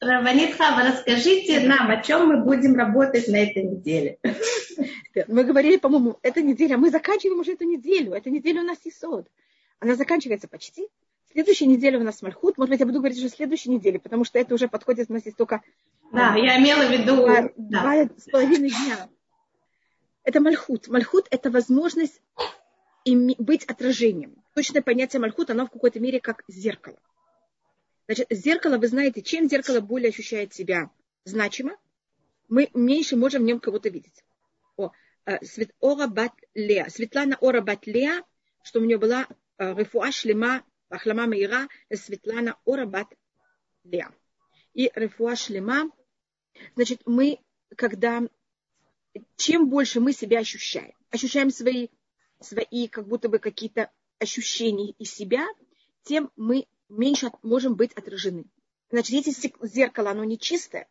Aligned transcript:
Раванит 0.00 0.56
Хава, 0.56 0.82
расскажите 0.82 1.60
нам, 1.60 1.90
о 1.90 2.02
чем 2.02 2.28
мы 2.28 2.44
будем 2.44 2.74
работать 2.74 3.28
на 3.28 3.36
этой 3.36 3.62
неделе. 3.62 4.18
Мы 5.28 5.44
говорили, 5.44 5.78
по-моему, 5.78 6.18
эта 6.22 6.42
неделя, 6.42 6.76
мы 6.76 6.90
заканчиваем 6.90 7.40
уже 7.40 7.54
эту 7.54 7.64
неделю. 7.64 8.12
Эта 8.12 8.28
неделя 8.28 8.60
у 8.60 8.64
нас 8.64 8.76
Исод. 8.84 9.26
Она 9.80 9.94
заканчивается 9.94 10.46
почти. 10.46 10.88
Следующая 11.32 11.64
неделя 11.64 11.98
у 11.98 12.02
нас 12.02 12.20
Мальхут. 12.20 12.58
Может 12.58 12.70
быть, 12.70 12.80
я 12.80 12.86
буду 12.86 12.98
говорить 12.98 13.16
уже 13.16 13.30
следующей 13.30 13.70
неделе, 13.70 13.98
потому 13.98 14.24
что 14.24 14.38
это 14.38 14.54
уже 14.54 14.68
подходит, 14.68 15.08
у 15.08 15.14
нас 15.14 15.24
есть 15.24 15.38
только... 15.38 15.62
Да, 16.12 16.34
а, 16.34 16.38
я 16.38 16.58
имела 16.58 16.84
в 16.86 16.90
виду... 16.90 17.16
Два, 17.16 17.50
да. 17.56 17.80
два 17.80 18.08
с 18.18 18.30
половиной 18.30 18.68
дня. 18.68 19.08
Это 20.22 20.40
Мальхут. 20.40 20.88
Мальхут– 20.88 21.26
это 21.30 21.50
возможность 21.50 22.20
быть 23.06 23.64
отражением. 23.64 24.34
Точное 24.54 24.82
понятие 24.82 25.20
Мальхут, 25.20 25.48
оно 25.48 25.66
в 25.66 25.70
какой-то 25.70 25.98
мере 25.98 26.20
как 26.20 26.42
зеркало. 26.48 26.98
Значит, 28.06 28.28
зеркало, 28.30 28.78
вы 28.78 28.86
знаете, 28.86 29.20
чем 29.20 29.48
зеркало 29.48 29.80
более 29.80 30.10
ощущает 30.10 30.54
себя 30.54 30.90
значимо, 31.24 31.76
мы 32.48 32.70
меньше 32.72 33.16
можем 33.16 33.42
в 33.42 33.46
нем 33.46 33.58
кого-то 33.58 33.88
видеть. 33.88 34.24
О, 34.76 34.92
э, 35.24 35.44
Свет, 35.44 35.74
Ора 35.80 36.06
Бат 36.06 36.32
Леа. 36.54 36.88
Светлана 36.88 37.36
Ора 37.40 37.60
Бат 37.60 37.86
Леа, 37.86 38.22
что 38.62 38.80
у 38.80 38.84
нее 38.84 38.98
была 38.98 39.26
э, 39.58 39.74
Рефуа 39.74 40.12
Шлема, 40.12 40.64
Ахлама 40.88 41.26
Мейра, 41.26 41.68
Светлана 41.92 42.56
Ора 42.64 42.86
Бат 42.86 43.08
Леа. 43.82 44.14
И 44.74 44.90
Рефуа 44.94 45.34
Шлема, 45.34 45.90
значит, 46.76 47.02
мы, 47.06 47.40
когда, 47.76 48.22
чем 49.36 49.68
больше 49.68 49.98
мы 49.98 50.12
себя 50.12 50.40
ощущаем, 50.40 50.94
ощущаем 51.10 51.50
свои, 51.50 51.88
свои 52.40 52.86
как 52.86 53.08
будто 53.08 53.28
бы 53.28 53.40
какие-то 53.40 53.90
ощущения 54.20 54.92
из 54.92 55.12
себя, 55.12 55.44
тем 56.04 56.30
мы 56.36 56.66
меньше 56.88 57.30
можем 57.42 57.74
быть 57.74 57.92
отражены. 57.92 58.44
Значит, 58.90 59.26
если 59.26 59.52
зеркало, 59.66 60.10
оно 60.10 60.24
не 60.24 60.38
чистое, 60.38 60.88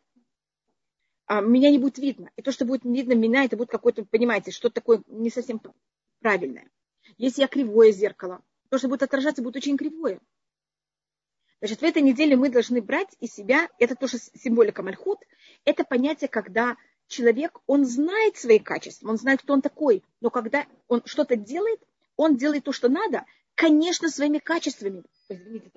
а 1.26 1.40
меня 1.40 1.70
не 1.70 1.78
будет 1.78 1.98
видно. 1.98 2.30
И 2.36 2.42
то, 2.42 2.52
что 2.52 2.64
будет 2.64 2.84
видно 2.84 3.14
меня, 3.14 3.44
это 3.44 3.56
будет 3.56 3.70
какое-то, 3.70 4.04
понимаете, 4.04 4.50
что 4.50 4.70
такое 4.70 5.02
не 5.06 5.30
совсем 5.30 5.60
правильное. 6.20 6.70
Если 7.16 7.42
я 7.42 7.48
кривое 7.48 7.92
зеркало, 7.92 8.42
то, 8.68 8.78
что 8.78 8.88
будет 8.88 9.02
отражаться, 9.02 9.42
будет 9.42 9.56
очень 9.56 9.76
кривое. 9.76 10.20
Значит, 11.60 11.80
в 11.80 11.84
этой 11.84 12.02
неделе 12.02 12.36
мы 12.36 12.50
должны 12.50 12.82
брать 12.82 13.16
из 13.18 13.32
себя, 13.32 13.68
это 13.78 13.96
тоже 13.96 14.18
символика 14.18 14.82
Мальхут, 14.82 15.20
это 15.64 15.84
понятие, 15.84 16.28
когда 16.28 16.76
человек, 17.06 17.60
он 17.66 17.86
знает 17.86 18.36
свои 18.36 18.58
качества, 18.58 19.08
он 19.08 19.16
знает, 19.16 19.40
кто 19.40 19.54
он 19.54 19.62
такой, 19.62 20.04
но 20.20 20.30
когда 20.30 20.66
он 20.86 21.02
что-то 21.06 21.36
делает, 21.36 21.80
он 22.16 22.36
делает 22.36 22.64
то, 22.64 22.72
что 22.72 22.88
надо, 22.88 23.24
конечно, 23.56 24.08
своими 24.08 24.38
качествами. 24.38 25.02
Извините, 25.28 25.70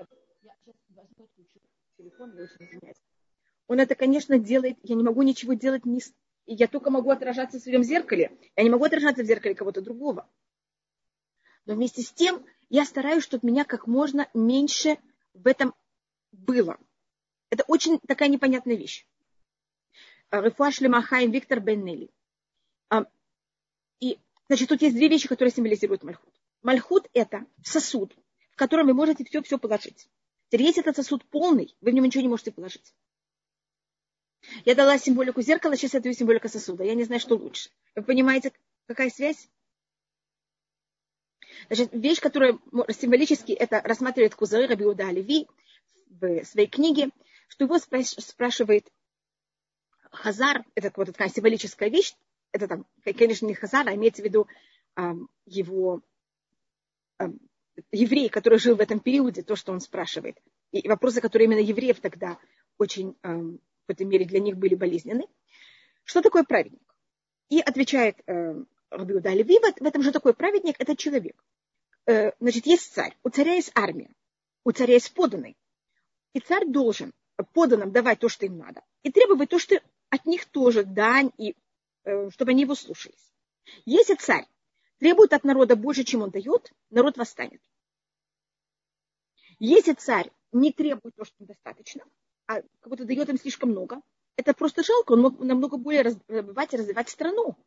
я 0.44 0.54
сейчас 0.64 0.76
возьму 0.90 1.28
телефон, 1.98 2.36
я 2.38 2.44
очень 2.44 2.66
извиняюсь. 2.66 3.02
Он 3.68 3.80
это, 3.80 3.96
конечно, 3.96 4.38
делает. 4.38 4.78
Я 4.84 4.96
не 4.96 5.04
могу 5.04 5.24
ничего 5.24 5.54
делать, 5.54 5.86
не... 5.86 6.02
я 6.46 6.68
только 6.68 6.92
могу 6.92 7.10
отражаться 7.10 7.60
в 7.60 7.64
своем 7.64 7.84
зеркале. 7.84 8.38
Я 8.56 8.64
не 8.64 8.70
могу 8.70 8.84
отражаться 8.84 9.24
в 9.24 9.26
зеркале 9.26 9.56
кого-то 9.56 9.82
другого. 9.82 10.30
Но 11.66 11.74
вместе 11.74 12.02
с 12.02 12.12
тем 12.12 12.46
я 12.70 12.86
стараюсь, 12.86 13.24
чтобы 13.24 13.48
меня 13.48 13.64
как 13.64 13.88
можно 13.88 14.30
меньше 14.34 14.98
в 15.34 15.48
этом 15.48 15.74
было. 16.32 16.78
Это 17.50 17.64
очень 17.64 18.00
такая 18.00 18.30
непонятная 18.30 18.76
вещь. 18.76 19.08
Рефуаш 20.32 20.82
Лемахаим 20.82 21.32
Виктор 21.32 21.60
Беннели. 21.60 22.12
И, 24.00 24.20
значит, 24.48 24.70
тут 24.70 24.82
есть 24.82 24.96
две 24.96 25.08
вещи, 25.10 25.28
которые 25.28 25.52
символизируют 25.52 26.04
Мальхут. 26.04 26.34
Мальхут– 26.62 27.08
это 27.14 27.46
сосуд, 27.64 28.16
в 28.52 28.56
котором 28.56 28.88
вы 28.88 28.94
можете 28.94 29.24
все-все 29.24 29.58
положить. 29.58 30.10
Теперь, 30.50 30.68
если 30.68 30.82
этот 30.82 30.96
сосуд 30.96 31.24
полный, 31.26 31.76
вы 31.82 31.92
в 31.92 31.94
нем 31.94 32.04
ничего 32.04 32.22
не 32.22 32.28
можете 32.28 32.52
положить. 32.52 32.94
Я 34.66 34.76
дала 34.76 34.98
символику 34.98 35.42
зеркала, 35.42 35.76
сейчас 35.76 35.94
я 35.94 36.00
даю 36.00 36.14
символику 36.14 36.50
сосуда. 36.50 36.84
Я 36.84 36.96
не 36.96 37.04
знаю, 37.04 37.20
что 37.20 37.36
лучше. 37.36 37.70
Вы 37.96 38.04
понимаете, 38.04 38.52
какая 38.88 39.10
связь? 39.10 39.50
Значит, 41.68 41.90
вещь, 41.94 42.20
которая 42.20 42.58
символически 42.90 43.52
это 43.52 43.82
рассматривает 43.82 44.36
Кузары 44.36 44.68
Рабиуда 44.68 45.08
Оливи 45.08 45.48
в 46.08 46.44
своей 46.46 46.68
книге, 46.68 47.10
что 47.48 47.66
его 47.66 47.78
спрашивает 47.80 48.92
Хазар, 50.12 50.64
это 50.76 50.92
вот 50.96 51.08
такая 51.08 51.30
символическая 51.30 51.90
вещь, 51.90 52.16
это 52.52 52.68
там, 52.68 52.88
конечно, 53.04 53.46
не 53.46 53.54
Хазар, 53.54 53.88
а 53.88 53.96
имеется 53.96 54.22
в 54.22 54.26
виду 54.26 54.48
его 55.46 56.02
еврей, 57.92 58.30
который 58.30 58.60
жил 58.60 58.76
в 58.76 58.82
этом 58.82 59.00
периоде, 59.00 59.42
то, 59.42 59.56
что 59.56 59.72
он 59.72 59.80
спрашивает. 59.80 60.38
И 60.72 60.88
вопросы, 60.88 61.22
которые 61.22 61.48
именно 61.48 61.60
евреев 61.60 62.00
тогда 62.00 62.38
очень, 62.78 63.16
в 63.24 63.60
этой 63.88 64.06
мере, 64.06 64.26
для 64.26 64.40
них 64.40 64.58
были 64.58 64.76
болезненны. 64.76 65.28
Что 66.04 66.22
такое 66.22 66.44
праведник? 66.44 66.82
И 67.50 67.60
отвечает 67.60 68.18
э, 68.28 68.56
Рабиуда 68.90 69.30
Леви, 69.30 69.60
в 69.60 69.86
этом 69.86 70.02
же 70.02 70.12
такой 70.12 70.34
праведник, 70.34 70.76
это 70.80 70.96
человек. 70.96 71.36
Э, 72.06 72.32
значит, 72.40 72.66
есть 72.66 72.94
царь, 72.94 73.16
у 73.24 73.30
царя 73.30 73.54
есть 73.54 73.72
армия, 73.76 74.10
у 74.64 74.72
царя 74.72 74.94
есть 74.94 75.14
поданный. 75.14 75.58
И 76.34 76.40
царь 76.40 76.66
должен 76.68 77.14
поданным 77.54 77.92
давать 77.92 78.20
то, 78.20 78.30
что 78.30 78.46
им 78.46 78.58
надо, 78.58 78.82
и 79.04 79.12
требовать 79.12 79.50
то, 79.50 79.60
что 79.60 79.82
от 80.10 80.26
них 80.26 80.46
тоже 80.46 80.84
дань, 80.84 81.32
и, 81.38 81.56
э, 82.06 82.30
чтобы 82.32 82.52
они 82.52 82.64
его 82.64 82.76
слушались. 82.76 83.34
Если 83.86 84.16
царь 84.16 84.48
требует 85.00 85.34
от 85.34 85.44
народа 85.44 85.76
больше, 85.76 86.04
чем 86.04 86.22
он 86.22 86.30
дает, 86.30 86.72
народ 86.90 87.18
восстанет. 87.18 87.62
Если 89.58 89.94
царь 89.94 90.32
не 90.52 90.72
требует 90.72 91.16
то, 91.16 91.26
что 91.26 91.46
достаточно, 91.46 92.04
а 92.48 92.62
как 92.62 92.90
будто 92.90 93.06
дает 93.06 93.30
им 93.30 93.38
слишком 93.38 93.72
много, 93.72 94.02
это 94.36 94.54
просто 94.54 94.84
жалко, 94.84 95.14
он 95.14 95.22
мог 95.22 95.40
намного 95.40 95.78
более 95.78 96.04
развивать 96.04 96.74
и 96.74 96.78
развивать 96.78 97.10
страну. 97.10 97.58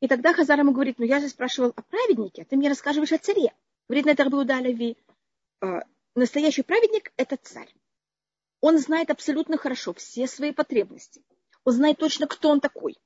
И 0.00 0.08
тогда 0.08 0.34
Хазар 0.34 0.58
ему 0.58 0.72
говорит, 0.72 0.98
ну 0.98 1.06
я 1.06 1.20
же 1.20 1.28
спрашивал 1.28 1.72
о 1.74 1.82
праведнике, 1.82 2.42
а 2.42 2.44
ты 2.44 2.56
мне 2.56 2.68
рассказываешь 2.68 3.12
о 3.12 3.18
царе. 3.18 3.54
Говорит 3.88 4.06
на 4.06 4.10
это 4.10 4.24
Рабиуда 4.24 4.58
Леви, 4.60 4.98
«А, 5.60 5.82
настоящий 6.14 6.62
праведник– 6.62 7.12
это 7.16 7.38
царь. 7.38 7.74
Он 8.60 8.78
знает 8.78 9.10
абсолютно 9.10 9.56
хорошо 9.56 9.94
все 9.94 10.26
свои 10.26 10.52
потребности. 10.52 11.22
Он 11.64 11.72
знает 11.72 11.98
точно, 11.98 12.26
кто 12.26 12.50
он 12.50 12.60
такой. 12.60 12.96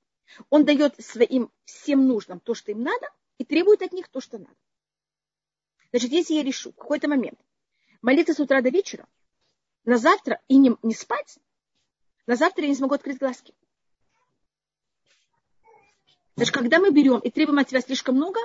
Он 0.51 0.65
дает 0.65 1.03
своим 1.05 1.51
всем 1.65 2.07
нужным 2.07 2.41
то, 2.41 2.55
что 2.55 2.71
им 2.71 2.83
надо, 2.83 3.09
и 3.39 3.45
требует 3.45 3.83
от 3.83 3.93
них 3.93 4.09
то, 4.09 4.21
что 4.21 4.39
надо. 4.39 4.57
Значит, 5.91 6.11
если 6.11 6.35
я 6.35 6.43
решу 6.43 6.73
в 6.73 6.77
какой-то 6.77 7.09
момент 7.09 7.39
молиться 8.03 8.35
с 8.35 8.41
утра 8.41 8.61
до 8.61 8.69
вечера, 8.69 9.09
на 9.85 9.97
завтра 9.97 10.41
и 10.49 10.57
не, 10.57 10.77
не 10.83 10.95
спать, 10.95 11.39
на 12.27 12.37
завтра 12.37 12.65
я 12.65 12.69
не 12.69 12.75
смогу 12.75 12.95
открыть 12.95 13.19
глазки. 13.19 13.55
Значит, 16.37 16.55
когда 16.55 16.79
мы 16.79 16.91
берем 16.91 17.19
и 17.21 17.31
требуем 17.31 17.59
от 17.59 17.69
себя 17.69 17.81
слишком 17.81 18.17
много, 18.17 18.39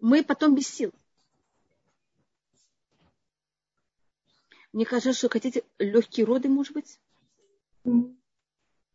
мы 0.00 0.24
потом 0.24 0.54
без 0.54 0.66
сил. 0.68 0.92
Мне 4.72 4.84
кажется, 4.84 5.12
что 5.12 5.28
хотите 5.28 5.64
легкие 5.78 6.26
роды, 6.26 6.48
может 6.48 6.72
быть? 6.72 6.98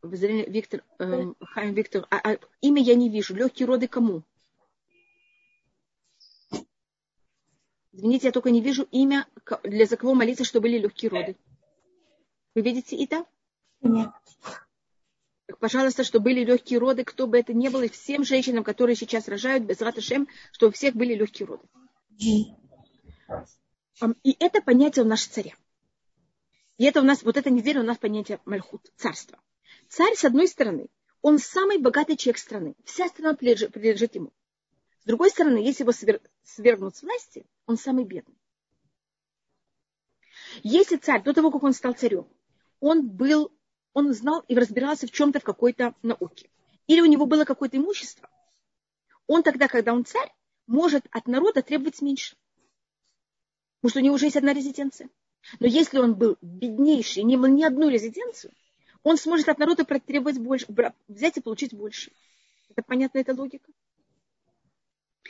Виктор, 0.03 0.83
э, 0.99 1.33
Хайм 1.39 1.73
Виктор, 1.73 2.05
а, 2.09 2.17
а, 2.17 2.37
имя 2.59 2.81
я 2.81 2.95
не 2.95 3.09
вижу. 3.09 3.33
Легкие 3.33 3.67
роды 3.67 3.87
кому? 3.87 4.23
Извините, 7.93 8.27
я 8.27 8.31
только 8.33 8.51
не 8.51 8.59
вижу 8.59 8.87
имя, 8.91 9.27
для 9.63 9.85
за 9.85 9.95
кого 9.95 10.13
молиться, 10.13 10.43
чтобы 10.43 10.63
были 10.63 10.79
легкие 10.79 11.09
роды. 11.09 11.37
Вы 12.53 12.61
видите 12.61 13.01
это? 13.01 13.25
Нет. 13.81 14.09
Пожалуйста, 15.59 16.03
чтобы 16.03 16.25
были 16.25 16.43
легкие 16.43 16.79
роды, 16.79 17.05
кто 17.05 17.27
бы 17.27 17.37
это 17.37 17.53
ни 17.53 17.69
был, 17.69 17.81
и 17.81 17.87
всем 17.87 18.25
женщинам, 18.25 18.63
которые 18.63 18.95
сейчас 18.95 19.27
рожают, 19.27 19.63
без 19.63 19.79
раташем, 19.79 20.27
чтобы 20.51 20.71
у 20.71 20.73
всех 20.73 20.95
были 20.95 21.13
легкие 21.13 21.47
роды. 21.47 21.63
И 24.23 24.35
это 24.39 24.61
понятие 24.61 25.05
у 25.05 25.07
нас 25.07 25.23
царя. 25.25 25.53
И 26.77 26.85
это 26.85 27.01
у 27.01 27.03
нас, 27.03 27.23
вот 27.23 27.37
эта 27.37 27.49
неделя 27.49 27.81
у 27.81 27.85
нас 27.85 27.97
понятие 27.97 28.39
Мальхут, 28.45 28.91
царство. 28.97 29.39
Царь, 29.95 30.15
с 30.15 30.25
одной 30.25 30.47
стороны, 30.47 30.89
он 31.21 31.37
самый 31.37 31.77
богатый 31.77 32.17
человек 32.17 32.39
страны. 32.39 32.75
Вся 32.83 33.09
страна 33.09 33.35
принадлежит 33.35 34.15
ему. 34.15 34.33
С 35.01 35.05
другой 35.05 35.29
стороны, 35.29 35.57
если 35.57 35.83
его 35.83 35.91
свергнут 36.43 36.95
с 36.95 37.03
власти, 37.03 37.45
он 37.67 37.77
самый 37.77 38.03
бедный. 38.03 38.35
Если 40.63 40.95
царь, 40.95 41.21
до 41.21 41.31
того, 41.31 41.51
как 41.51 41.61
он 41.61 41.73
стал 41.73 41.93
царем, 41.93 42.27
он 42.79 43.07
был, 43.07 43.51
он 43.93 44.11
знал 44.13 44.43
и 44.47 44.55
разбирался 44.55 45.05
в 45.05 45.11
чем-то, 45.11 45.39
в 45.39 45.43
какой-то 45.43 45.93
науке, 46.01 46.49
или 46.87 46.99
у 46.99 47.05
него 47.05 47.27
было 47.27 47.45
какое-то 47.45 47.77
имущество, 47.77 48.27
он 49.27 49.43
тогда, 49.43 49.67
когда 49.67 49.93
он 49.93 50.05
царь, 50.05 50.33
может 50.65 51.05
от 51.11 51.27
народа 51.27 51.61
требовать 51.61 52.01
меньше. 52.01 52.35
Потому 53.75 53.91
что 53.91 53.99
у 53.99 54.03
него 54.03 54.15
уже 54.15 54.25
есть 54.25 54.37
одна 54.37 54.53
резиденция. 54.53 55.11
Но 55.59 55.67
если 55.67 55.99
он 55.99 56.15
был 56.15 56.39
беднейший, 56.41 57.21
не 57.21 57.35
имел 57.35 57.51
ни 57.51 57.63
одну 57.63 57.89
резиденцию, 57.89 58.53
он 59.03 59.17
сможет 59.17 59.49
от 59.49 59.59
народа 59.59 59.85
потребовать 59.85 60.39
больше, 60.39 60.67
взять 61.07 61.37
и 61.37 61.41
получить 61.41 61.73
больше. 61.73 62.11
Это 62.69 62.81
понятна 62.81 63.19
эта 63.19 63.33
логика? 63.33 63.71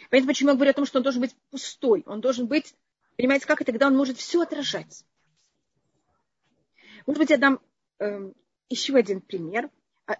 Понятно, 0.10 0.30
почему 0.32 0.50
я 0.52 0.56
говорю 0.56 0.72
о 0.72 0.76
том, 0.76 0.86
что 0.86 1.00
он 1.00 1.04
должен 1.04 1.22
быть 1.22 1.36
пустой. 1.50 2.04
Он 2.06 2.22
должен 2.22 2.48
быть, 2.48 2.76
понимаете, 3.18 3.48
как, 3.48 3.62
и 3.62 3.66
тогда 3.66 3.88
он 3.88 3.96
может 3.96 4.18
все 4.18 4.42
отражать. 4.42 5.06
Может 7.06 7.20
быть, 7.20 7.30
я 7.32 7.38
дам 7.38 7.60
э, 8.00 8.32
еще 8.70 8.96
один 8.96 9.22
пример. 9.22 9.70
А, 10.06 10.18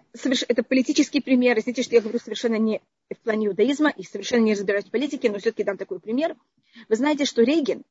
это 0.48 0.62
политический 0.62 1.20
пример. 1.20 1.58
Извините, 1.58 1.82
что 1.82 1.94
я 1.94 2.00
говорю 2.00 2.18
совершенно 2.18 2.56
не 2.56 2.80
в 3.10 3.18
плане 3.20 3.46
иудаизма 3.46 3.90
и 3.90 4.02
совершенно 4.02 4.42
не 4.42 4.54
разбираюсь 4.54 4.86
в 4.86 4.90
политике, 4.90 5.30
но 5.30 5.38
все-таки 5.38 5.64
дам 5.64 5.76
такой 5.76 6.00
пример. 6.00 6.36
Вы 6.88 6.96
знаете, 6.96 7.24
что 7.24 7.42
Рейген, 7.42 7.84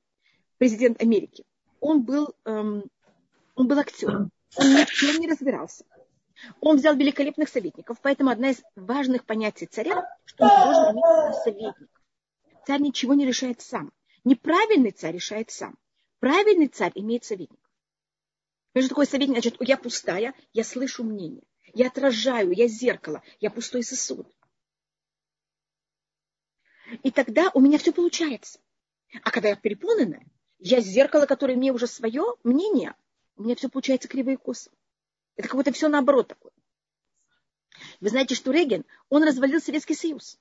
президент 0.57 1.01
Америки, 1.01 1.45
он 1.79 2.03
был, 2.03 2.35
эм, 2.45 2.83
он 3.55 3.67
был 3.67 3.79
актером. 3.79 4.31
Он 4.55 4.75
ни 4.75 4.85
в 4.85 4.89
чем 4.91 5.19
не 5.19 5.27
разбирался. 5.27 5.85
Он 6.59 6.77
взял 6.77 6.95
великолепных 6.95 7.49
советников, 7.49 7.99
поэтому 8.01 8.29
одна 8.29 8.49
из 8.51 8.61
важных 8.75 9.25
понятий 9.25 9.65
царя, 9.65 10.07
что 10.25 10.45
он 10.45 10.49
должен 10.49 10.95
иметь 10.95 11.35
советников. 11.43 11.87
Царь 12.65 12.81
ничего 12.81 13.13
не 13.13 13.25
решает 13.25 13.61
сам. 13.61 13.91
Неправильный 14.23 14.91
царь 14.91 15.15
решает 15.15 15.51
сам. 15.51 15.77
Правильный 16.19 16.67
царь 16.67 16.91
имеет 16.95 17.23
советников. 17.23 17.69
Что 18.75 18.89
такое 18.89 19.05
советник? 19.05 19.35
Значит, 19.35 19.55
я 19.59 19.77
пустая, 19.77 20.33
я 20.53 20.63
слышу 20.63 21.03
мнение. 21.03 21.43
Я 21.73 21.87
отражаю, 21.87 22.51
я 22.51 22.67
зеркало, 22.67 23.21
я 23.39 23.49
пустой 23.49 23.83
сосуд. 23.83 24.27
И 27.03 27.11
тогда 27.11 27.51
у 27.53 27.59
меня 27.59 27.77
все 27.77 27.91
получается. 27.91 28.59
А 29.23 29.31
когда 29.31 29.49
я 29.49 29.55
переполненная, 29.55 30.25
я 30.59 30.79
зеркало, 30.79 31.25
которое 31.25 31.55
мне 31.55 31.71
уже 31.71 31.87
свое 31.87 32.35
мнение, 32.43 32.95
у 33.35 33.43
меня 33.43 33.55
все 33.55 33.69
получается 33.69 34.07
криво 34.07 34.31
и 34.31 34.35
косо. 34.35 34.71
Это 35.35 35.47
как 35.47 35.57
будто 35.57 35.71
все 35.71 35.87
наоборот 35.87 36.27
такое. 36.27 36.51
Вы 37.99 38.09
знаете, 38.09 38.35
что 38.35 38.51
Реген, 38.51 38.85
он 39.09 39.23
развалил 39.23 39.59
Советский 39.59 39.95
Союз. 39.95 40.39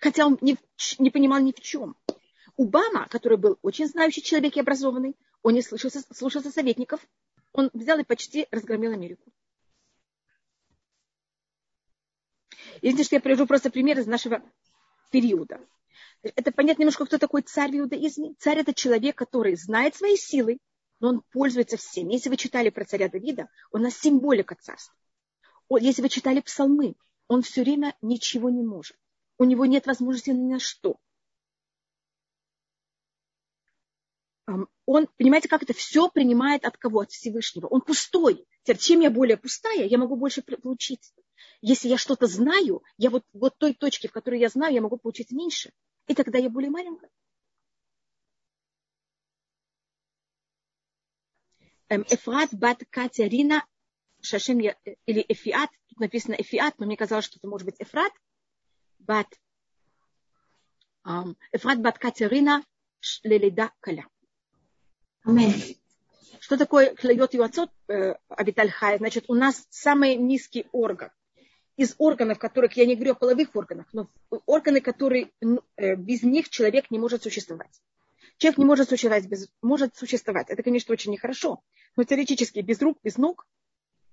Хотя 0.00 0.26
он 0.26 0.38
не, 0.40 0.58
не 0.98 1.10
понимал 1.10 1.40
ни 1.40 1.52
в 1.52 1.60
чем. 1.60 1.96
Обама, 2.56 3.08
который 3.08 3.38
был 3.38 3.58
очень 3.62 3.86
знающий 3.86 4.22
человек 4.22 4.56
и 4.56 4.60
образованный, 4.60 5.16
он 5.42 5.54
не 5.54 5.62
слушался, 5.62 6.02
слушался 6.12 6.50
советников, 6.50 7.06
он 7.52 7.70
взял 7.72 7.98
и 7.98 8.04
почти 8.04 8.48
разгромил 8.50 8.92
Америку. 8.92 9.32
Извините, 12.80 13.04
что 13.04 13.16
я 13.16 13.20
привожу 13.20 13.46
просто 13.46 13.70
пример 13.70 13.98
из 13.98 14.06
нашего 14.06 14.42
периода. 15.10 15.60
Это 16.22 16.52
понять 16.52 16.78
немножко, 16.78 17.04
кто 17.04 17.18
такой 17.18 17.42
царь 17.42 17.72
в 17.72 17.78
иудаизме. 17.78 18.34
Царь– 18.38 18.58
это 18.60 18.74
человек, 18.74 19.16
который 19.16 19.56
знает 19.56 19.94
свои 19.94 20.16
силы, 20.16 20.58
но 21.02 21.08
он 21.08 21.22
пользуется 21.32 21.76
всеми. 21.76 22.12
Если 22.12 22.30
вы 22.30 22.36
читали 22.36 22.70
про 22.70 22.84
царя 22.84 23.08
Давида, 23.08 23.48
у 23.72 23.78
нас 23.78 23.98
символика 23.98 24.54
царства. 24.54 24.94
Если 25.68 26.00
вы 26.00 26.08
читали 26.08 26.40
псалмы, 26.40 26.94
он 27.26 27.42
все 27.42 27.62
время 27.62 27.96
ничего 28.00 28.50
не 28.50 28.62
может. 28.62 28.96
У 29.36 29.44
него 29.44 29.66
нет 29.66 29.86
возможности 29.86 30.30
ни 30.30 30.52
на 30.52 30.60
что. 30.60 30.96
Он, 34.86 35.08
понимаете, 35.16 35.48
как 35.48 35.64
это 35.64 35.72
все 35.72 36.08
принимает 36.08 36.64
от 36.64 36.76
кого? 36.76 37.00
От 37.00 37.10
Всевышнего. 37.10 37.66
Он 37.66 37.80
пустой. 37.80 38.46
Чем 38.78 39.00
я 39.00 39.10
более 39.10 39.36
пустая, 39.36 39.86
я 39.86 39.98
могу 39.98 40.14
больше 40.14 40.42
получить. 40.42 41.12
Если 41.62 41.88
я 41.88 41.98
что-то 41.98 42.28
знаю, 42.28 42.82
я 42.96 43.10
вот, 43.10 43.24
вот 43.32 43.58
той 43.58 43.74
точки, 43.74 44.06
в 44.06 44.12
которой 44.12 44.38
я 44.38 44.48
знаю, 44.48 44.74
я 44.74 44.80
могу 44.80 44.98
получить 44.98 45.32
меньше. 45.32 45.72
И 46.06 46.14
тогда 46.14 46.38
я 46.38 46.48
более 46.48 46.70
маленькая. 46.70 47.10
Эфрат 52.00 52.50
бат 52.52 52.82
Катя 52.90 53.24
Рина 53.24 53.64
Шашем 54.20 54.60
или 54.60 55.24
Эфиат, 55.28 55.70
тут 55.88 56.00
написано 56.00 56.34
Эфиат, 56.34 56.78
но 56.78 56.86
мне 56.86 56.96
казалось, 56.96 57.24
что 57.24 57.38
это 57.38 57.48
может 57.48 57.66
быть 57.66 57.76
Эфрат, 57.78 58.12
бат 58.98 59.26
Эфрат 61.52 61.80
бат 61.80 61.98
Катя 61.98 62.28
Рина 62.28 62.64
Леледа 63.24 63.72
Каля. 63.80 64.06
Что 66.40 66.56
такое 66.56 66.94
клейот 66.94 67.34
юацот, 67.34 67.70
э, 67.88 68.14
Абиталь 68.28 68.70
Хай? 68.70 68.98
Значит, 68.98 69.26
у 69.28 69.34
нас 69.34 69.66
самый 69.70 70.16
низкий 70.16 70.66
орган. 70.72 71.10
Из 71.76 71.94
органов, 71.98 72.38
которых, 72.38 72.76
я 72.76 72.84
не 72.84 72.96
говорю 72.96 73.12
о 73.12 73.16
половых 73.16 73.54
органах, 73.54 73.86
но 73.92 74.08
органы, 74.46 74.80
которые 74.80 75.30
э, 75.76 75.94
без 75.94 76.22
них 76.22 76.48
человек 76.48 76.90
не 76.90 76.98
может 76.98 77.22
существовать. 77.22 77.80
Человек 78.42 78.58
не 78.58 78.64
может 78.64 78.88
существовать 78.88 79.26
без, 79.26 79.48
может 79.62 79.94
существовать. 79.94 80.50
Это, 80.50 80.64
конечно, 80.64 80.92
очень 80.92 81.12
нехорошо. 81.12 81.62
Но 81.94 82.02
теоретически 82.02 82.58
без 82.58 82.82
рук, 82.82 82.98
без 83.04 83.16
ног, 83.16 83.46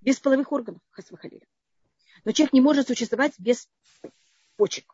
без 0.01 0.19
половых 0.19 0.51
органов, 0.51 0.83
хасвахалили. 0.91 1.47
Но 2.25 2.31
человек 2.31 2.53
не 2.53 2.61
может 2.61 2.87
существовать 2.87 3.33
без 3.39 3.67
почек. 4.55 4.93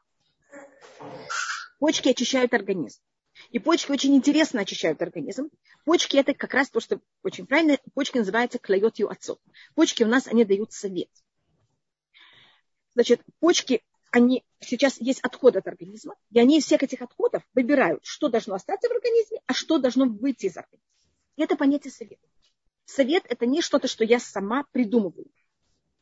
Почки 1.80 2.08
очищают 2.08 2.54
организм. 2.54 3.02
И 3.50 3.60
почки 3.60 3.92
очень 3.92 4.16
интересно 4.16 4.62
очищают 4.62 5.02
организм. 5.02 5.50
Почки 5.84 6.16
это 6.16 6.34
как 6.34 6.54
раз 6.54 6.70
то, 6.70 6.80
что 6.80 7.02
очень 7.22 7.46
правильно, 7.46 7.78
почки 7.94 8.18
называются 8.20 8.58
клейот 8.58 9.02
отцов. 9.02 9.40
Почки 9.74 10.04
у 10.04 10.08
нас, 10.08 10.28
они 10.28 10.46
дают 10.46 10.72
совет. 10.72 11.10
Значит, 12.94 13.20
почки, 13.42 13.84
они 14.16 14.46
сейчас 14.62 15.02
есть 15.02 15.20
отход 15.20 15.58
от 15.58 15.68
организма, 15.68 16.16
и 16.32 16.40
они 16.40 16.60
из 16.60 16.64
всех 16.64 16.82
этих 16.84 17.02
отходов 17.02 17.44
выбирают, 17.54 18.06
что 18.06 18.30
должно 18.30 18.56
остаться 18.56 18.88
в 18.88 18.92
организме, 18.94 19.42
а 19.46 19.54
что 19.54 19.78
должно 19.78 20.06
выйти 20.06 20.46
из 20.46 20.56
организма. 20.56 20.88
И 21.36 21.42
это 21.42 21.58
понятие 21.58 21.92
совета. 21.92 22.26
Совет– 22.86 23.26
это 23.30 23.46
не 23.46 23.62
что-то, 23.62 23.90
что 23.90 24.06
я 24.06 24.20
сама 24.20 24.64
придумываю. 24.72 25.30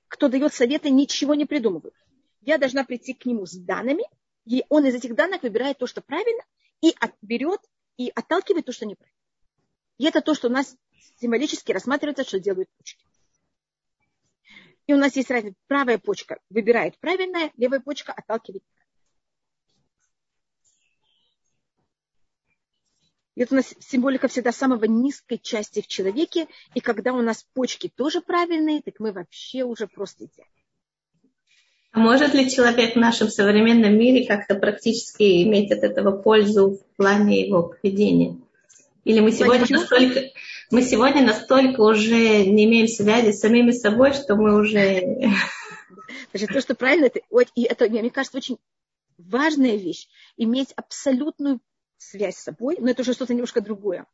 Кто 0.09 0.29
дает 0.29 0.53
советы, 0.53 0.91
ничего 0.91 1.33
не 1.33 1.45
придумывает. 1.45 1.95
Я 2.41 2.59
должна 2.59 2.83
прийти 2.83 3.15
к 3.15 3.25
нему 3.25 3.47
с 3.47 3.53
данными, 3.53 4.03
и 4.45 4.63
он 4.69 4.85
из 4.85 4.93
этих 4.93 5.15
данных 5.15 5.41
выбирает 5.41 5.79
то, 5.79 5.87
что 5.87 6.01
правильно, 6.01 6.43
и 6.81 6.95
берет 7.23 7.61
и 7.97 8.11
отталкивает 8.13 8.67
то, 8.67 8.73
что 8.73 8.85
неправильно. 8.85 9.17
И 9.97 10.05
это 10.05 10.21
то, 10.21 10.35
что 10.35 10.49
у 10.49 10.51
нас 10.51 10.77
символически 11.19 11.71
рассматривается, 11.71 12.25
что 12.25 12.39
делают 12.39 12.69
почки. 12.77 13.03
И 14.87 14.93
у 14.93 14.97
нас 14.97 15.15
есть 15.15 15.31
разница. 15.31 15.55
Правая 15.67 15.97
почка 15.97 16.39
выбирает 16.49 16.97
правильное, 16.99 17.51
левая 17.57 17.79
почка 17.79 18.11
отталкивает 18.11 18.63
И 23.35 23.41
это 23.41 23.55
у 23.55 23.57
нас 23.57 23.73
символика 23.79 24.27
всегда 24.27 24.51
самого 24.51 24.85
низкой 24.85 25.39
части 25.41 25.81
в 25.81 25.87
человеке. 25.87 26.47
И 26.75 26.81
когда 26.81 27.13
у 27.13 27.21
нас 27.21 27.45
почки 27.53 27.91
тоже 27.93 28.21
правильные, 28.21 28.81
так 28.81 28.99
мы 28.99 29.11
вообще 29.11 29.63
уже 29.63 29.87
просто 29.87 30.25
идеальны. 30.25 30.51
А 31.91 31.99
может 31.99 32.33
ли 32.33 32.49
человек 32.49 32.95
в 32.95 32.99
нашем 32.99 33.29
современном 33.29 33.95
мире 33.97 34.27
как-то 34.27 34.55
практически 34.55 35.43
иметь 35.43 35.71
от 35.71 35.79
этого 35.79 36.11
пользу 36.11 36.71
в 36.71 36.95
плане 36.95 37.47
его 37.47 37.63
поведения? 37.63 38.39
Или 39.03 39.19
мы 39.19 39.31
сегодня 39.31 39.65
настолько, 39.69 40.31
мы 40.71 40.81
сегодня 40.81 41.25
настолько 41.25 41.81
уже 41.81 42.45
не 42.45 42.65
имеем 42.65 42.87
связи 42.87 43.31
с 43.31 43.39
самими 43.39 43.71
собой, 43.71 44.13
что 44.13 44.35
мы 44.35 44.59
уже... 44.59 45.01
Значит, 46.31 46.49
то, 46.49 46.61
что 46.61 46.75
правильно, 46.75 47.05
это, 47.05 47.19
и 47.55 47.63
это, 47.63 47.89
мне 47.89 48.09
кажется, 48.09 48.37
очень 48.37 48.57
важная 49.17 49.75
вещь, 49.75 50.07
иметь 50.37 50.71
абсолютную 50.73 51.59
связь 51.97 52.37
с 52.37 52.43
собой, 52.43 52.77
но 52.79 52.89
это 52.89 53.01
уже 53.01 53.13
что-то 53.13 53.33
немножко 53.33 53.61
другое. 53.61 54.05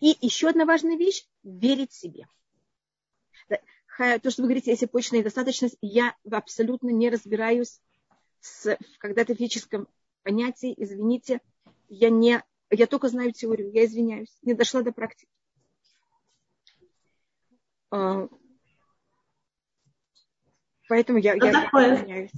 И 0.00 0.16
еще 0.20 0.48
одна 0.48 0.64
важная 0.64 0.96
вещь– 0.96 1.26
верить 1.42 1.92
себе. 1.92 2.26
То, 3.96 4.30
что 4.30 4.42
вы 4.42 4.48
говорите, 4.48 4.72
если 4.72 4.86
почная 4.86 5.20
недостаточность, 5.20 5.76
я 5.80 6.16
абсолютно 6.28 6.88
не 6.90 7.10
разбираюсь 7.10 7.80
с, 8.40 8.76
в 8.76 8.98
когда-то 8.98 9.34
физическом 9.34 9.86
понятии, 10.24 10.74
извините, 10.76 11.40
я 11.88 12.10
не, 12.10 12.42
я 12.70 12.86
только 12.86 13.08
знаю 13.08 13.32
теорию, 13.32 13.70
я 13.72 13.84
извиняюсь, 13.84 14.36
не 14.42 14.54
дошла 14.54 14.82
до 14.82 14.90
практики. 14.90 15.28
А, 17.94 18.28
поэтому 20.88 21.18
я, 21.18 21.36
что 21.36 21.46
я, 21.46 21.52
такое. 21.52 22.28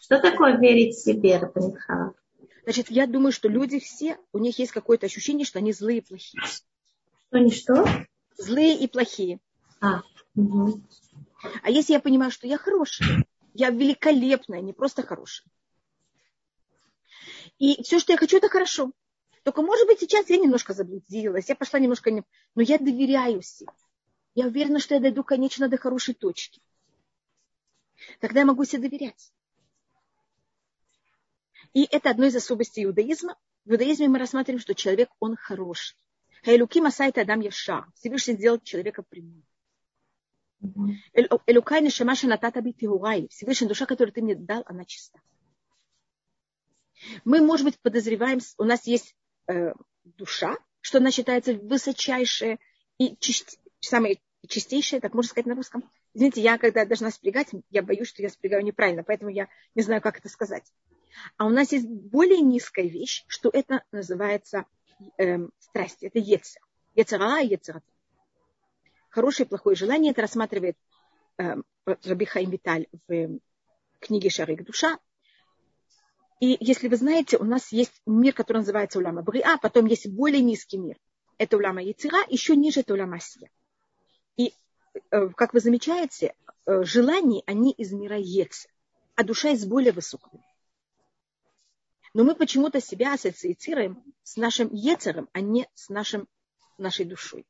Что 0.00 0.18
такое 0.18 0.56
верить 0.56 0.98
себе, 0.98 1.36
Рабанитхава? 1.36 2.14
Значит, 2.64 2.90
я 2.90 3.06
думаю, 3.06 3.30
что 3.30 3.48
люди 3.48 3.78
все, 3.78 4.16
у 4.32 4.38
них 4.38 4.58
есть 4.58 4.72
какое-то 4.72 5.04
ощущение, 5.04 5.44
что 5.44 5.58
они 5.58 5.74
злые 5.74 5.98
и 5.98 6.00
плохие. 6.00 6.42
Что 6.42 7.36
они 7.36 7.50
что? 7.50 7.84
Злые 8.38 8.78
и 8.78 8.88
плохие. 8.88 9.38
А, 9.82 10.00
угу. 10.34 10.80
а 11.62 11.70
если 11.70 11.92
я 11.92 12.00
понимаю, 12.00 12.30
что 12.30 12.46
я 12.46 12.56
хорошая, 12.56 13.26
я 13.52 13.68
великолепная, 13.68 14.62
не 14.62 14.72
просто 14.72 15.02
хорошая. 15.02 15.46
И 17.58 17.82
все, 17.82 17.98
что 17.98 18.12
я 18.12 18.18
хочу, 18.18 18.38
это 18.38 18.48
хорошо. 18.48 18.92
Только, 19.42 19.60
может 19.60 19.86
быть, 19.86 20.00
сейчас 20.00 20.30
я 20.30 20.38
немножко 20.38 20.72
заблудилась, 20.72 21.50
я 21.50 21.54
пошла 21.54 21.78
немножко 21.78 22.10
не... 22.10 22.22
Но 22.54 22.62
я 22.62 22.78
доверяю 22.78 23.42
себе. 23.42 23.70
Я 24.34 24.46
уверена, 24.46 24.78
что 24.78 24.94
я 24.94 25.00
дойду, 25.00 25.24
конечно, 25.24 25.68
до 25.68 25.76
хорошей 25.76 26.14
точки. 26.14 26.62
Тогда 28.20 28.40
я 28.40 28.46
могу 28.46 28.64
себе 28.64 28.88
доверять. 28.88 29.32
И 31.72 31.84
это 31.84 32.10
одно 32.10 32.26
из 32.26 32.36
особостей 32.36 32.84
иудаизма. 32.84 33.38
В 33.64 33.72
иудаизме 33.72 34.08
мы 34.08 34.18
рассматриваем, 34.18 34.60
что 34.60 34.74
человек, 34.74 35.10
он 35.20 35.36
хороший. 35.36 35.96
Хайлуки 36.44 36.80
масайта 36.80 37.20
адам 37.20 37.40
яша. 37.40 37.86
Всевышний 37.94 38.34
сделал 38.34 38.58
человека 38.58 39.02
прямым. 39.02 39.44
Элукай 41.46 41.82
нешамаша 41.82 42.26
натата 42.26 42.60
битиурай. 42.60 43.28
Всевышний 43.28 43.68
душа, 43.68 43.86
которую 43.86 44.12
ты 44.12 44.22
мне 44.22 44.34
дал, 44.34 44.62
она 44.66 44.84
чиста. 44.84 45.20
Мы, 47.24 47.40
может 47.40 47.66
быть, 47.66 47.80
подозреваем, 47.80 48.40
у 48.58 48.64
нас 48.64 48.86
есть 48.86 49.16
э, 49.48 49.72
душа, 50.04 50.56
что 50.80 50.98
она 50.98 51.10
считается 51.10 51.54
высочайшая 51.54 52.58
и 52.98 53.16
самое 53.88 54.20
чистейшее, 54.48 55.00
так 55.00 55.14
можно 55.14 55.30
сказать 55.30 55.46
на 55.46 55.54
русском. 55.54 55.88
Извините, 56.14 56.40
я 56.40 56.58
когда 56.58 56.84
должна 56.84 57.10
спрягать, 57.10 57.48
я 57.70 57.82
боюсь, 57.82 58.08
что 58.08 58.22
я 58.22 58.28
спрягаю 58.28 58.64
неправильно, 58.64 59.04
поэтому 59.04 59.30
я 59.30 59.48
не 59.74 59.82
знаю, 59.82 60.00
как 60.00 60.18
это 60.18 60.28
сказать. 60.28 60.72
А 61.36 61.46
у 61.46 61.50
нас 61.50 61.72
есть 61.72 61.86
более 61.86 62.40
низкая 62.40 62.86
вещь, 62.86 63.24
что 63.28 63.50
это 63.52 63.84
называется 63.92 64.64
эм, 65.18 65.52
страсть, 65.58 66.02
это 66.02 66.18
ецер. 66.18 66.62
Ецера 66.94 67.40
и 67.40 67.48
ецера. 67.48 67.82
Хорошее 69.10 69.46
и 69.46 69.48
плохое 69.48 69.76
желание, 69.76 70.12
это 70.12 70.22
рассматривает 70.22 70.76
эм, 71.38 71.64
Раби 71.84 72.24
Хаим 72.24 72.50
Виталь 72.50 72.86
в 73.06 73.38
книге 74.00 74.30
Шарик 74.30 74.64
Душа. 74.64 74.98
И 76.40 76.56
если 76.58 76.88
вы 76.88 76.96
знаете, 76.96 77.36
у 77.36 77.44
нас 77.44 77.70
есть 77.70 78.02
мир, 78.04 78.32
который 78.32 78.58
называется 78.58 78.98
Уляма 78.98 79.22
Бриа, 79.22 79.58
потом 79.58 79.86
есть 79.86 80.08
более 80.08 80.42
низкий 80.42 80.78
мир. 80.78 80.96
Это 81.38 81.56
Уляма 81.56 81.82
Яцера, 81.82 82.18
еще 82.28 82.56
ниже 82.56 82.80
это 82.80 82.94
Уляма 82.94 83.20
Сия. 83.20 83.50
Э, 85.10 85.28
как 85.28 85.54
вы 85.54 85.60
замечаете, 85.60 86.34
э, 86.66 86.84
желания, 86.84 87.42
они 87.46 87.72
из 87.72 87.92
мира 87.92 88.18
Ец, 88.18 88.68
а 89.14 89.24
душа 89.24 89.50
из 89.50 89.64
более 89.64 89.92
высокого. 89.92 90.42
Но 92.14 92.24
мы 92.24 92.34
почему-то 92.34 92.80
себя 92.80 93.14
ассоциируем 93.14 94.02
с 94.22 94.36
нашим 94.36 94.68
Ецером, 94.72 95.28
а 95.32 95.40
не 95.40 95.66
с 95.74 95.88
нашим, 95.88 96.28
нашей 96.76 97.06
душой. 97.06 97.46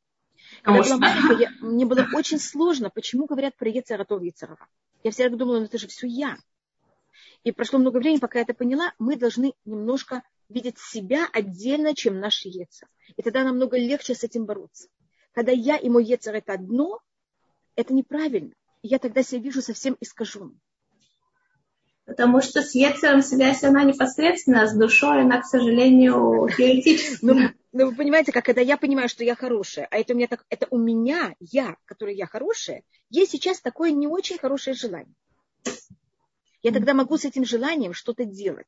Когда 0.62 0.78
я 0.78 0.84
была 0.84 0.96
маленькая, 0.98 1.38
я, 1.38 1.50
мне 1.60 1.84
было 1.84 2.06
очень 2.14 2.38
сложно, 2.38 2.90
почему 2.90 3.26
говорят 3.26 3.56
про 3.56 3.68
Ецератов 3.68 4.22
Ецерова. 4.22 4.68
Я 5.02 5.10
всегда 5.10 5.36
думала, 5.36 5.58
ну 5.58 5.64
это 5.64 5.78
же 5.78 5.88
все 5.88 6.06
я. 6.06 6.36
И 7.42 7.50
прошло 7.50 7.80
много 7.80 7.98
времени, 7.98 8.20
пока 8.20 8.38
я 8.38 8.44
это 8.44 8.54
поняла, 8.54 8.92
мы 9.00 9.16
должны 9.16 9.54
немножко 9.64 10.22
видеть 10.48 10.78
себя 10.78 11.28
отдельно, 11.32 11.94
чем 11.94 12.20
наш 12.20 12.44
Ецер. 12.44 12.88
И 13.16 13.22
тогда 13.22 13.42
намного 13.42 13.76
легче 13.76 14.14
с 14.14 14.22
этим 14.22 14.46
бороться. 14.46 14.88
Когда 15.32 15.50
я 15.50 15.76
и 15.76 15.88
мой 15.88 16.04
Ецер 16.04 16.36
это 16.36 16.52
одно, 16.52 17.00
это 17.76 17.94
неправильно. 17.94 18.52
И 18.82 18.88
я 18.88 18.98
тогда 18.98 19.22
себя 19.22 19.40
вижу 19.40 19.62
совсем 19.62 19.96
искаженным. 20.00 20.60
Потому 22.04 22.40
что 22.40 22.62
с 22.62 22.74
Ецером 22.74 23.22
связь, 23.22 23.62
она 23.62 23.84
непосредственно, 23.84 24.62
а 24.62 24.66
с 24.66 24.74
душой 24.74 25.22
она, 25.22 25.40
к 25.40 25.46
сожалению, 25.46 26.48
теоретически. 26.56 27.24
Ну, 27.24 27.34
ну, 27.72 27.86
вы 27.86 27.94
понимаете, 27.94 28.32
как 28.32 28.44
когда 28.44 28.60
я 28.60 28.76
понимаю, 28.76 29.08
что 29.08 29.24
я 29.24 29.36
хорошая, 29.36 29.86
а 29.90 29.98
это 29.98 30.12
у 30.12 30.16
меня 30.16 30.26
так, 30.26 30.44
это 30.50 30.66
у 30.70 30.78
меня, 30.78 31.34
я, 31.38 31.76
который 31.84 32.16
я 32.16 32.26
хорошая, 32.26 32.82
есть 33.08 33.32
сейчас 33.32 33.60
такое 33.60 33.92
не 33.92 34.08
очень 34.08 34.38
хорошее 34.38 34.74
желание. 34.74 35.14
Я 36.62 36.72
тогда 36.72 36.92
могу 36.92 37.16
с 37.16 37.24
этим 37.24 37.44
желанием 37.44 37.94
что-то 37.94 38.24
делать. 38.24 38.66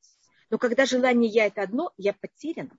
Но 0.51 0.59
когда 0.59 0.87
желание 0.87 1.31
я 1.31 1.47
это 1.47 1.63
одно, 1.63 1.93
я 1.97 2.13
потеряна. 2.13 2.71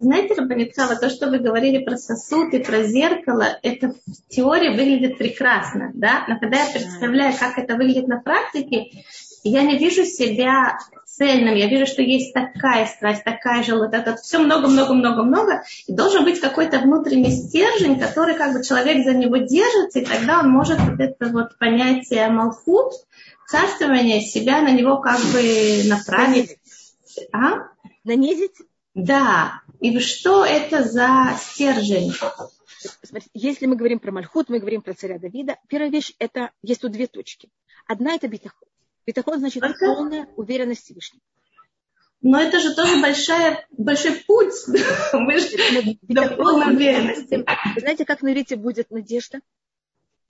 Знаете, 0.00 0.32
Рабаницава, 0.32 0.96
то, 0.96 1.10
что 1.10 1.28
вы 1.28 1.40
говорили 1.40 1.84
про 1.84 1.98
сосуд 1.98 2.54
и 2.54 2.58
про 2.58 2.84
зеркало, 2.84 3.58
это 3.62 3.90
в 3.90 4.34
теории 4.34 4.70
выглядит 4.70 5.18
прекрасно, 5.18 5.90
да? 5.92 6.24
Но 6.26 6.38
когда 6.38 6.64
я 6.64 6.70
представляю, 6.72 7.34
как 7.38 7.58
это 7.58 7.76
выглядит 7.76 8.08
на 8.08 8.18
практике, 8.18 9.04
я 9.44 9.62
не 9.62 9.76
вижу 9.76 10.06
себя 10.06 10.78
цельным, 11.04 11.54
я 11.54 11.66
вижу, 11.66 11.86
что 11.86 12.00
есть 12.00 12.32
такая 12.32 12.86
страсть, 12.86 13.24
такая 13.24 13.62
же 13.62 13.76
вот 13.76 13.92
это 13.92 14.16
все 14.16 14.38
много-много-много-много, 14.38 15.64
и 15.86 15.92
должен 15.92 16.24
быть 16.24 16.40
какой-то 16.40 16.78
внутренний 16.78 17.30
стержень, 17.30 18.00
который 18.00 18.36
как 18.36 18.54
бы 18.54 18.64
человек 18.64 19.04
за 19.04 19.12
него 19.12 19.36
держится, 19.36 19.98
и 19.98 20.06
тогда 20.06 20.40
он 20.40 20.48
может 20.48 20.80
вот 20.80 20.98
это 20.98 21.26
вот 21.26 21.58
понятие 21.58 22.26
малхут, 22.30 22.94
царствование 23.46 24.22
себя 24.22 24.62
на 24.62 24.70
него 24.70 24.96
как 24.96 25.20
бы 25.20 25.82
направить. 25.84 26.56
А? 27.34 27.68
Нанизить? 28.04 28.54
Да, 28.94 29.62
и 29.80 29.98
что 30.00 30.44
это 30.44 30.84
за 30.84 31.36
стержень? 31.38 32.12
Смотрите, 33.02 33.30
если 33.34 33.66
мы 33.66 33.76
говорим 33.76 33.98
про 33.98 34.10
Мальхут, 34.10 34.48
мы 34.48 34.58
говорим 34.58 34.82
про 34.82 34.94
царя 34.94 35.18
Давида. 35.18 35.58
Первая 35.68 35.90
вещь, 35.90 36.14
это 36.18 36.50
есть 36.62 36.80
тут 36.80 36.92
две 36.92 37.06
точки. 37.06 37.50
Одна 37.86 38.14
это 38.14 38.26
битахон. 38.26 38.68
Битахон 39.06 39.38
значит 39.38 39.62
это... 39.62 39.74
полная 39.78 40.26
уверенность 40.36 40.84
Всевышнего. 40.84 41.22
Но 42.22 42.40
это 42.40 42.60
же 42.60 42.74
тоже 42.74 43.00
большая, 43.00 43.66
большой 43.70 44.12
путь. 44.26 44.52
Мы 45.12 45.38
же 45.38 45.96
до 46.02 46.36
полной 46.36 46.74
уверенности. 46.74 47.44
Вы 47.74 47.80
знаете, 47.80 48.04
как 48.04 48.22
на 48.22 48.32
иврите 48.32 48.56
будет 48.56 48.90
надежда? 48.90 49.40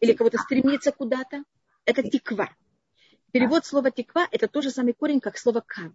Или 0.01 0.13
кого-то 0.13 0.39
стремиться 0.39 0.93
куда-то? 0.93 1.45
Это 1.85 2.03
тиква. 2.03 2.51
Перевод 3.33 3.65
слова 3.65 3.91
тиква– 3.91 4.27
это 4.31 4.49
тот 4.49 4.65
же 4.65 4.71
самый 4.71 4.93
корень, 4.93 5.21
как 5.21 5.39
слово 5.39 5.63
кав. 5.65 5.93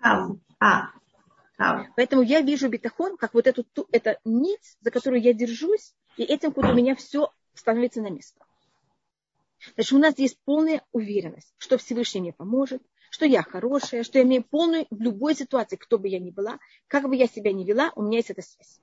Кав. 0.00 0.36
А, 0.60 0.90
Поэтому 1.96 2.22
я 2.22 2.40
вижу 2.40 2.68
битахон 2.68 3.16
как 3.16 3.34
вот 3.34 3.46
эту 3.46 3.66
это 3.92 4.18
нить, 4.24 4.76
за 4.80 4.90
которую 4.90 5.22
я 5.22 5.32
держусь, 5.32 5.94
и 6.16 6.24
этим 6.24 6.52
вот 6.54 6.64
у 6.64 6.74
меня 6.74 6.94
все 6.94 7.30
становится 7.54 8.02
на 8.02 8.10
место. 8.10 8.44
Значит, 9.74 9.92
у 9.92 9.98
нас 9.98 10.18
есть 10.18 10.38
полная 10.44 10.82
уверенность, 10.92 11.54
что 11.58 11.78
Всевышний 11.78 12.20
мне 12.20 12.32
поможет, 12.32 12.82
что 13.10 13.24
я 13.24 13.42
хорошая, 13.42 14.02
что 14.02 14.18
я 14.18 14.24
имею 14.24 14.44
полную 14.44 14.86
в 14.90 15.00
любой 15.00 15.34
ситуации, 15.34 15.76
кто 15.76 15.98
бы 15.98 16.08
я 16.08 16.18
ни 16.18 16.30
была, 16.30 16.58
как 16.88 17.08
бы 17.08 17.16
я 17.16 17.26
себя 17.26 17.52
ни 17.52 17.64
вела, 17.64 17.92
у 17.94 18.02
меня 18.02 18.18
есть 18.18 18.30
эта 18.30 18.42
связь. 18.42 18.80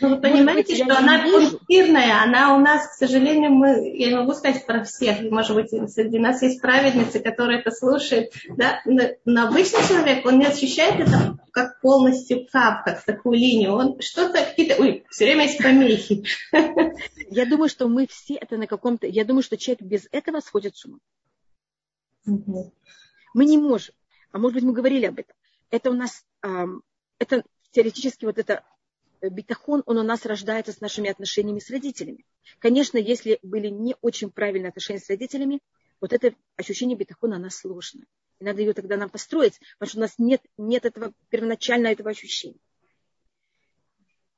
Ну, 0.00 0.08
вы 0.08 0.20
понимаете, 0.20 0.72
быть, 0.72 0.84
что 0.84 0.98
она 0.98 1.22
пунктирная, 1.22 2.22
она 2.22 2.56
у 2.56 2.58
нас, 2.58 2.88
к 2.88 2.92
сожалению, 2.94 3.50
мы, 3.50 3.96
я 3.96 4.08
не 4.08 4.16
могу 4.16 4.32
сказать 4.32 4.64
про 4.64 4.84
всех, 4.84 5.20
может 5.30 5.54
быть, 5.54 5.70
среди 5.92 6.18
нас 6.18 6.40
есть 6.42 6.60
праведницы, 6.62 7.20
которые 7.20 7.60
это 7.60 7.70
слушают, 7.70 8.32
да, 8.56 8.80
но, 8.86 9.02
но 9.26 9.48
обычный 9.48 9.86
человек, 9.86 10.24
он 10.24 10.38
не 10.38 10.46
ощущает 10.46 11.00
это 11.00 11.38
как 11.52 11.80
полностью 11.80 12.46
кап, 12.50 12.84
как 12.84 13.04
такую 13.04 13.38
линию, 13.38 13.72
он 13.72 14.00
что-то 14.00 14.44
какие-то, 14.44 14.80
ой, 14.80 15.04
все 15.10 15.26
время 15.26 15.44
есть 15.44 15.62
помехи. 15.62 16.24
Я 17.28 17.44
думаю, 17.44 17.68
что 17.68 17.86
мы 17.88 18.06
все 18.06 18.34
это 18.34 18.56
на 18.56 18.66
каком-то, 18.66 19.06
я 19.06 19.24
думаю, 19.24 19.42
что 19.42 19.58
человек 19.58 19.82
без 19.82 20.08
этого 20.12 20.40
сходит 20.40 20.76
с 20.76 20.84
ума. 20.86 20.98
Угу. 22.26 22.72
Мы 23.34 23.44
не 23.44 23.58
можем, 23.58 23.94
а 24.32 24.38
может 24.38 24.54
быть, 24.54 24.64
мы 24.64 24.72
говорили 24.72 25.06
об 25.06 25.18
этом. 25.18 25.36
Это 25.70 25.90
у 25.90 25.94
нас, 25.94 26.24
это 27.18 27.44
теоретически 27.70 28.24
вот 28.24 28.38
это 28.38 28.64
битахон, 29.22 29.82
он 29.86 29.98
у 29.98 30.02
нас 30.02 30.24
рождается 30.24 30.72
с 30.72 30.80
нашими 30.80 31.10
отношениями 31.10 31.58
с 31.58 31.70
родителями. 31.70 32.24
Конечно, 32.58 32.98
если 32.98 33.38
были 33.42 33.68
не 33.68 33.96
очень 34.00 34.30
правильные 34.30 34.70
отношения 34.70 35.00
с 35.00 35.08
родителями, 35.08 35.60
вот 36.00 36.12
это 36.12 36.34
ощущение 36.56 36.96
битахона, 36.96 37.36
оно 37.36 37.50
сложно. 37.50 38.04
И 38.38 38.44
надо 38.44 38.60
ее 38.60 38.72
тогда 38.72 38.96
нам 38.96 39.10
построить, 39.10 39.60
потому 39.78 39.90
что 39.90 39.98
у 39.98 40.00
нас 40.00 40.14
нет, 40.18 40.40
нет 40.56 40.86
этого 40.86 41.12
первоначального 41.28 41.92
этого 41.92 42.10
ощущения. 42.10 42.58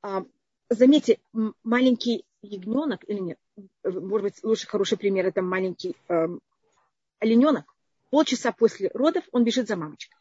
А, 0.01 0.25
заметьте, 0.69 1.19
маленький 1.63 2.25
ягненок, 2.41 3.07
или 3.07 3.19
нет, 3.19 3.39
может 3.83 4.23
быть, 4.23 4.43
лучше 4.43 4.67
хороший 4.67 4.97
пример, 4.97 5.25
это 5.25 5.41
маленький 5.41 5.95
э, 6.09 6.27
олененок, 7.19 7.73
полчаса 8.09 8.51
после 8.51 8.91
родов 8.93 9.23
он 9.31 9.45
бежит 9.45 9.67
за 9.69 9.77
мамочкой. 9.77 10.17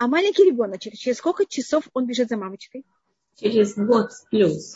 А 0.00 0.06
маленький 0.06 0.46
ребенок, 0.46 0.80
через 0.80 1.18
сколько 1.18 1.44
часов 1.44 1.86
он 1.92 2.06
бежит 2.06 2.30
за 2.30 2.38
мамочкой? 2.38 2.86
Через 3.36 3.76
год 3.76 4.10
плюс. 4.30 4.74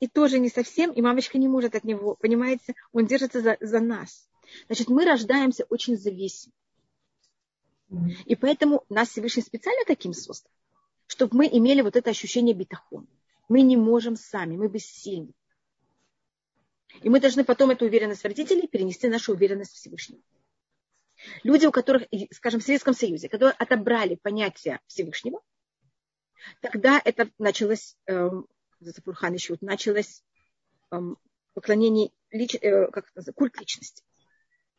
И 0.00 0.08
тоже 0.08 0.40
не 0.40 0.48
совсем, 0.48 0.90
и 0.90 1.00
мамочка 1.00 1.38
не 1.38 1.46
может 1.46 1.76
от 1.76 1.84
него, 1.84 2.16
понимаете, 2.16 2.74
он 2.92 3.06
держится 3.06 3.40
за, 3.40 3.56
за 3.60 3.78
нас. 3.78 4.28
Значит, 4.66 4.88
мы 4.88 5.04
рождаемся 5.04 5.66
очень 5.68 5.96
зависимы. 5.96 6.52
И 8.24 8.34
поэтому 8.34 8.84
нас 8.88 9.10
Всевышний 9.10 9.42
специально 9.44 9.84
таким 9.86 10.14
создал, 10.14 10.50
чтобы 11.06 11.36
мы 11.36 11.46
имели 11.46 11.80
вот 11.80 11.94
это 11.94 12.10
ощущение 12.10 12.56
битахон. 12.56 13.06
Мы 13.48 13.62
не 13.62 13.76
можем 13.76 14.16
сами, 14.16 14.56
мы 14.56 14.66
бессильны. 14.66 15.32
И 17.02 17.08
мы 17.08 17.20
должны 17.20 17.44
потом 17.44 17.70
эту 17.70 17.84
уверенность 17.84 18.22
в 18.22 18.26
родителей 18.26 18.66
перенести 18.66 19.06
нашу 19.06 19.32
уверенность 19.32 19.74
в 19.74 19.76
Всевышнего. 19.76 20.20
Люди, 21.42 21.66
у 21.66 21.72
которых, 21.72 22.04
скажем, 22.32 22.60
в 22.60 22.64
Советском 22.64 22.94
Союзе, 22.94 23.28
которые 23.28 23.54
отобрали 23.58 24.16
понятие 24.16 24.80
Всевышнего, 24.86 25.40
тогда 26.60 27.00
это 27.04 27.30
началось, 27.38 27.96
э, 28.06 28.30
началось 29.60 30.24
э, 30.90 30.96
поклонение, 31.54 32.10
лич, 32.30 32.54
э, 32.54 32.86
как 32.86 33.04
это 33.04 33.12
называется, 33.16 33.32
культ 33.32 33.60
личности. 33.60 34.02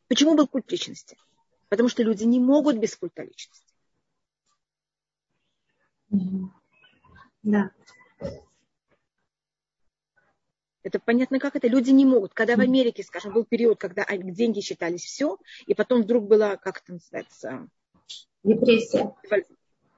Почему 0.08 0.36
был 0.36 0.48
культ 0.48 0.72
личности? 0.72 1.18
Потому 1.70 1.90
что 1.90 2.04
люди 2.04 2.24
не 2.24 2.40
могут 2.40 2.78
без 2.78 2.96
культа 2.96 3.24
личности. 3.24 3.74
Да. 7.42 7.72
Это 10.84 11.00
понятно, 11.00 11.40
как 11.40 11.56
это. 11.56 11.68
Люди 11.68 11.92
не 11.92 12.06
могут. 12.06 12.34
Когда 12.34 12.56
в 12.56 12.60
Америке, 12.60 13.04
скажем, 13.04 13.34
был 13.34 13.46
период, 13.46 13.80
когда 13.80 14.06
деньги 14.06 14.60
считались 14.60 15.04
все, 15.04 15.38
и 15.66 15.74
потом 15.74 16.04
вдруг 16.04 16.28
была, 16.28 16.58
как 16.58 16.82
это 16.84 16.94
называется? 16.94 17.68
Депрессия. 18.44 19.14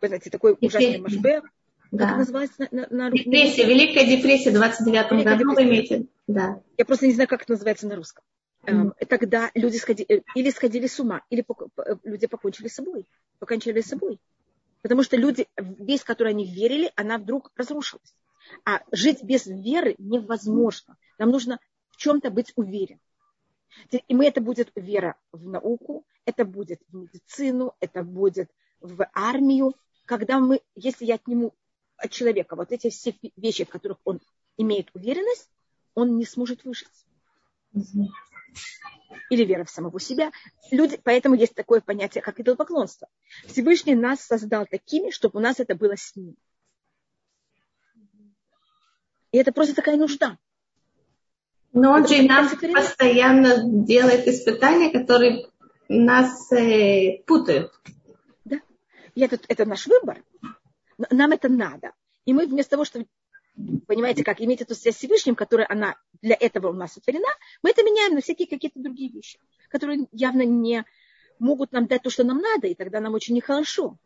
Вы 0.01 0.07
знаете, 0.07 0.29
такой 0.29 0.55
ужасный 0.61 0.99
машбер. 0.99 1.43
Да. 1.91 2.09
Как 2.09 2.17
называется 2.17 2.67
на, 2.71 2.87
на, 2.89 3.09
на 3.09 3.11
Депрессия, 3.11 3.65
Великая 3.65 4.05
депрессия 4.05 4.51
в 4.51 4.53
29 4.53 5.23
году 5.23 5.53
вы 5.53 5.63
имеете. 5.63 6.05
Да. 6.27 6.59
Я 6.77 6.85
просто 6.85 7.07
не 7.07 7.13
знаю, 7.13 7.29
как 7.29 7.43
это 7.43 7.53
называется 7.53 7.87
на 7.87 7.95
русском. 7.95 8.23
Mm. 8.65 8.93
Тогда 9.07 9.51
люди 9.53 9.77
сходили, 9.77 10.19
э, 10.19 10.21
или 10.33 10.49
сходили 10.49 10.87
с 10.87 10.99
ума, 10.99 11.21
или 11.29 11.45
э, 11.77 11.95
люди 12.03 12.27
покончили 12.27 12.67
с 12.67 12.73
собой. 12.73 13.05
Покончили 13.39 13.79
с 13.81 13.87
собой. 13.87 14.19
Потому 14.81 15.03
что 15.03 15.17
люди, 15.17 15.47
весь, 15.57 16.01
в 16.01 16.05
который 16.05 16.29
они 16.29 16.45
верили, 16.45 16.91
она 16.95 17.17
вдруг 17.17 17.51
разрушилась. 17.55 18.13
А 18.65 18.81
жить 18.91 19.23
без 19.23 19.45
веры 19.45 19.95
невозможно. 19.97 20.97
Нам 21.17 21.29
нужно 21.29 21.59
в 21.89 21.97
чем-то 21.97 22.29
быть 22.29 22.53
уверен. 22.55 22.99
И 24.07 24.15
мы 24.15 24.25
это 24.25 24.41
будет 24.41 24.71
вера 24.75 25.15
в 25.31 25.47
науку, 25.47 26.05
это 26.25 26.45
будет 26.45 26.81
в 26.87 26.95
медицину, 26.95 27.73
это 27.79 28.03
будет 28.03 28.49
в 28.79 29.07
армию. 29.13 29.75
Когда 30.05 30.39
мы, 30.39 30.61
если 30.75 31.05
я 31.05 31.15
отниму 31.15 31.53
от 31.97 32.11
человека 32.11 32.55
вот 32.55 32.71
эти 32.71 32.89
все 32.89 33.15
вещи, 33.35 33.65
в 33.65 33.69
которых 33.69 33.97
он 34.03 34.21
имеет 34.57 34.89
уверенность, 34.93 35.49
он 35.93 36.17
не 36.17 36.25
сможет 36.25 36.63
выжить. 36.63 36.87
Или 39.29 39.43
вера 39.43 39.63
в 39.63 39.69
самого 39.69 39.99
себя. 39.99 40.31
Люди, 40.71 40.99
поэтому 41.03 41.35
есть 41.35 41.55
такое 41.55 41.81
понятие, 41.81 42.21
как 42.21 42.39
идолопоклонство. 42.39 43.07
Всевышний 43.45 43.95
нас 43.95 44.21
создал 44.21 44.65
такими, 44.65 45.09
чтобы 45.09 45.39
у 45.39 45.41
нас 45.41 45.59
это 45.59 45.75
было 45.75 45.95
с 45.97 46.15
ним. 46.15 46.35
И 49.35 49.37
это 49.37 49.51
просто 49.51 49.75
такая 49.75 49.97
нужда. 49.97 50.37
Но 51.73 51.91
он 51.91 52.07
же 52.07 52.21
нам 52.21 52.49
постоянно 52.73 53.83
делает 53.85 54.25
испытания, 54.29 54.89
которые 54.91 55.49
нас 55.89 56.49
э, 56.53 57.21
путают. 57.23 57.73
Да. 58.45 58.61
И 59.13 59.21
это, 59.21 59.37
это 59.49 59.65
наш 59.65 59.87
выбор. 59.87 60.23
Нам 61.09 61.33
это 61.33 61.49
надо. 61.49 61.91
И 62.23 62.33
мы 62.33 62.45
вместо 62.45 62.71
того, 62.71 62.85
чтобы, 62.85 63.07
понимаете, 63.87 64.23
как 64.23 64.39
иметь 64.39 64.61
эту 64.61 64.73
связь 64.73 64.95
с 64.95 64.99
Всевышним, 64.99 65.35
которая 65.35 65.67
она 65.69 65.97
для 66.21 66.37
этого 66.39 66.69
у 66.69 66.73
нас 66.73 66.93
сотворена, 66.93 67.27
мы 67.61 67.71
это 67.71 67.83
меняем 67.83 68.15
на 68.15 68.21
всякие 68.21 68.47
какие-то 68.47 68.79
другие 68.79 69.11
вещи, 69.11 69.37
которые 69.67 70.07
явно 70.13 70.43
не 70.43 70.85
могут 71.39 71.73
нам 71.73 71.87
дать 71.87 72.03
то, 72.03 72.09
что 72.09 72.23
нам 72.23 72.37
надо, 72.37 72.67
и 72.67 72.73
тогда 72.73 73.01
нам 73.01 73.13
очень 73.13 73.35
нехорошо. 73.35 73.97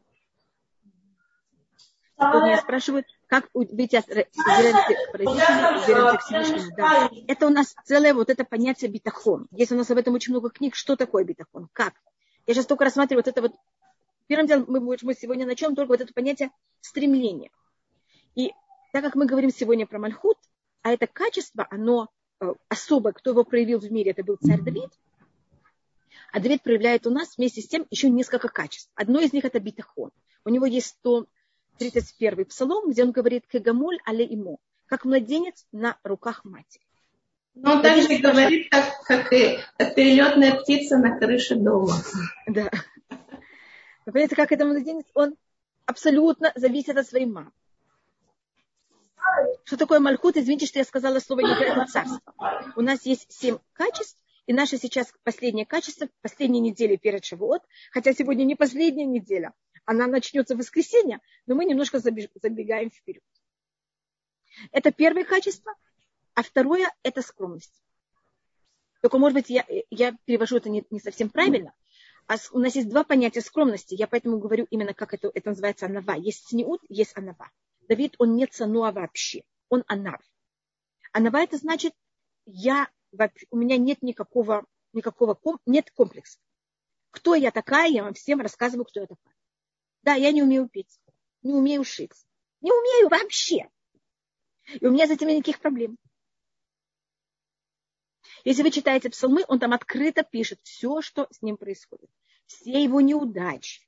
Тут 2.18 2.34
меня 2.34 2.58
спрашивают, 2.58 3.06
как 3.30 3.48
к 6.18 6.22
Всевышнему. 6.24 6.76
Да. 6.76 7.10
Это 7.28 7.46
у 7.46 7.50
нас 7.52 7.76
целое 7.86 8.16
вот 8.16 8.30
это 8.32 8.44
понятие 8.44 8.90
битахон. 8.90 9.48
Есть 9.52 9.72
у 9.72 9.76
нас 9.76 9.90
об 9.92 10.00
этом 10.00 10.16
очень 10.16 10.34
много 10.34 10.50
книг. 10.50 10.76
Что 10.76 10.96
такое 10.96 11.24
битахон? 11.24 11.70
Как? 11.72 11.94
Я 12.48 12.56
сейчас 12.56 12.66
только 12.66 12.86
рассматриваю 12.86 13.24
вот 13.24 13.28
это 13.28 13.42
вот. 13.42 13.54
Первым 14.26 14.48
делом 14.48 14.66
мы, 14.68 14.80
мы 14.80 15.14
сегодня 15.14 15.46
начнем 15.46 15.76
только 15.76 15.90
вот 15.90 16.02
это 16.02 16.12
понятие 16.12 16.50
стремления. 16.82 17.52
И 18.36 18.52
так 18.92 19.04
как 19.04 19.14
мы 19.14 19.28
говорим 19.28 19.52
сегодня 19.52 19.86
про 19.86 20.00
Мальхут, 20.00 20.38
а 20.82 20.92
это 20.92 21.06
качество, 21.06 21.68
оно 21.70 22.10
э, 22.42 22.54
особое, 22.68 23.14
кто 23.14 23.30
его 23.32 23.44
проявил 23.44 23.80
в 23.80 23.92
мире, 23.92 24.12
это 24.12 24.24
был 24.24 24.38
царь 24.38 24.62
Давид, 24.62 24.90
а 26.32 26.40
Давид 26.40 26.64
проявляет 26.64 27.06
у 27.06 27.12
нас 27.12 27.38
вместе 27.38 27.62
с 27.62 27.68
тем 27.68 27.86
еще 27.90 28.10
несколько 28.10 28.50
качеств. 28.50 28.92
Одно 28.96 29.20
из 29.20 29.34
них 29.34 29.46
это 29.46 29.60
битахон. 29.60 30.12
У 30.46 30.50
него 30.50 30.66
есть 30.66 30.98
131 31.80 32.46
псалом, 32.46 32.92
где 32.92 33.04
он 33.04 33.12
говорит 33.12 33.48
«Кегамоль 33.48 34.00
але 34.06 34.26
ему», 34.26 34.60
как 34.88 35.06
младенец 35.06 35.66
на 35.72 35.98
руках 36.04 36.44
матери. 36.44 36.84
Но 37.56 37.74
он 37.74 37.82
также 37.82 38.18
говорит, 38.18 38.70
как, 38.70 39.02
как, 39.04 39.34
и, 39.34 39.60
как 39.78 39.96
перелетная 39.96 40.60
птица 40.60 40.98
на 40.98 41.18
крыше 41.18 41.56
дома. 41.56 41.94
Да. 42.48 42.70
Вы 44.06 44.12
понимаете, 44.12 44.36
как 44.36 44.52
это 44.52 44.66
младенец? 44.66 45.06
Он 45.14 45.36
абсолютно 45.86 46.52
зависит 46.56 46.98
от 46.98 47.08
своей 47.08 47.26
мамы. 47.26 47.52
Что 49.64 49.78
такое 49.78 50.00
мальхут? 50.00 50.38
Извините, 50.38 50.66
что 50.66 50.80
я 50.80 50.86
сказала 50.86 51.20
слово 51.20 51.42
не 51.42 51.52
это 51.52 51.86
царство. 51.86 52.22
У 52.76 52.82
нас 52.82 53.06
есть 53.06 53.32
семь 53.32 53.58
качеств, 53.74 54.18
и 54.48 54.54
наше 54.54 54.78
сейчас 54.78 55.14
последнее 55.24 55.66
качество, 55.66 56.08
последней 56.22 56.60
недели 56.60 56.96
перед 56.96 57.24
Шавуот, 57.24 57.62
хотя 57.92 58.14
сегодня 58.14 58.46
не 58.46 58.56
последняя 58.56 59.06
неделя, 59.06 59.54
она 59.90 60.06
начнется 60.06 60.54
в 60.54 60.60
воскресенье, 60.60 61.20
но 61.48 61.56
мы 61.56 61.66
немножко 61.66 61.98
забегаем 61.98 62.92
вперед. 62.92 63.24
Это 64.72 64.92
первое 64.92 65.24
качество, 65.24 65.74
а 66.36 66.44
второе– 66.44 66.94
это 67.04 67.24
скромность. 67.24 67.74
Только, 69.02 69.18
может 69.18 69.34
быть, 69.34 69.50
я, 69.50 69.66
я 69.90 70.16
перевожу 70.26 70.58
это 70.58 70.70
не, 70.70 70.86
не 70.92 71.00
совсем 71.00 71.32
правильно. 71.32 71.74
А 72.28 72.36
у 72.52 72.60
нас 72.60 72.76
есть 72.76 72.88
два 72.88 73.04
понятия 73.04 73.42
скромности. 73.42 73.96
Я 73.96 74.06
поэтому 74.06 74.38
говорю 74.38 74.68
именно, 74.70 74.94
как 74.94 75.16
это, 75.16 75.32
это 75.34 75.50
называется 75.50 75.88
анава. 75.88 76.14
Есть 76.14 76.50
сниут, 76.50 76.82
есть 76.88 77.18
анава. 77.18 77.50
Давид, 77.88 78.14
он 78.20 78.36
не 78.36 78.46
цануа 78.46 78.92
вообще, 78.92 79.42
он 79.70 79.84
анав. 79.88 80.22
Анава 81.14 81.42
это 81.42 81.58
значит, 81.58 81.94
я, 82.46 82.90
у 83.50 83.58
меня 83.58 83.78
нет 83.78 84.04
никакого, 84.04 84.68
никакого 84.94 85.36
нет 85.66 85.90
комплекса. 85.90 86.38
Кто 87.10 87.34
я 87.34 87.50
такая, 87.50 87.90
я 87.90 88.04
вам 88.04 88.14
всем 88.14 88.40
рассказываю, 88.40 88.86
кто 88.86 89.00
я 89.00 89.08
такая. 89.08 89.34
Да, 90.04 90.16
я 90.16 90.32
не 90.32 90.42
умею 90.42 90.70
петь, 90.70 91.00
не 91.42 91.54
умею 91.54 91.84
шить, 91.84 92.14
не 92.62 92.72
умею 92.72 93.10
вообще. 93.10 93.70
И 94.80 94.86
у 94.86 94.92
меня 94.92 95.08
с 95.08 95.12
этим 95.12 95.28
никаких 95.28 95.60
проблем. 95.60 95.98
Если 98.46 98.64
вы 98.64 98.72
читаете 98.72 99.10
псалмы, 99.10 99.44
он 99.48 99.60
там 99.60 99.74
открыто 99.74 100.24
пишет 100.24 100.60
все, 100.64 101.02
что 101.02 101.28
с 101.32 101.42
ним 101.42 101.58
происходит. 101.58 102.10
Все 102.46 102.82
его 102.82 103.02
неудачи. 103.02 103.88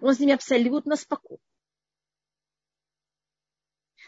Он 0.00 0.14
с 0.14 0.18
ними 0.18 0.32
абсолютно 0.32 0.96
спокоен. 0.96 1.40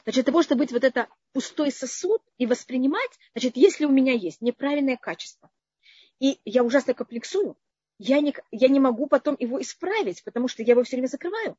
Значит, 0.05 0.25
для 0.25 0.33
того, 0.33 0.43
чтобы 0.43 0.61
быть 0.61 0.73
вот 0.73 0.85
это 0.85 1.09
пустой 1.33 1.73
сосуд 1.73 2.23
и 2.39 2.47
воспринимать, 2.47 3.11
значит, 3.33 3.57
если 3.57 3.85
у 3.85 3.91
меня 3.91 4.13
есть 4.13 4.41
неправильное 4.41 4.97
качество, 4.97 5.51
и 6.21 6.41
я 6.45 6.63
ужасно 6.63 6.95
комплексую, 6.95 7.57
я 7.99 8.21
не, 8.21 8.35
я 8.51 8.69
не 8.69 8.81
могу 8.81 9.07
потом 9.07 9.37
его 9.39 9.61
исправить, 9.61 10.23
потому 10.25 10.49
что 10.49 10.63
я 10.63 10.73
его 10.73 10.83
все 10.85 10.97
время 10.97 11.09
закрываю. 11.09 11.57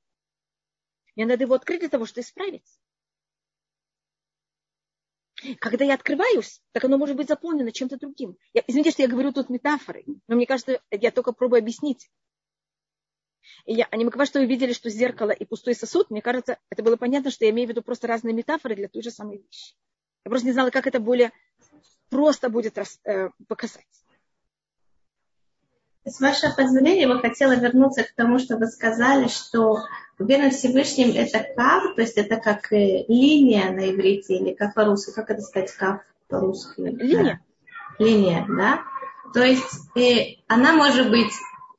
Мне 1.15 1.25
надо 1.25 1.43
его 1.43 1.55
открыть 1.55 1.79
для 1.79 1.89
того, 1.89 2.05
чтобы 2.05 2.21
исправить. 2.21 2.79
Когда 5.59 5.85
я 5.85 5.93
открываюсь, 5.93 6.61
так 6.71 6.83
оно 6.83 6.97
может 6.97 7.15
быть 7.15 7.27
заполнено 7.27 7.71
чем-то 7.71 7.97
другим. 7.97 8.37
Я, 8.53 8.63
извините, 8.65 8.91
что 8.91 9.03
я 9.03 9.07
говорю 9.07 9.31
тут 9.31 9.49
метафорой, 9.49 10.05
но 10.27 10.35
мне 10.35 10.47
кажется, 10.47 10.81
я 10.91 11.11
только 11.11 11.31
пробую 11.31 11.59
объяснить. 11.59 12.09
И 13.65 13.73
я, 13.73 13.87
они 13.91 14.05
мы 14.05 14.25
что 14.25 14.39
видели, 14.41 14.73
что 14.73 14.89
зеркало 14.89 15.31
и 15.31 15.45
пустой 15.45 15.75
сосуд, 15.75 16.09
мне 16.09 16.21
кажется, 16.21 16.59
это 16.69 16.83
было 16.83 16.97
понятно, 16.97 17.31
что 17.31 17.45
я 17.45 17.51
имею 17.51 17.67
в 17.67 17.71
виду 17.71 17.81
просто 17.81 18.07
разные 18.07 18.33
метафоры 18.33 18.75
для 18.75 18.87
той 18.87 19.01
же 19.01 19.11
самой 19.11 19.37
вещи. 19.37 19.75
Я 20.25 20.29
просто 20.29 20.47
не 20.47 20.53
знала, 20.53 20.69
как 20.69 20.87
это 20.87 20.99
более 20.99 21.31
просто 22.09 22.49
будет 22.49 22.77
э, 22.77 23.29
показать. 23.47 23.85
С 26.07 26.21
вашего 26.21 26.51
позволения, 26.51 27.01
я 27.01 27.07
бы 27.07 27.19
хотела 27.19 27.55
вернуться 27.55 28.03
к 28.03 28.13
тому, 28.15 28.39
что 28.39 28.55
вы 28.57 28.67
сказали, 28.67 29.27
что 29.27 29.79
уверенность 30.17 30.59
Всевышним 30.59 31.11
это 31.15 31.45
кав, 31.55 31.95
то 31.95 32.01
есть 32.01 32.17
это 32.17 32.37
как 32.37 32.71
э, 32.71 33.03
линия 33.07 33.71
на 33.71 33.91
иврите, 33.91 34.37
или 34.37 34.53
как 34.53 34.73
по-русски, 34.73 35.11
как 35.13 35.29
это 35.29 35.41
сказать, 35.41 35.71
кав 35.73 35.99
по-русски? 36.29 36.79
Линия. 36.79 37.41
Да. 37.99 38.03
Линия, 38.05 38.45
да. 38.47 38.81
То 39.33 39.43
есть 39.43 39.97
э, 39.97 40.37
она 40.47 40.73
может 40.73 41.09
быть 41.09 41.31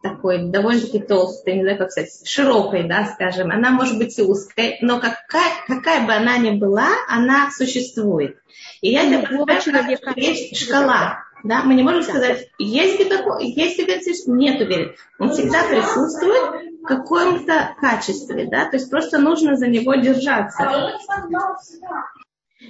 такой 0.02 0.50
довольно-таки 0.50 1.00
толстой, 1.00 1.54
не 1.54 1.62
знаю, 1.62 1.78
как 1.78 1.90
сказать, 1.90 2.28
широкой, 2.28 2.86
да, 2.86 3.06
скажем. 3.06 3.50
Она 3.50 3.70
может 3.70 3.98
быть 3.98 4.18
и 4.18 4.22
узкой, 4.22 4.78
но 4.80 5.00
какая, 5.00 5.52
какая 5.66 6.06
бы 6.06 6.12
она 6.12 6.38
ни 6.38 6.50
была, 6.50 6.88
она 7.08 7.50
существует. 7.50 8.38
И 8.80 8.90
я 8.90 9.04
это 9.04 9.26
представляю, 9.26 9.98
как 10.00 10.16
есть 10.16 10.56
шкала. 10.56 11.24
Да? 11.44 11.62
Мы 11.62 11.74
не 11.74 11.82
можем 11.82 12.02
сказать, 12.02 12.48
есть 12.58 12.98
ли 12.98 13.04
такой, 13.08 13.46
есть 13.46 13.78
уверенность, 13.78 14.26
нет 14.26 14.60
уверенности. 14.60 15.00
Он 15.18 15.30
всегда 15.30 15.66
присутствует 15.68 16.82
в 16.82 16.86
каком-то 16.86 17.76
качестве, 17.80 18.46
да, 18.46 18.68
то 18.70 18.76
есть 18.76 18.90
просто 18.90 19.18
нужно 19.18 19.56
за 19.56 19.66
него 19.68 19.94
держаться. 19.94 20.96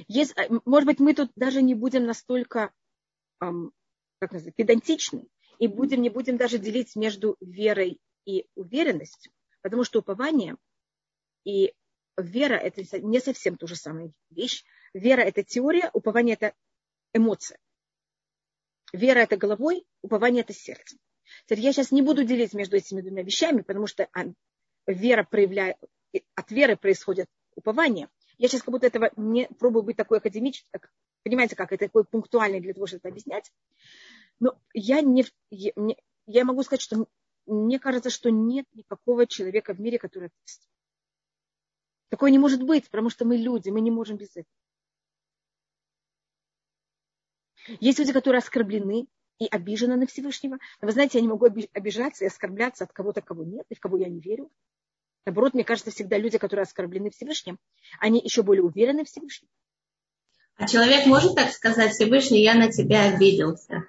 Есть, 0.07 0.35
э, 0.37 0.49
может 0.65 0.87
быть, 0.87 1.01
мы 1.01 1.15
тут 1.15 1.31
даже 1.35 1.63
не 1.63 1.75
будем 1.75 2.05
настолько 2.05 2.71
эм, 3.41 3.73
как 4.19 4.33
называется, 4.33 4.57
педантичны 4.57 5.27
и 5.59 5.67
будем, 5.69 6.03
не 6.03 6.11
будем 6.11 6.37
даже 6.37 6.59
делить 6.59 6.97
между 6.97 7.37
верой 7.41 8.01
и 8.25 8.47
уверенностью, 8.55 9.33
потому 9.63 9.85
что 9.85 10.01
упование 10.01 10.57
и 11.45 11.73
вера– 12.17 12.55
это 12.55 12.83
не 13.01 13.21
совсем 13.21 13.57
ту 13.57 13.67
же 13.67 13.77
самая 13.77 14.13
вещь. 14.31 14.65
Вера– 14.93 15.21
это 15.23 15.43
теория, 15.43 15.91
упование– 15.93 16.35
это 16.41 16.55
эмоция. 17.15 17.59
Вера– 18.93 19.19
это 19.21 19.37
головой, 19.37 19.85
упование– 20.03 20.43
это 20.49 20.53
сердцем. 20.53 20.99
Я 21.49 21.73
сейчас 21.73 21.93
не 21.93 22.03
буду 22.03 22.25
делить 22.25 22.55
между 22.55 22.77
этими 22.77 23.01
двумя 23.01 23.23
вещами, 23.23 23.61
потому 23.61 23.87
что 23.87 24.09
вера 24.87 25.25
проявляет, 25.25 25.77
от 26.35 26.51
веры 26.51 26.77
происходит 26.77 27.27
упование. 27.55 28.09
Я 28.39 28.49
сейчас 28.49 28.63
как 28.63 28.73
будто 28.73 28.87
этого 28.87 29.11
не 29.17 29.47
пробую 29.59 29.83
быть 29.83 29.97
такой 29.97 30.19
академической, 30.19 30.81
понимаете, 31.23 31.57
как 31.57 31.73
это 31.73 31.87
такой 31.87 32.05
пунктуальный 32.05 32.61
для 32.61 32.73
того, 32.73 32.87
чтобы 32.87 33.01
это 33.01 33.09
объяснять. 33.09 33.53
Но 34.41 34.59
я 34.73 35.01
не, 35.01 35.27
я, 35.51 35.73
я 36.27 36.45
могу 36.45 36.63
сказать, 36.63 36.81
что 36.81 37.07
мне 37.47 37.79
кажется, 37.79 38.11
что 38.11 38.31
нет 38.31 38.67
никакого 38.75 39.27
человека 39.27 39.75
в 39.75 39.81
мире, 39.81 39.99
который. 39.99 40.31
Такое 42.11 42.31
не 42.31 42.39
может 42.39 42.63
быть, 42.63 42.89
потому 42.89 43.11
что 43.11 43.25
мы 43.25 43.37
люди, 43.37 43.69
мы 43.71 43.81
не 43.81 43.91
можем 43.91 44.17
без 44.17 44.31
этого. 44.31 44.47
Есть 47.81 47.99
люди, 47.99 48.13
которые 48.13 48.39
оскорблены 48.39 49.07
и 49.39 49.47
обижены 49.47 49.97
на 49.97 50.07
Всевышнего. 50.07 50.59
Но 50.81 50.87
вы 50.87 50.93
знаете, 50.93 51.19
я 51.19 51.23
не 51.23 51.29
могу 51.29 51.47
обижаться 51.47 52.25
и 52.25 52.29
оскорбляться 52.29 52.85
от 52.85 52.93
кого-то, 52.93 53.23
кого 53.23 53.45
нет, 53.45 53.67
и 53.69 53.75
в 53.75 53.81
кого 53.81 53.99
я 53.99 54.09
не 54.09 54.21
верю. 54.21 54.51
Наоборот, 55.27 55.55
мне 55.55 55.65
кажется, 55.65 55.91
всегда 55.91 56.17
люди, 56.19 56.39
которые 56.39 56.65
оскорблены 56.65 57.11
Всевышним, 57.11 57.59
они 58.01 58.21
еще 58.21 58.43
более 58.43 58.63
уверены 58.63 59.05
в 59.05 59.09
Всевышнем. 59.09 59.49
А 60.57 60.67
человек 60.67 61.07
может 61.07 61.37
так 61.37 61.53
сказать, 61.53 61.93
Всевышний, 61.93 62.43
я 62.43 62.55
на 62.55 62.73
тебя 62.73 63.15
обиделся? 63.15 63.85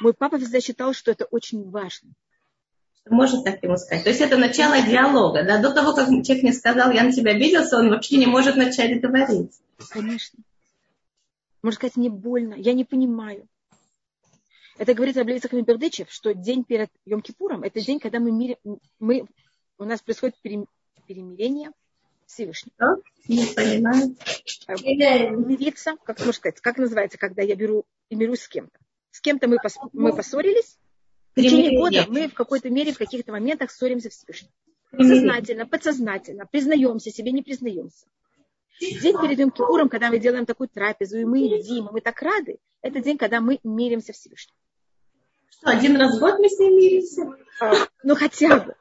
Мой 0.00 0.12
папа 0.12 0.38
всегда 0.38 0.60
считал, 0.60 0.92
что 0.92 1.12
это 1.12 1.26
очень 1.26 1.68
важно. 1.70 2.10
Может 3.08 3.44
так 3.44 3.62
ему 3.62 3.76
сказать. 3.76 4.04
То 4.04 4.10
есть 4.10 4.20
это 4.20 4.36
начало 4.36 4.80
диалога. 4.82 5.44
Да? 5.44 5.58
До 5.58 5.72
того, 5.72 5.94
как 5.94 6.08
человек 6.08 6.42
не 6.42 6.52
сказал, 6.52 6.90
я 6.92 7.04
на 7.04 7.12
тебя 7.12 7.32
обиделся, 7.32 7.76
он 7.76 7.90
вообще 7.90 8.16
не 8.16 8.26
может 8.26 8.56
начать 8.56 9.00
говорить. 9.00 9.52
Конечно. 9.90 10.38
Может 11.62 11.78
сказать, 11.78 11.96
мне 11.96 12.10
больно, 12.10 12.54
я 12.54 12.72
не 12.72 12.84
понимаю. 12.84 13.46
Это 14.78 14.94
говорит 14.94 15.16
Раблевицах 15.16 15.52
Мибердычев, 15.52 16.10
что 16.10 16.32
день 16.32 16.64
перед 16.64 16.90
Йом-Кипуром– 17.06 17.62
это 17.64 17.80
день, 17.80 18.00
когда 18.00 18.18
мы, 18.18 18.32
мири, 18.32 18.56
мы 18.98 19.26
у 19.78 19.84
нас 19.84 20.00
происходит 20.00 20.36
перемирение 20.40 21.70
Всевышнего. 22.26 22.74
Что? 22.76 23.02
Не 23.28 23.44
понимаю. 23.54 24.16
Мириться, 25.46 25.96
как 26.04 26.18
можно 26.20 26.32
сказать, 26.32 26.60
как 26.60 26.78
называется, 26.78 27.18
когда 27.18 27.42
я 27.42 27.54
беру 27.56 27.84
и 28.08 28.16
мирюсь 28.16 28.40
с 28.40 28.48
кем-то. 28.48 28.78
С 29.10 29.20
кем-то 29.20 29.48
мы, 29.48 29.58
пос, 29.62 29.76
мы 29.92 30.14
поссорились, 30.14 30.78
в 31.34 31.40
течение 31.40 31.78
года 31.78 32.06
мы 32.08 32.28
в 32.28 32.34
какой-то 32.34 32.70
мере, 32.70 32.92
в 32.92 32.98
каких-то 32.98 33.32
моментах 33.32 33.70
ссоримся 33.70 34.08
Всевышним. 34.08 34.50
Сознательно, 34.92 35.66
подсознательно, 35.66 36.46
признаемся 36.46 37.10
себе, 37.10 37.32
не 37.32 37.42
признаемся. 37.42 38.06
День 38.80 39.20
перед 39.20 39.38
Йом 39.38 39.50
Кипуром, 39.50 39.88
когда 39.90 40.08
мы 40.08 40.18
делаем 40.18 40.46
такую 40.46 40.68
трапезу, 40.68 41.18
и 41.18 41.24
мы 41.24 41.38
едим, 41.40 41.88
и 41.88 41.92
мы 41.92 42.00
так 42.00 42.20
рады, 42.22 42.58
это 42.80 43.00
день, 43.00 43.18
когда 43.18 43.40
мы 43.40 43.60
миримся 43.62 44.12
Всевышним. 44.14 44.54
Что, 45.50 45.70
один 45.70 45.96
раз 45.96 46.16
в 46.16 46.20
год 46.20 46.38
мы 46.38 46.48
с 46.48 46.58
ним 46.58 46.76
миримся? 46.76 47.22
А, 47.60 47.74
ну, 48.02 48.14
хотя 48.14 48.58
бы. 48.58 48.74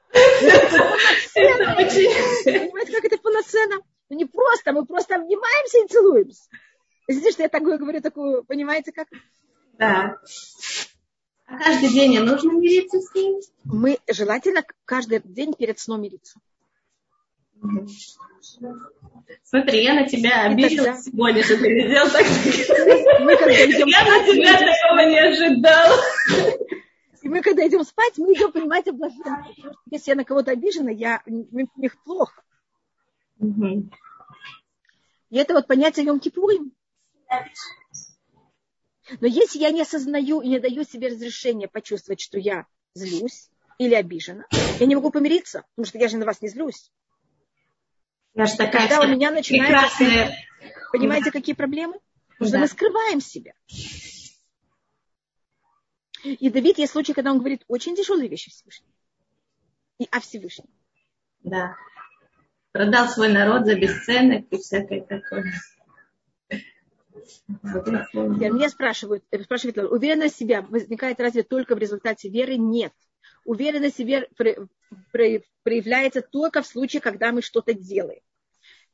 Понимаете, 1.33 2.91
как 2.93 3.05
это 3.05 3.17
полноценно? 3.17 3.81
Ну, 4.09 4.15
не 4.15 4.25
просто, 4.25 4.71
мы 4.71 4.85
просто 4.85 5.15
обнимаемся 5.15 5.79
и 5.83 5.87
целуемся. 5.87 6.49
Извините, 7.07 7.31
что 7.33 7.43
я 7.43 7.49
такое 7.49 7.77
говорю, 7.77 8.01
такую, 8.01 8.45
понимаете, 8.45 8.93
как? 8.93 9.07
Да. 9.77 10.17
А 11.45 11.57
каждый 11.57 11.89
день 11.89 12.19
нужно 12.19 12.51
мириться 12.51 13.01
с 13.01 13.13
ним? 13.13 13.41
Мы 13.65 13.99
желательно 14.09 14.63
каждый 14.85 15.19
день 15.25 15.53
перед 15.53 15.79
сном 15.79 16.01
мириться. 16.03 16.39
Смотри, 19.43 19.83
я 19.83 19.93
на 19.93 20.07
тебя 20.07 20.43
обиделась 20.43 20.85
тогда... 20.85 21.01
сегодня, 21.01 21.43
что 21.43 21.57
ты 21.57 21.73
не 21.73 21.87
сделал 21.87 22.09
так. 22.09 22.25
Я 22.25 23.25
на 23.25 24.25
тебя 24.25 24.57
такого 24.57 25.09
не 25.09 25.19
ожидала. 25.19 26.01
И 27.21 27.27
мы, 27.27 27.41
когда 27.41 27.67
идем 27.67 27.83
спать, 27.83 28.17
мы 28.17 28.33
идем 28.33 28.51
понимать 28.51 28.85
блаженство. 28.85 29.45
Если 29.91 30.11
я 30.11 30.15
на 30.15 30.23
кого-то 30.23 30.51
обижена, 30.51 30.89
я, 30.89 31.21
мне, 31.25 31.67
мне 31.75 31.91
плохо. 32.05 32.41
Угу. 33.39 33.89
И 35.29 35.37
это 35.37 35.53
вот 35.53 35.67
понятие 35.67 36.05
Йом 36.05 36.19
Кипурим. 36.19 36.73
Но 39.19 39.27
если 39.27 39.59
я 39.59 39.71
не 39.71 39.81
осознаю 39.81 40.41
и 40.41 40.47
не 40.47 40.59
даю 40.59 40.83
себе 40.83 41.07
разрешения 41.07 41.67
почувствовать, 41.67 42.21
что 42.21 42.37
я 42.37 42.65
злюсь 42.93 43.49
или 43.77 43.95
обижена, 43.95 44.45
я 44.79 44.85
не 44.85 44.95
могу 44.95 45.09
помириться, 45.09 45.65
потому 45.75 45.85
что 45.87 45.97
я 45.97 46.07
же 46.07 46.17
на 46.17 46.25
вас 46.25 46.41
не 46.41 46.49
злюсь. 46.49 46.91
Я 48.35 48.45
же 48.45 48.55
такая 48.57 48.87
Когда 48.87 49.01
у 49.01 49.07
меня 49.07 49.31
начинается... 49.31 49.97
Прекрасная... 49.97 50.37
Понимаете, 50.91 51.31
какие 51.31 51.55
проблемы? 51.55 51.99
Потому 52.39 52.51
да. 52.51 52.57
что 52.57 52.59
мы 52.59 52.67
скрываем 52.67 53.21
себя. 53.21 53.53
И 56.23 56.49
Давид 56.49 56.77
есть 56.77 56.91
случай, 56.91 57.13
когда 57.13 57.31
он 57.31 57.39
говорит 57.39 57.63
очень 57.67 57.95
тяжелые 57.95 58.29
вещи 58.29 58.49
Всевышнему. 58.49 58.91
И 59.99 60.07
о 60.11 60.19
Всевышнем. 60.19 60.67
Да. 61.43 61.75
Продал 62.71 63.07
свой 63.07 63.29
народ 63.31 63.65
за 63.65 63.75
бесценок 63.75 64.45
и 64.49 64.57
всякое 64.57 65.01
такое. 65.01 65.53
Меня 67.53 68.69
спрашивают, 68.69 69.23
э, 69.31 69.43
спрашивают, 69.43 69.77
уверенность 69.91 70.35
в 70.35 70.39
себя 70.39 70.61
возникает 70.61 71.19
разве 71.19 71.43
только 71.43 71.75
в 71.75 71.79
результате 71.79 72.29
веры? 72.29 72.57
Нет. 72.57 72.93
Уверенность 73.45 73.95
в 73.95 73.97
себе 73.97 74.29
проявляется 75.11 76.21
только 76.21 76.61
в 76.61 76.67
случае, 76.67 77.01
когда 77.01 77.31
мы 77.31 77.41
что-то 77.41 77.73
делаем. 77.73 78.21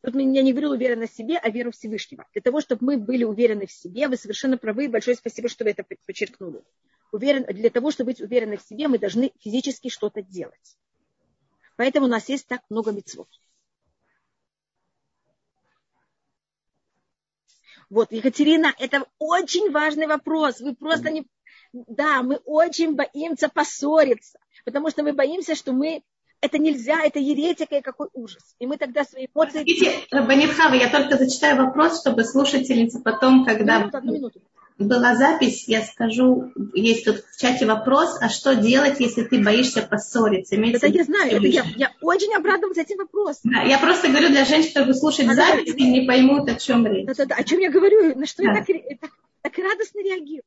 Тут 0.01 0.15
я 0.15 0.43
не 0.43 0.51
говорю 0.51 0.69
уверенность 0.69 1.13
в 1.13 1.15
себе, 1.15 1.37
а 1.37 1.49
веру 1.49 1.71
Всевышнего. 1.71 2.27
Для 2.33 2.41
того, 2.41 2.61
чтобы 2.61 2.85
мы 2.85 2.97
были 2.97 3.23
уверены 3.23 3.65
в 3.65 3.71
себе, 3.71 4.07
вы 4.07 4.17
совершенно 4.17 4.57
правы. 4.57 4.87
Большое 4.87 5.17
спасибо, 5.17 5.49
что 5.49 5.63
вы 5.63 5.71
это 5.71 5.83
подчеркнули. 6.05 6.61
Уверен, 7.11 7.43
для 7.45 7.69
того, 7.71 7.89
чтобы 7.89 8.11
быть 8.11 8.21
уверены 8.21 8.57
в 8.57 8.61
себе, 8.61 8.87
мы 8.87 8.99
должны 8.99 9.31
физически 9.39 9.89
что-то 9.89 10.21
делать. 10.21 10.77
Поэтому 11.75 12.05
у 12.05 12.09
нас 12.09 12.29
есть 12.29 12.47
так 12.47 12.61
много 12.69 12.91
мецвод. 12.91 13.27
Вот, 17.89 18.11
Екатерина, 18.11 18.73
это 18.79 19.05
очень 19.19 19.71
важный 19.71 20.07
вопрос. 20.07 20.59
Вы 20.59 20.75
просто 20.75 21.11
не... 21.11 21.25
Да, 21.87 22.23
мы 22.23 22.37
очень 22.45 22.95
боимся 22.95 23.49
поссориться, 23.49 24.39
потому 24.63 24.89
что 24.89 25.03
мы 25.03 25.13
боимся, 25.13 25.55
что 25.55 25.73
мы 25.73 26.03
это 26.41 26.57
нельзя, 26.57 27.03
это 27.03 27.19
еретика 27.19 27.77
и 27.77 27.81
какой 27.81 28.07
ужас. 28.13 28.55
И 28.59 28.67
мы 28.67 28.77
тогда 28.77 29.03
свои 29.03 29.27
эмоции... 29.33 29.63
Простите, 29.63 29.93
Банитхава, 30.11 30.75
я 30.75 30.89
только 30.89 31.17
зачитаю 31.17 31.57
вопрос, 31.57 32.01
чтобы 32.01 32.23
слушательница 32.23 32.99
потом, 32.99 33.45
когда... 33.45 33.79
Минуту, 33.79 33.97
одну 33.97 34.13
минуту 34.13 34.41
была 34.77 35.15
запись, 35.15 35.65
я 35.67 35.81
скажу, 35.81 36.51
есть 36.73 37.05
тут 37.05 37.23
в 37.31 37.39
чате 37.39 37.65
вопрос, 37.65 38.17
а 38.19 38.27
что 38.27 38.55
делать, 38.55 38.99
если 38.99 39.23
ты 39.23 39.41
боишься 39.41 39.81
поссориться? 39.81 40.55
Имеется 40.55 40.87
это 40.87 40.97
я 40.97 41.03
знаю, 41.05 41.37
это 41.37 41.47
я, 41.47 41.63
я 41.77 41.91
очень 42.01 42.33
обрадовалась 42.35 42.77
этим 42.77 42.97
вопросом. 42.97 43.51
Да, 43.51 43.61
я 43.61 43.79
просто 43.79 44.09
говорю 44.09 44.29
для 44.29 44.43
женщин, 44.43 44.71
чтобы 44.71 44.93
слушать 44.93 45.27
а 45.29 45.33
запись 45.33 45.73
да, 45.73 45.77
и 45.77 45.89
не 45.89 46.01
поймут, 46.05 46.49
о 46.49 46.55
чем 46.55 46.85
речь. 46.85 47.05
Да, 47.05 47.13
да, 47.13 47.25
да, 47.25 47.35
о 47.35 47.43
чем 47.43 47.59
я 47.59 47.71
говорю, 47.71 48.17
на 48.19 48.25
что 48.25 48.43
да. 48.43 48.49
я 48.49 48.55
так, 48.57 48.67
так, 48.99 49.11
так 49.43 49.57
радостно 49.57 49.99
реагирую. 49.99 50.43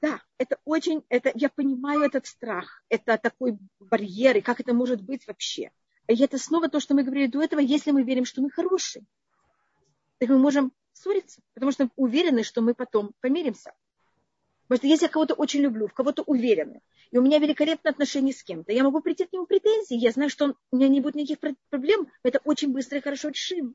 Да, 0.00 0.22
это 0.38 0.58
очень, 0.64 1.04
это, 1.10 1.30
я 1.34 1.50
понимаю 1.50 2.00
этот 2.00 2.26
страх, 2.26 2.82
это 2.88 3.18
такой 3.18 3.58
барьер, 3.78 4.36
и 4.38 4.40
как 4.40 4.60
это 4.60 4.72
может 4.72 5.02
быть 5.02 5.26
вообще. 5.26 5.70
И 6.08 6.22
это 6.22 6.38
снова 6.38 6.68
то, 6.68 6.80
что 6.80 6.94
мы 6.94 7.02
говорили 7.02 7.26
до 7.26 7.42
этого, 7.42 7.60
если 7.60 7.90
мы 7.90 8.02
верим, 8.02 8.24
что 8.24 8.40
мы 8.40 8.50
хорошие, 8.50 9.04
так 10.18 10.30
мы 10.30 10.38
можем 10.38 10.72
ссориться, 10.92 11.42
потому 11.54 11.72
что 11.72 11.90
уверены, 11.96 12.42
что 12.42 12.62
мы 12.62 12.74
потом 12.74 13.12
помиримся. 13.20 13.74
Потому 14.68 14.78
что 14.78 14.86
если 14.86 15.04
я 15.06 15.10
кого-то 15.10 15.34
очень 15.34 15.60
люблю, 15.60 15.86
в 15.86 15.94
кого-то 15.94 16.22
уверены, 16.22 16.80
и 17.10 17.18
у 17.18 17.22
меня 17.22 17.38
великолепные 17.38 17.90
отношения 17.90 18.32
с 18.32 18.42
кем-то, 18.42 18.72
я 18.72 18.84
могу 18.84 19.00
прийти 19.00 19.26
к 19.26 19.32
нему 19.32 19.44
претензии, 19.44 19.96
я 19.96 20.12
знаю, 20.12 20.30
что 20.30 20.46
он, 20.46 20.54
у 20.70 20.76
меня 20.76 20.88
не 20.88 21.00
будет 21.00 21.16
никаких 21.16 21.56
проблем, 21.68 22.08
это 22.22 22.40
очень 22.44 22.72
быстро 22.72 22.98
и 22.98 23.02
хорошо 23.02 23.28
решим. 23.28 23.74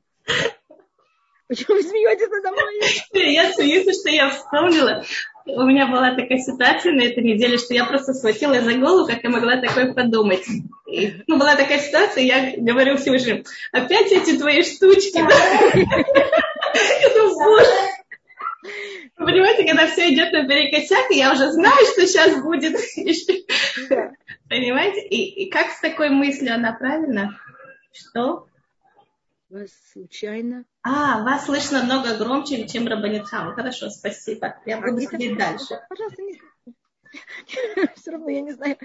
Почему 1.48 1.76
вы 1.76 1.82
смеетесь 1.82 2.28
надо 2.28 2.50
мной? 2.50 3.32
Я 3.32 3.52
смеюсь, 3.52 4.00
что 4.00 4.10
я 4.10 4.30
вспомнила. 4.30 5.04
У 5.46 5.62
меня 5.62 5.86
была 5.86 6.10
такая 6.14 6.38
ситуация 6.38 6.92
на 6.92 7.02
этой 7.02 7.22
неделе, 7.22 7.56
что 7.56 7.72
я 7.72 7.84
просто 7.84 8.14
схватила 8.14 8.60
за 8.60 8.74
голову, 8.74 9.06
как 9.06 9.22
я 9.22 9.30
могла 9.30 9.60
такое 9.60 9.92
подумать. 9.94 10.44
И, 10.88 11.22
ну, 11.28 11.38
была 11.38 11.54
такая 11.54 11.78
ситуация, 11.78 12.24
я 12.24 12.54
говорю 12.56 12.96
Всевышнему, 12.96 13.44
опять 13.70 14.10
эти 14.10 14.36
твои 14.36 14.62
штучки. 14.62 15.20
Понимаете, 19.16 19.64
когда 19.64 19.86
все 19.86 20.12
идет 20.12 20.32
наперекосяк, 20.32 21.10
я 21.10 21.32
уже 21.32 21.52
знаю, 21.52 21.86
что 21.92 22.06
сейчас 22.06 22.42
будет. 22.42 22.76
Понимаете? 24.48 25.06
И, 25.06 25.44
и 25.44 25.50
как 25.50 25.70
с 25.70 25.80
такой 25.80 26.10
мыслью 26.10 26.54
она 26.54 26.72
правильно? 26.72 27.38
Что? 27.92 28.46
Вас 29.48 29.70
случайно? 29.92 30.64
А, 30.82 31.22
вас 31.22 31.46
слышно 31.46 31.84
много 31.84 32.16
громче, 32.16 32.66
чем 32.66 32.86
Рабанитхам. 32.88 33.54
Хорошо, 33.54 33.90
спасибо. 33.90 34.60
Я 34.66 34.80
буду 34.80 35.00
следить 35.00 35.38
дальше. 35.38 35.80
Пожалуйста, 35.88 36.22
не 36.22 36.40
все 37.94 38.10
равно 38.10 38.28
я 38.28 38.40
не 38.40 38.52
знаю, 38.52 38.76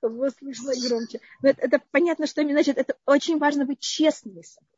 кого 0.00 0.28
слышно 0.30 0.72
громче. 0.86 1.20
Но 1.42 1.48
это, 1.48 1.62
это 1.62 1.82
понятно, 1.90 2.26
что 2.26 2.42
именно 2.42 2.62
значит. 2.62 2.78
Это 2.78 2.94
очень 3.06 3.38
важно 3.38 3.64
быть 3.64 3.80
честными 3.80 4.42
с 4.42 4.54
собой. 4.54 4.68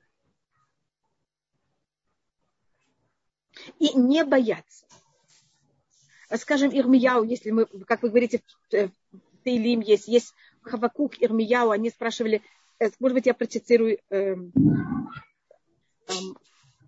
и 3.79 3.97
не 3.97 4.25
бояться. 4.25 4.87
Скажем, 6.37 6.71
Ирмияу, 6.71 7.23
если 7.25 7.51
мы, 7.51 7.67
как 7.87 8.03
вы 8.03 8.09
говорите, 8.09 8.43
в 8.71 8.91
Тейлим 9.45 9.81
есть, 9.81 10.09
есть 10.09 10.35
Хавакук, 10.63 11.21
Ирмияу, 11.21 11.71
они 11.71 11.91
спрашивали, 11.91 12.39
э, 12.39 12.41
может 13.01 13.15
быть, 13.15 13.27
я 13.27 13.35
процитирую 13.35 13.99
э, 14.11 14.35
э, 14.35 14.35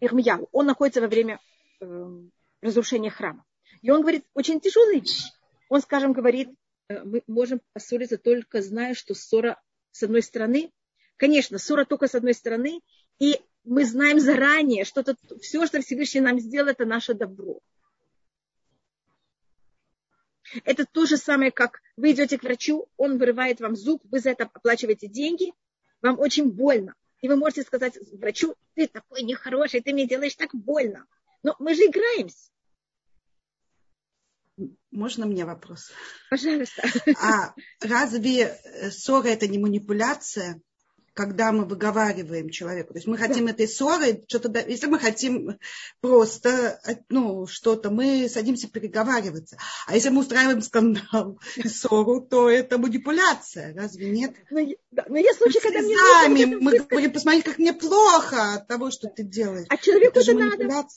Ирмияу. 0.01 0.49
Он 0.53 0.66
находится 0.66 1.01
во 1.01 1.09
время 1.09 1.40
э, 1.81 2.20
разрушения 2.61 3.11
храма. 3.11 3.44
И 3.83 3.90
он 3.90 4.03
говорит, 4.03 4.25
очень 4.35 4.61
тяжелый 4.61 5.01
вещь. 5.01 5.33
Он, 5.68 5.81
скажем, 5.81 6.12
говорит, 6.12 6.51
э, 6.88 7.03
мы 7.05 7.22
можем 7.27 7.61
поссориться 7.72 8.18
только 8.18 8.62
зная, 8.62 8.94
что 8.94 9.14
ссора 9.14 9.61
с 9.92 10.03
одной 10.03 10.22
стороны, 10.22 10.70
конечно, 11.16 11.59
ссора 11.59 11.85
только 11.85 12.07
с 12.07 12.14
одной 12.14 12.35
стороны, 12.35 12.81
и 13.18 13.40
мы 13.64 13.85
знаем 13.85 14.20
заранее, 14.20 14.85
что 14.85 15.01
-то, 15.01 15.16
все, 15.40 15.66
что 15.66 15.81
Всевышний 15.81 16.20
нам 16.20 16.38
сделал, 16.38 16.68
это 16.68 16.85
наше 16.85 17.14
добро. 17.14 17.61
Это 20.64 20.87
то 20.87 21.07
же 21.07 21.16
самое, 21.16 21.51
как 21.51 21.81
вы 21.96 22.12
идете 22.12 22.38
к 22.38 22.44
врачу, 22.44 22.88
он 22.96 23.18
вырывает 23.18 23.61
вам 23.61 23.75
зуб, 23.75 24.03
вы 24.05 24.20
за 24.20 24.31
это 24.31 24.44
оплачиваете 24.44 25.09
деньги, 25.09 25.53
вам 26.07 26.19
очень 26.19 26.51
больно. 26.51 26.95
И 27.21 27.29
вы 27.29 27.37
можете 27.37 27.62
сказать 27.62 27.99
врачу, 28.12 28.55
ты 28.75 28.87
такой 28.88 29.23
нехороший, 29.23 29.81
ты 29.81 29.92
мне 29.92 30.07
делаешь 30.07 30.35
так 30.37 30.55
больно. 30.55 31.07
Но 31.42 31.57
мы 31.59 31.75
же 31.75 31.83
играемся. 31.83 32.51
Можно 34.90 35.27
мне 35.27 35.45
вопрос? 35.45 35.92
Пожалуйста. 36.31 36.83
А 37.21 37.55
разве 37.81 38.59
ссора 38.90 39.29
это 39.29 39.47
не 39.47 39.59
манипуляция? 39.59 40.61
Когда 41.16 41.50
мы 41.50 41.64
выговариваем 41.64 42.50
человеку. 42.50 42.92
То 42.92 42.98
есть 42.98 43.07
мы 43.07 43.16
хотим 43.16 43.46
да. 43.46 43.52
этой 43.52 43.66
ссоры, 43.66 44.22
что-то, 44.29 44.50
если 44.68 44.87
мы 44.87 44.98
хотим 44.98 45.59
просто 46.02 46.79
ну, 47.09 47.46
что-то, 47.46 47.90
мы 47.90 48.29
садимся 48.29 48.68
переговариваться. 48.68 49.57
А 49.87 49.94
если 49.94 50.11
мы 50.11 50.20
устраиваем 50.20 50.61
скандал 50.61 51.40
и 51.57 51.66
ссору, 51.68 52.20
то 52.20 52.50
это 52.50 52.76
манипуляция, 52.76 53.74
разве 53.74 54.11
нет? 54.11 54.35
Но, 54.50 54.61
ну, 54.61 54.76
да, 54.90 55.07
но 55.09 55.16
есть 55.16 55.38
случаи, 55.38 55.61
когда 55.61 55.81
мне 56.29 56.46
нужно... 56.46 56.70
Мы 56.70 56.79
говорим, 56.81 57.12
посмотри, 57.12 57.40
как 57.40 57.57
мне 57.57 57.72
плохо 57.72 58.57
от 58.57 58.68
того, 58.68 58.90
что 58.90 59.09
ты 59.09 59.22
делаешь. 59.22 59.66
А 59.70 59.79
человеку 59.79 60.18
это, 60.18 60.31
это 60.33 60.38
надо. 60.38 60.88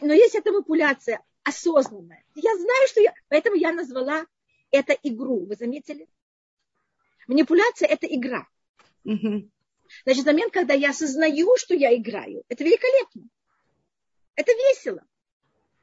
Но 0.00 0.14
есть 0.14 0.34
эта 0.34 0.52
манипуляция 0.52 1.20
осознанная. 1.42 2.24
Я 2.34 2.56
знаю, 2.56 2.88
что 2.88 3.02
я... 3.02 3.12
Поэтому 3.28 3.56
я 3.56 3.72
назвала 3.74 4.24
это 4.70 4.94
игру. 5.02 5.44
Вы 5.44 5.54
заметили? 5.54 6.08
Манипуляция– 7.26 7.88
это 7.90 8.06
игра. 8.06 8.46
Угу. 9.04 9.50
Значит, 10.04 10.26
момент, 10.26 10.52
когда 10.52 10.74
я 10.74 10.90
осознаю, 10.90 11.56
что 11.56 11.74
я 11.74 11.94
играю, 11.94 12.42
это 12.48 12.64
великолепно. 12.64 13.28
Это 14.34 14.52
весело. 14.52 15.02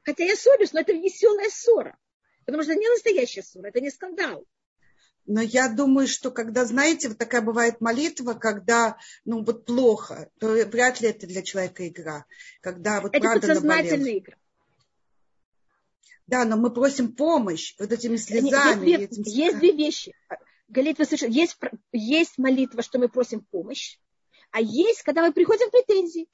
Хотя 0.02 0.24
я 0.24 0.36
ссорюсь, 0.36 0.72
но 0.72 0.80
это 0.80 0.92
веселая 0.92 1.48
ссора. 1.50 1.96
Потому 2.44 2.64
что 2.64 2.72
это 2.72 2.80
не 2.80 2.88
настоящая 2.88 3.42
ссора, 3.42 3.68
это 3.68 3.80
не 3.80 3.90
скандал. 3.90 4.44
Но 5.24 5.40
я 5.40 5.68
думаю, 5.68 6.08
что 6.08 6.32
когда, 6.32 6.64
знаете, 6.64 7.08
вот 7.08 7.18
такая 7.18 7.42
бывает 7.42 7.80
молитва, 7.80 8.34
когда, 8.34 8.96
ну, 9.24 9.44
вот 9.44 9.64
плохо, 9.66 10.28
то 10.40 10.48
вряд 10.48 11.00
ли 11.00 11.08
это 11.08 11.28
для 11.28 11.42
человека 11.42 11.86
игра. 11.86 12.26
Когда 12.60 13.00
вот 13.00 13.14
это 13.14 13.20
правда 13.20 13.46
подсознательная 13.46 13.98
наболел. 13.98 14.18
игра. 14.18 14.36
Да, 16.26 16.44
но 16.44 16.56
мы 16.56 16.72
просим 16.72 17.12
помощь 17.12 17.76
вот 17.78 17.92
этими 17.92 18.16
слезами. 18.16 18.88
Есть 18.88 19.10
две, 19.10 19.32
есть 19.32 19.58
две 19.58 19.72
вещи. 19.72 20.14
Галит, 20.72 20.98
есть, 20.98 21.58
есть 21.92 22.38
молитва, 22.38 22.82
что 22.82 22.98
мы 22.98 23.10
просим 23.10 23.42
помощь, 23.42 23.98
а 24.50 24.60
есть, 24.60 25.02
когда 25.02 25.20
мы 25.20 25.32
приходим 25.32 25.68
в 25.68 25.70
претензии. 25.70 26.28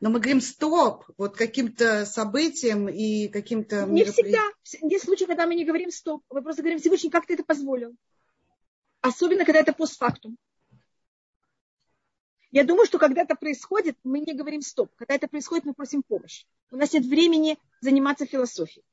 Но 0.00 0.10
мы 0.10 0.20
говорим 0.20 0.42
стоп, 0.42 1.06
вот 1.16 1.36
каким-то 1.36 2.04
событиям 2.04 2.86
и 2.88 3.28
каким-то... 3.28 3.86
Не 3.86 4.04
всегда. 4.04 4.42
Есть 4.82 5.06
случаи, 5.06 5.24
когда 5.24 5.46
мы 5.46 5.54
не 5.54 5.64
говорим 5.64 5.90
стоп. 5.90 6.22
Мы 6.30 6.42
просто 6.42 6.60
говорим, 6.60 6.80
Всевышний, 6.80 7.08
как 7.08 7.26
ты 7.26 7.32
это 7.32 7.44
позволил? 7.44 7.96
Особенно, 9.00 9.46
когда 9.46 9.60
это 9.60 9.72
постфактум. 9.72 10.36
Я 12.50 12.64
думаю, 12.64 12.84
что 12.84 12.98
когда 12.98 13.22
это 13.22 13.34
происходит, 13.34 13.96
мы 14.04 14.20
не 14.20 14.34
говорим 14.34 14.60
стоп. 14.60 14.92
Когда 14.96 15.14
это 15.14 15.28
происходит, 15.28 15.64
мы 15.64 15.72
просим 15.72 16.02
помощь. 16.02 16.44
У 16.70 16.76
нас 16.76 16.92
нет 16.92 17.06
времени 17.06 17.58
заниматься 17.80 18.26
философией 18.26 18.84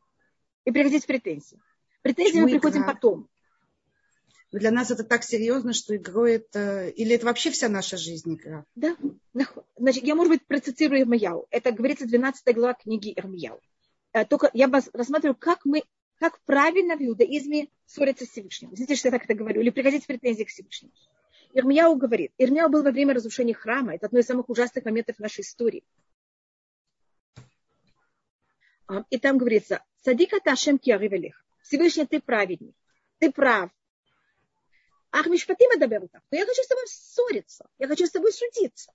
и 0.63 0.71
приходить 0.71 1.03
в 1.03 1.07
претензии. 1.07 1.61
Претензии 2.01 2.39
мы 2.39 2.49
приходим 2.49 2.83
игра? 2.83 2.93
потом. 2.93 3.29
Для 4.51 4.71
нас 4.71 4.89
это 4.89 5.03
так 5.03 5.23
серьезно, 5.23 5.73
что 5.73 5.95
игрой 5.95 6.35
это... 6.35 6.87
Или 6.87 7.15
это 7.15 7.25
вообще 7.25 7.51
вся 7.51 7.69
наша 7.69 7.97
жизнь 7.97 8.33
игра? 8.33 8.65
Да. 8.75 8.95
Значит, 9.77 10.03
я, 10.03 10.15
может 10.15 10.33
быть, 10.33 10.47
процитирую 10.47 11.01
Ирмияу. 11.01 11.45
Это 11.51 11.71
говорится 11.71 12.07
12 12.07 12.55
глава 12.55 12.73
книги 12.73 13.13
Ирмияу. 13.15 13.59
Э, 14.11 14.25
только 14.25 14.49
я 14.53 14.69
рассматриваю, 14.93 15.35
как 15.35 15.65
мы 15.65 15.83
как 16.19 16.39
правильно 16.41 16.97
в 16.97 17.01
иудаизме 17.01 17.69
ссориться 17.85 18.25
с 18.25 18.29
Всевышним. 18.29 18.75
Знаете, 18.75 18.95
что 18.95 19.07
я 19.07 19.11
так 19.11 19.23
это 19.23 19.35
говорю? 19.35 19.61
Или 19.61 19.69
приходить 19.69 20.03
в 20.03 20.07
претензии 20.07 20.43
к 20.43 20.49
Всевышнему. 20.49 20.91
Ирмияу 21.53 21.95
говорит. 21.95 22.31
Ирмияу 22.37 22.69
был 22.69 22.83
во 22.83 22.91
время 22.91 23.13
разрушения 23.13 23.53
храма. 23.53 23.95
Это 23.95 24.07
одно 24.07 24.19
из 24.19 24.25
самых 24.25 24.49
ужасных 24.49 24.83
моментов 24.83 25.19
нашей 25.19 25.41
истории. 25.41 25.83
А, 28.87 29.05
и 29.09 29.17
там 29.17 29.37
говорится, 29.37 29.83
садика 30.03 30.39
ташем 30.43 30.79
киаривелех. 30.79 31.45
Всевышний, 31.61 32.05
ты 32.05 32.19
праведник. 32.19 32.75
Ты 33.19 33.31
прав. 33.31 33.69
Ах, 35.11 35.27
Мишпатим 35.27 35.71
Адабер 35.75 36.07
так. 36.07 36.21
Но 36.31 36.37
я 36.37 36.45
хочу 36.45 36.61
с 36.61 36.67
тобой 36.67 36.87
ссориться. 36.87 37.67
Я 37.79 37.87
хочу 37.87 38.05
с 38.05 38.11
тобой 38.11 38.31
судиться. 38.31 38.91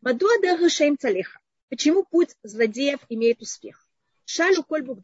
Мадуа 0.00 0.40
Дахашем 0.40 0.96
Цалеха. 0.98 1.40
Почему 1.68 2.04
путь 2.04 2.36
злодеев 2.42 3.00
имеет 3.08 3.40
успех? 3.40 3.88
Шалю 4.24 4.62
Кольбук 4.62 4.98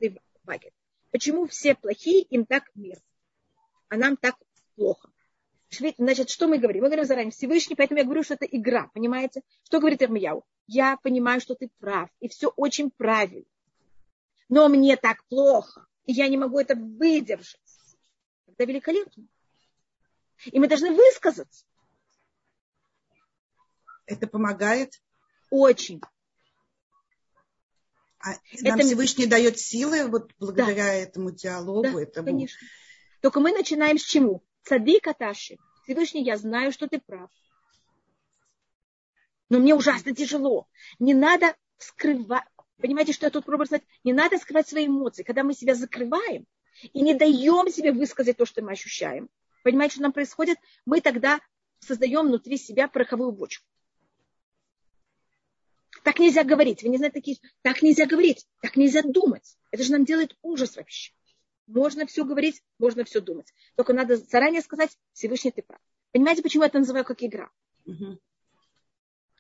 Вагет. 0.45 0.73
Почему 1.11 1.47
все 1.47 1.75
плохие, 1.75 2.23
им 2.23 2.45
так 2.45 2.65
мир, 2.75 2.99
а 3.89 3.97
нам 3.97 4.17
так 4.17 4.37
плохо? 4.77 5.11
Значит, 5.99 6.31
что 6.31 6.47
мы 6.47 6.59
говорим? 6.59 6.83
Мы 6.83 6.89
говорим 6.89 7.05
заранее 7.05 7.33
Всевышний, 7.33 7.77
поэтому 7.77 7.99
я 7.99 8.05
говорю, 8.05 8.23
что 8.23 8.35
это 8.35 8.47
игра, 8.47 8.91
понимаете? 8.95 9.43
Что 9.65 9.81
говорит 9.81 10.03
Ирмияу? 10.03 10.45
Я 10.67 10.97
понимаю, 11.03 11.41
что 11.41 11.55
ты 11.55 11.71
прав, 11.79 12.11
и 12.21 12.29
все 12.29 12.49
очень 12.57 12.91
правильно. 12.91 13.47
Но 14.49 14.69
мне 14.69 14.97
так 14.97 15.25
плохо, 15.29 15.87
и 16.05 16.13
я 16.13 16.29
не 16.29 16.37
могу 16.37 16.59
это 16.59 16.75
выдержать. 16.75 17.61
Это 18.47 18.65
великолепно. 18.65 19.27
И 20.47 20.59
мы 20.59 20.69
должны 20.69 20.93
высказаться. 20.93 21.65
Это 24.07 24.27
помогает? 24.27 25.01
Очень. 25.51 26.01
А 28.21 28.31
нам 28.63 28.79
это... 28.79 28.87
Всевышний 28.87 29.27
дает 29.27 29.59
силы 29.59 30.09
вот 30.09 30.33
благодаря 30.39 30.85
да. 30.85 30.95
этому 30.95 31.31
диалогу. 31.31 31.83
Да, 31.83 32.03
этому... 32.03 32.27
конечно. 32.27 32.67
Только 33.21 33.41
мы 33.41 33.53
начинаем 33.53 33.99
с 33.99 34.03
чему? 34.03 34.43
Цадик 34.65 35.07
Аташи. 35.07 35.59
Всевышний, 35.85 36.25
я 36.25 36.37
знаю, 36.37 36.73
что 36.73 36.89
ты 36.89 37.01
прав. 37.01 37.31
Но 39.49 39.59
мне 39.59 39.75
ужасно 39.75 40.15
тяжело. 40.15 40.69
Не 40.99 41.15
надо 41.15 41.57
скрывать. 41.79 42.45
Понимаете, 42.79 43.13
что 43.13 43.27
я 43.27 43.31
тут 43.31 43.45
пробую 43.45 43.67
сказать? 43.67 43.85
Не 44.05 44.13
надо 44.13 44.39
скрывать 44.39 44.69
свои 44.69 44.87
эмоции. 44.87 45.23
Когда 45.23 45.43
мы 45.43 45.55
себя 45.55 45.75
закрываем 45.75 46.47
и 46.93 47.01
не 47.01 47.15
даем 47.15 47.71
себе 47.71 47.93
высказать 47.93 48.37
то, 48.37 48.47
что 48.47 48.63
мы 48.63 48.73
ощущаем, 48.73 49.31
Понимаете, 49.69 49.97
что 49.97 50.03
нам 50.05 50.15
происходит? 50.15 50.57
Мы 50.87 51.03
тогда 51.03 51.43
создаем 51.81 52.29
внутри 52.29 52.57
себя 52.57 52.89
пороховую 52.89 53.33
бочку. 53.33 53.67
Так 56.05 56.19
нельзя 56.19 56.43
говорить. 56.43 56.83
Вы 56.83 56.89
не 56.89 56.97
знаете, 56.97 57.21
такие... 57.21 57.37
Так 57.61 57.83
нельзя 57.83 58.07
говорить. 58.07 58.47
Так 58.63 58.77
нельзя 58.77 59.03
думать. 59.03 59.59
Это 59.71 59.83
же 59.83 59.93
нам 59.93 60.07
делает 60.07 60.35
ужас 60.41 60.77
вообще. 60.77 61.13
Можно 61.67 62.07
все 62.07 62.25
говорить, 62.25 62.63
можно 62.79 63.05
все 63.05 63.21
думать. 63.21 63.53
Только 63.77 63.93
надо 63.93 64.17
заранее 64.17 64.63
сказать, 64.63 64.97
Всевышний 65.13 65.51
ты 65.51 65.61
прав. 65.61 65.83
Понимаете, 66.13 66.41
почему 66.41 66.63
я 66.63 66.69
это 66.69 66.79
называю 66.79 67.05
как 67.05 67.23
игра? 67.23 67.51
Угу. 67.85 68.19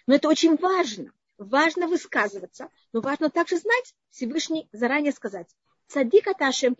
Но 0.09 0.15
это 0.15 0.29
очень 0.29 0.57
важно. 0.57 1.11
Важно 1.39 1.87
высказываться, 1.87 2.69
но 2.93 3.01
важно 3.01 3.31
также 3.31 3.57
знать, 3.57 3.95
Всевышний 4.11 4.69
заранее 4.73 5.13
сказать. 5.13 5.49
Садик 5.87 6.27
Аташем 6.27 6.77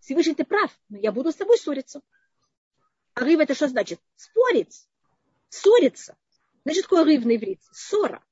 Всевышний 0.00 0.34
ты 0.34 0.44
прав, 0.44 0.76
но 0.88 0.98
я 0.98 1.12
буду 1.12 1.30
с 1.30 1.36
тобой 1.36 1.58
ссориться. 1.58 2.00
А 3.16 3.20
рыв 3.20 3.40
это 3.40 3.54
что 3.54 3.66
значит? 3.68 3.98
Спорить. 4.14 4.86
Ссориться. 5.48 6.16
Значит, 6.64 6.82
такое 6.82 7.04
рыв 7.04 7.24
на 7.24 7.36
иврите? 7.36 7.66
Ссора. 7.72 8.22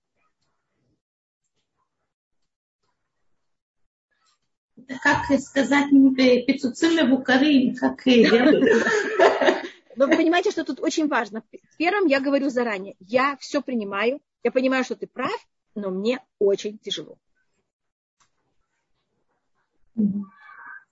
как 5.02 5.24
сказать 5.40 5.90
пиццуциле 5.90 7.04
букарим, 7.04 7.74
как 7.74 8.04
Но 9.96 10.06
вы 10.06 10.16
понимаете, 10.16 10.50
что 10.50 10.64
тут 10.64 10.80
очень 10.80 11.08
важно. 11.08 11.42
Первым 11.78 12.06
я 12.06 12.20
говорю 12.20 12.50
заранее, 12.50 12.96
я 12.98 13.38
все 13.38 13.62
принимаю, 13.62 14.20
я 14.42 14.50
понимаю, 14.50 14.84
что 14.84 14.96
ты 14.96 15.06
прав, 15.06 15.48
но 15.74 15.90
мне 15.90 16.20
очень 16.38 16.76
тяжело. 16.78 17.16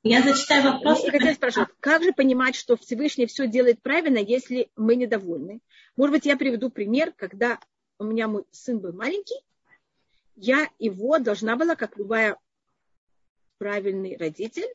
Я 0.05 0.21
зачитаю 0.21 0.65
вопрос. 0.65 1.05
Я 1.05 1.13
хотела 1.13 1.33
спрашивать, 1.35 1.69
как 1.79 2.03
же 2.03 2.13
понимать, 2.13 2.57
что 2.57 2.77
Всевышний 2.77 3.27
все 3.27 3.47
делает 3.47 3.81
правильно, 3.83 4.19
если 4.19 4.69
мы 4.75 4.97
недовольны? 4.97 5.61
Может 5.97 6.17
быть, 6.17 6.27
я 6.27 6.37
приведу 6.37 6.71
пример, 6.71 7.13
когда 7.13 7.61
у 8.01 8.05
меня 8.05 8.27
мой 8.27 8.45
сын 8.51 8.81
был 8.81 8.93
маленький, 8.93 9.41
я 10.35 10.69
его 10.81 11.21
должна 11.21 11.57
была, 11.57 11.77
как 11.77 11.97
любая 11.97 12.37
правильный 13.59 14.17
родитель, 14.17 14.67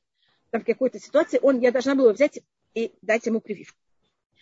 там 0.51 0.61
в 0.61 0.65
какой-то 0.65 0.97
ситуации, 0.97 1.39
он, 1.41 1.59
я 1.59 1.73
должна 1.73 1.93
была 1.93 2.13
взять 2.13 2.39
и 2.73 2.93
дать 3.01 3.25
ему 3.25 3.41
прививку. 3.41 3.77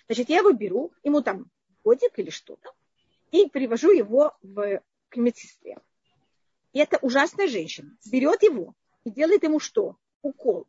Значит, 0.08 0.30
я 0.30 0.38
его 0.38 0.52
беру, 0.52 0.94
ему 1.04 1.22
там 1.22 1.50
годик 1.84 2.20
или 2.20 2.30
что-то, 2.30 2.74
и 3.32 3.50
привожу 3.50 3.90
его 3.90 4.38
в, 4.44 4.84
к 5.10 5.18
медсестре. 5.18 5.80
И 6.74 6.80
эта 6.80 7.00
ужасная 7.02 7.48
женщина 7.48 7.98
берет 8.12 8.44
его 8.44 8.76
и 9.04 9.10
делает 9.10 9.42
ему 9.42 9.60
что? 9.60 9.98
Укол. 10.22 10.68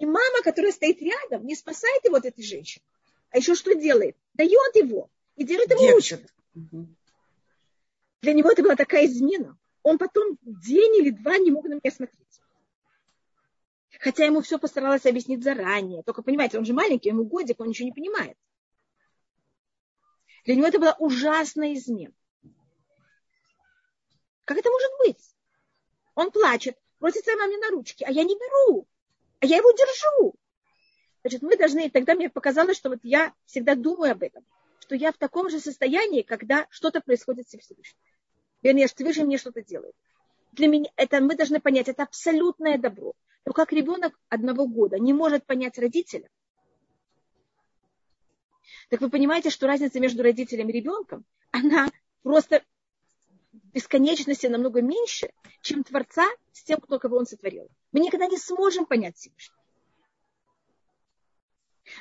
И 0.00 0.06
мама, 0.06 0.42
которая 0.42 0.72
стоит 0.72 1.02
рядом, 1.02 1.46
не 1.46 1.54
спасает 1.54 2.02
его 2.06 2.16
от 2.16 2.24
этой 2.24 2.42
женщины. 2.42 2.82
А 3.28 3.36
еще 3.36 3.54
что 3.54 3.74
делает? 3.74 4.16
Дает 4.32 4.74
его 4.74 5.10
и 5.36 5.44
держит 5.44 5.70
его 5.70 5.92
ручку. 5.92 6.16
Для 8.22 8.32
него 8.32 8.50
это 8.50 8.62
была 8.62 8.76
такая 8.76 9.04
измена. 9.04 9.58
Он 9.82 9.98
потом 9.98 10.38
день 10.40 10.96
или 10.96 11.10
два 11.10 11.36
не 11.36 11.50
мог 11.50 11.66
на 11.66 11.74
меня 11.74 11.90
смотреть. 11.90 12.40
Хотя 13.98 14.24
ему 14.24 14.40
все 14.40 14.58
постаралась 14.58 15.04
объяснить 15.04 15.44
заранее. 15.44 16.02
Только, 16.02 16.22
понимаете, 16.22 16.56
он 16.56 16.64
же 16.64 16.72
маленький, 16.72 17.10
ему 17.10 17.24
годик, 17.24 17.60
он 17.60 17.68
ничего 17.68 17.84
не 17.84 17.92
понимает. 17.92 18.38
Для 20.46 20.54
него 20.54 20.66
это 20.66 20.78
была 20.78 20.96
ужасная 20.98 21.74
измена. 21.74 22.14
Как 24.46 24.56
это 24.56 24.70
может 24.70 24.90
быть? 25.00 25.36
Он 26.14 26.30
плачет, 26.30 26.78
просит 26.98 27.22
своей 27.24 27.38
маме 27.38 27.58
на 27.58 27.68
ручки, 27.68 28.02
а 28.02 28.10
я 28.10 28.24
не 28.24 28.34
беру, 28.34 28.88
а 29.40 29.46
я 29.46 29.56
его 29.56 29.70
держу. 29.72 30.34
Значит, 31.22 31.42
мы 31.42 31.56
должны, 31.56 31.90
тогда 31.90 32.14
мне 32.14 32.30
показалось, 32.30 32.76
что 32.76 32.90
вот 32.90 33.00
я 33.02 33.34
всегда 33.46 33.74
думаю 33.74 34.12
об 34.12 34.22
этом, 34.22 34.44
что 34.80 34.94
я 34.94 35.12
в 35.12 35.18
таком 35.18 35.50
же 35.50 35.60
состоянии, 35.60 36.22
когда 36.22 36.66
что-то 36.70 37.00
происходит 37.00 37.48
с 37.48 37.58
Всевышним. 37.58 37.98
Вернее, 38.62 38.86
что 38.86 38.96
Всевышний 38.96 39.24
мне 39.24 39.38
что-то 39.38 39.62
делает. 39.62 39.94
Для 40.52 40.68
меня 40.68 40.90
это 40.96 41.20
мы 41.20 41.36
должны 41.36 41.60
понять, 41.60 41.88
это 41.88 42.02
абсолютное 42.02 42.78
добро. 42.78 43.14
Но 43.44 43.52
как 43.52 43.72
ребенок 43.72 44.18
одного 44.28 44.66
года 44.66 44.98
не 44.98 45.12
может 45.12 45.46
понять 45.46 45.78
родителя, 45.78 46.28
так 48.88 49.00
вы 49.00 49.08
понимаете, 49.08 49.50
что 49.50 49.66
разница 49.66 50.00
между 50.00 50.22
родителем 50.22 50.68
и 50.68 50.72
ребенком, 50.72 51.24
она 51.50 51.88
просто 52.22 52.62
бесконечности 53.72 54.46
намного 54.46 54.82
меньше, 54.82 55.32
чем 55.62 55.84
Творца 55.84 56.28
с 56.52 56.62
тем, 56.62 56.80
кто 56.80 56.98
кого 56.98 57.18
он 57.18 57.26
сотворил. 57.26 57.68
Мы 57.92 58.00
никогда 58.00 58.26
не 58.26 58.38
сможем 58.38 58.86
понять 58.86 59.16
Всевышнего. 59.16 59.60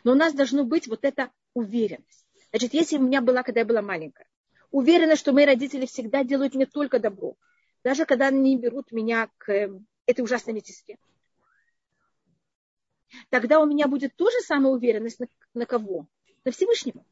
Но 0.03 0.11
у 0.11 0.15
нас 0.15 0.33
должно 0.33 0.63
быть 0.63 0.87
вот 0.87 1.03
эта 1.03 1.31
уверенность. 1.53 2.25
Значит, 2.51 2.73
если 2.73 2.97
у 2.97 3.01
меня 3.01 3.21
была, 3.21 3.43
когда 3.43 3.61
я 3.61 3.65
была 3.65 3.81
маленькая, 3.81 4.27
уверенность, 4.71 5.21
что 5.21 5.33
мои 5.33 5.45
родители 5.45 5.85
всегда 5.85 6.23
делают 6.23 6.53
мне 6.53 6.65
только 6.65 6.99
добро, 6.99 7.35
даже 7.83 8.05
когда 8.05 8.27
они 8.27 8.57
берут 8.57 8.91
меня 8.91 9.29
к 9.37 9.51
эм, 9.51 9.87
этой 10.05 10.21
ужасной 10.21 10.53
медсестре, 10.53 10.97
тогда 13.29 13.59
у 13.59 13.65
меня 13.65 13.87
будет 13.87 14.15
тоже 14.15 14.39
самая 14.41 14.73
уверенность 14.73 15.19
на, 15.19 15.27
на 15.53 15.65
кого? 15.65 16.07
На 16.45 16.51
Всевышнего. 16.51 17.03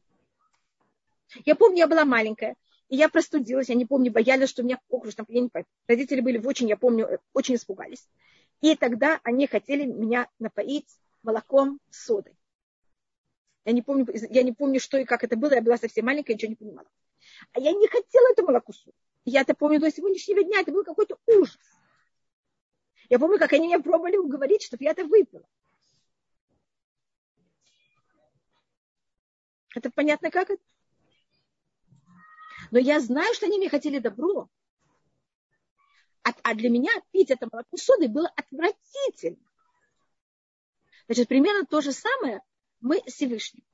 Я 1.44 1.54
помню, 1.56 1.78
я 1.78 1.88
была 1.88 2.04
маленькая, 2.04 2.56
и 2.88 2.96
я 2.96 3.08
простудилась, 3.08 3.68
я 3.68 3.74
не 3.74 3.86
помню, 3.86 4.10
боялись, 4.10 4.48
что 4.48 4.62
меня 4.62 4.80
ох, 4.88 5.12
там, 5.14 5.26
я 5.28 5.40
не. 5.42 5.50
Родители 5.86 6.20
были 6.20 6.38
в 6.38 6.46
очень, 6.46 6.68
я 6.68 6.76
помню, 6.76 7.06
э, 7.06 7.18
очень 7.32 7.56
испугались. 7.56 8.08
И 8.60 8.74
тогда 8.76 9.20
они 9.22 9.46
хотели 9.46 9.84
меня 9.84 10.28
напоить 10.38 10.98
молоком 11.22 11.80
с 11.90 12.06
содой. 12.06 12.36
Я 13.64 13.72
не 13.72 13.82
помню, 13.82 14.06
я 14.30 14.42
не 14.42 14.52
помню, 14.52 14.80
что 14.80 14.98
и 14.98 15.04
как 15.04 15.24
это 15.24 15.36
было, 15.36 15.54
я 15.54 15.62
была 15.62 15.76
совсем 15.76 16.06
маленькая, 16.06 16.34
ничего 16.34 16.50
не 16.50 16.56
понимала. 16.56 16.88
А 17.52 17.60
я 17.60 17.72
не 17.72 17.86
хотела 17.86 18.32
эту 18.32 18.44
молокусу. 18.46 18.92
Я 19.24 19.42
это 19.42 19.54
помню 19.54 19.78
до 19.78 19.90
сегодняшнего 19.90 20.42
дня, 20.42 20.60
это 20.60 20.72
был 20.72 20.84
какой-то 20.84 21.18
ужас. 21.26 21.58
Я 23.10 23.18
помню, 23.18 23.38
как 23.38 23.52
они 23.52 23.66
меня 23.66 23.80
пробовали 23.80 24.16
уговорить, 24.16 24.62
чтобы 24.62 24.84
я 24.84 24.90
это 24.90 25.04
выпила. 25.04 25.46
Это 29.74 29.90
понятно, 29.90 30.30
как 30.30 30.50
это? 30.50 30.62
Но 32.70 32.78
я 32.78 33.00
знаю, 33.00 33.32
что 33.34 33.46
они 33.46 33.58
мне 33.58 33.68
хотели 33.68 33.98
добро. 33.98 34.48
А, 36.28 36.34
а 36.42 36.54
для 36.54 36.68
меня 36.68 36.90
пить 37.10 37.30
это 37.30 37.48
молоко 37.50 37.76
соды 37.76 38.08
было 38.08 38.30
отвратительно. 38.36 39.38
Значит, 41.06 41.28
примерно 41.28 41.64
то 41.64 41.80
же 41.80 41.92
самое 41.92 42.42
мы 42.80 43.00
Всевышний. 43.06 43.64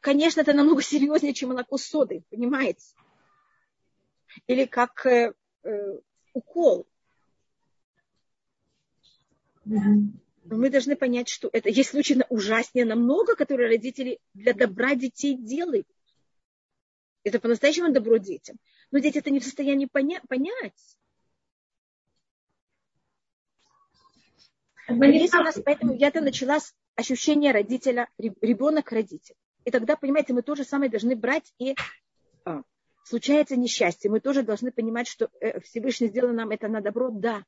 Конечно, 0.00 0.40
это 0.40 0.54
намного 0.54 0.80
серьезнее, 0.80 1.34
чем 1.34 1.50
молоко 1.50 1.76
соды, 1.76 2.22
понимаете? 2.30 2.94
Или 4.46 4.64
как 4.64 5.04
э, 5.04 5.34
э, 5.64 5.98
укол. 6.32 6.86
Но 9.64 10.56
мы 10.56 10.70
должны 10.70 10.96
понять, 10.96 11.28
что 11.28 11.50
это 11.52 11.68
есть 11.68 11.90
случаи 11.90 12.24
ужаснее 12.30 12.86
намного, 12.86 13.34
которые 13.36 13.68
родители 13.68 14.20
для 14.32 14.54
добра 14.54 14.94
детей 14.94 15.36
делают. 15.36 15.86
Это 17.28 17.40
по-настоящему 17.40 17.92
добро 17.92 18.16
детям. 18.16 18.56
Но 18.90 18.98
дети 18.98 19.18
это 19.18 19.30
не 19.30 19.40
в 19.40 19.44
состоянии 19.44 19.86
поня- 19.86 20.22
понять. 20.28 20.96
У 24.88 24.94
нас, 24.94 25.60
поэтому 25.64 25.94
я-то 25.94 26.20
начала 26.20 26.60
с 26.60 26.74
ощущения 26.96 27.52
родителя, 27.52 28.08
ребенок-родитель. 28.18 29.34
И 29.64 29.70
тогда, 29.70 29.96
понимаете, 29.96 30.32
мы 30.32 30.42
тоже 30.42 30.64
самое 30.64 30.90
должны 30.90 31.14
брать 31.14 31.52
и 31.58 31.76
а, 32.44 32.62
случается 33.04 33.56
несчастье. 33.56 34.10
Мы 34.10 34.20
тоже 34.20 34.42
должны 34.42 34.72
понимать, 34.72 35.06
что 35.06 35.28
э, 35.40 35.60
Всевышний 35.60 36.08
сделал 36.08 36.32
нам 36.32 36.50
это 36.50 36.68
на 36.68 36.80
добро, 36.80 37.10
да 37.10 37.44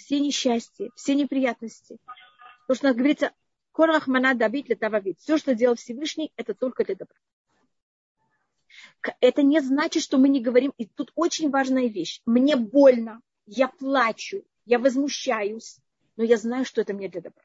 все 0.00 0.18
несчастья, 0.18 0.90
все 0.96 1.14
неприятности. 1.14 1.98
То, 2.66 2.74
что 2.74 2.86
нас 2.86 2.96
говорится, 2.96 3.32
Корахмана 3.72 4.34
Давид 4.34 4.66
для 4.66 4.76
Тававид. 4.76 5.18
Все, 5.20 5.38
что 5.38 5.54
делал 5.54 5.76
Всевышний, 5.76 6.32
это 6.36 6.54
только 6.54 6.84
для 6.84 6.96
добра. 6.96 7.16
Это 9.20 9.42
не 9.42 9.60
значит, 9.60 10.02
что 10.02 10.18
мы 10.18 10.28
не 10.28 10.40
говорим. 10.40 10.72
И 10.78 10.86
тут 10.86 11.12
очень 11.14 11.50
важная 11.50 11.88
вещь. 11.88 12.20
Мне 12.26 12.56
больно, 12.56 13.20
я 13.46 13.68
плачу, 13.68 14.44
я 14.64 14.78
возмущаюсь, 14.78 15.78
но 16.16 16.24
я 16.24 16.36
знаю, 16.36 16.64
что 16.64 16.80
это 16.80 16.94
мне 16.94 17.08
для 17.08 17.20
добра. 17.20 17.42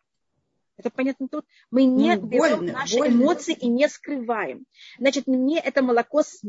Это 0.77 0.89
понятно 0.89 1.27
тут? 1.29 1.45
Мы 1.71 1.85
не 1.85 2.15
ну, 2.15 2.27
берем 2.27 2.57
больно, 2.57 2.73
наши 2.73 2.97
больно. 2.97 3.13
эмоции 3.13 3.53
и 3.53 3.67
не 3.67 3.87
скрываем. 3.87 4.65
Значит, 4.99 5.25
мне 5.27 5.59
это 5.59 5.81
молоко 5.81 6.21
с 6.21 6.41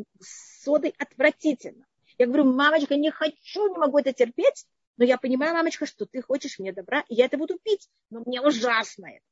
содой 0.64 0.94
отвратительно. 0.98 1.86
Я 2.18 2.26
говорю, 2.26 2.44
мамочка, 2.52 2.96
не 2.96 3.10
хочу, 3.10 3.68
не 3.68 3.78
могу 3.78 3.98
это 3.98 4.12
терпеть, 4.12 4.66
но 4.96 5.04
я 5.04 5.18
понимаю, 5.18 5.54
мамочка, 5.54 5.86
что 5.86 6.06
ты 6.06 6.22
хочешь 6.22 6.58
мне 6.58 6.72
добра, 6.72 7.04
и 7.08 7.14
я 7.14 7.26
это 7.26 7.36
буду 7.36 7.58
пить, 7.62 7.88
но 8.10 8.22
мне 8.24 8.40
ужасно 8.40 9.06
это. 9.06 9.24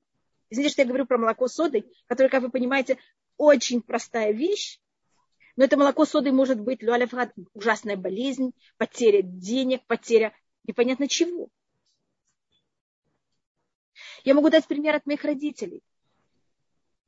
Извините, 0.50 0.74
что 0.74 0.82
я 0.82 0.88
говорю 0.88 1.06
про 1.06 1.18
молоко 1.18 1.48
с 1.48 1.54
содой, 1.54 1.90
которое, 2.06 2.28
как 2.28 2.42
вы 2.42 2.50
понимаете, 2.50 2.98
очень 3.36 3.82
простая 3.82 4.32
вещь, 4.32 4.78
но 5.56 5.64
это 5.64 5.76
молоко 5.76 6.04
с 6.04 6.10
содой 6.10 6.32
может 6.32 6.60
быть 6.60 6.82
люалефрат, 6.82 7.32
ужасная 7.52 7.96
болезнь, 7.96 8.52
потеря 8.76 9.22
денег, 9.22 9.86
потеря 9.86 10.34
непонятно 10.64 11.08
чего. 11.08 11.48
Я 14.24 14.34
могу 14.34 14.50
дать 14.50 14.66
пример 14.66 14.96
от 14.96 15.06
моих 15.06 15.22
родителей. 15.22 15.82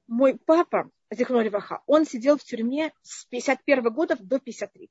Мой 0.06 0.38
папа, 0.38 0.90
Зихнолеваха, 1.10 1.82
он 1.86 2.04
сидел 2.04 2.36
в 2.36 2.44
тюрьме 2.44 2.92
с 3.02 3.24
51 3.24 3.92
года 3.92 4.16
до 4.20 4.38
53. 4.38 4.90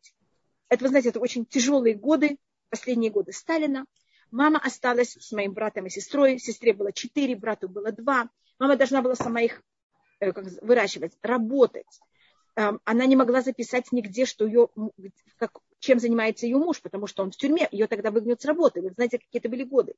Это, 0.68 0.84
вы 0.84 0.90
знаете, 0.90 1.10
это 1.10 1.20
очень 1.20 1.46
тяжелые 1.46 1.96
годы, 1.96 2.38
последние 2.70 3.12
годы 3.12 3.32
Сталина. 3.32 3.86
Мама 4.32 4.60
осталась 4.60 5.16
с 5.16 5.32
моим 5.32 5.54
братом 5.54 5.86
и 5.86 5.90
сестрой. 5.90 6.40
Сестре 6.40 6.74
было 6.74 6.92
четыре, 6.92 7.36
брату 7.36 7.70
было 7.70 7.92
два. 7.92 8.30
Мама 8.60 8.76
должна 8.76 9.02
была 9.02 9.16
сама 9.16 9.42
их 9.42 9.62
э, 10.20 10.32
выращивать, 10.62 11.14
работать. 11.22 12.02
Она 12.56 13.06
не 13.06 13.18
могла 13.18 13.42
записать 13.42 13.92
нигде, 13.92 14.26
что 14.26 14.46
ее, 14.46 14.70
как, 15.38 15.60
чем 15.80 16.00
занимается 16.00 16.46
ее 16.46 16.58
муж, 16.58 16.82
потому 16.82 17.06
что 17.06 17.22
он 17.24 17.32
в 17.32 17.36
тюрьме. 17.36 17.68
Ее 17.72 17.88
тогда 17.88 18.12
выгнут 18.12 18.42
с 18.42 18.46
работы. 18.46 18.82
Вы 18.82 18.92
знаете, 18.92 19.20
какие 19.20 19.40
это 19.40 19.50
были 19.50 19.64
годы. 19.64 19.96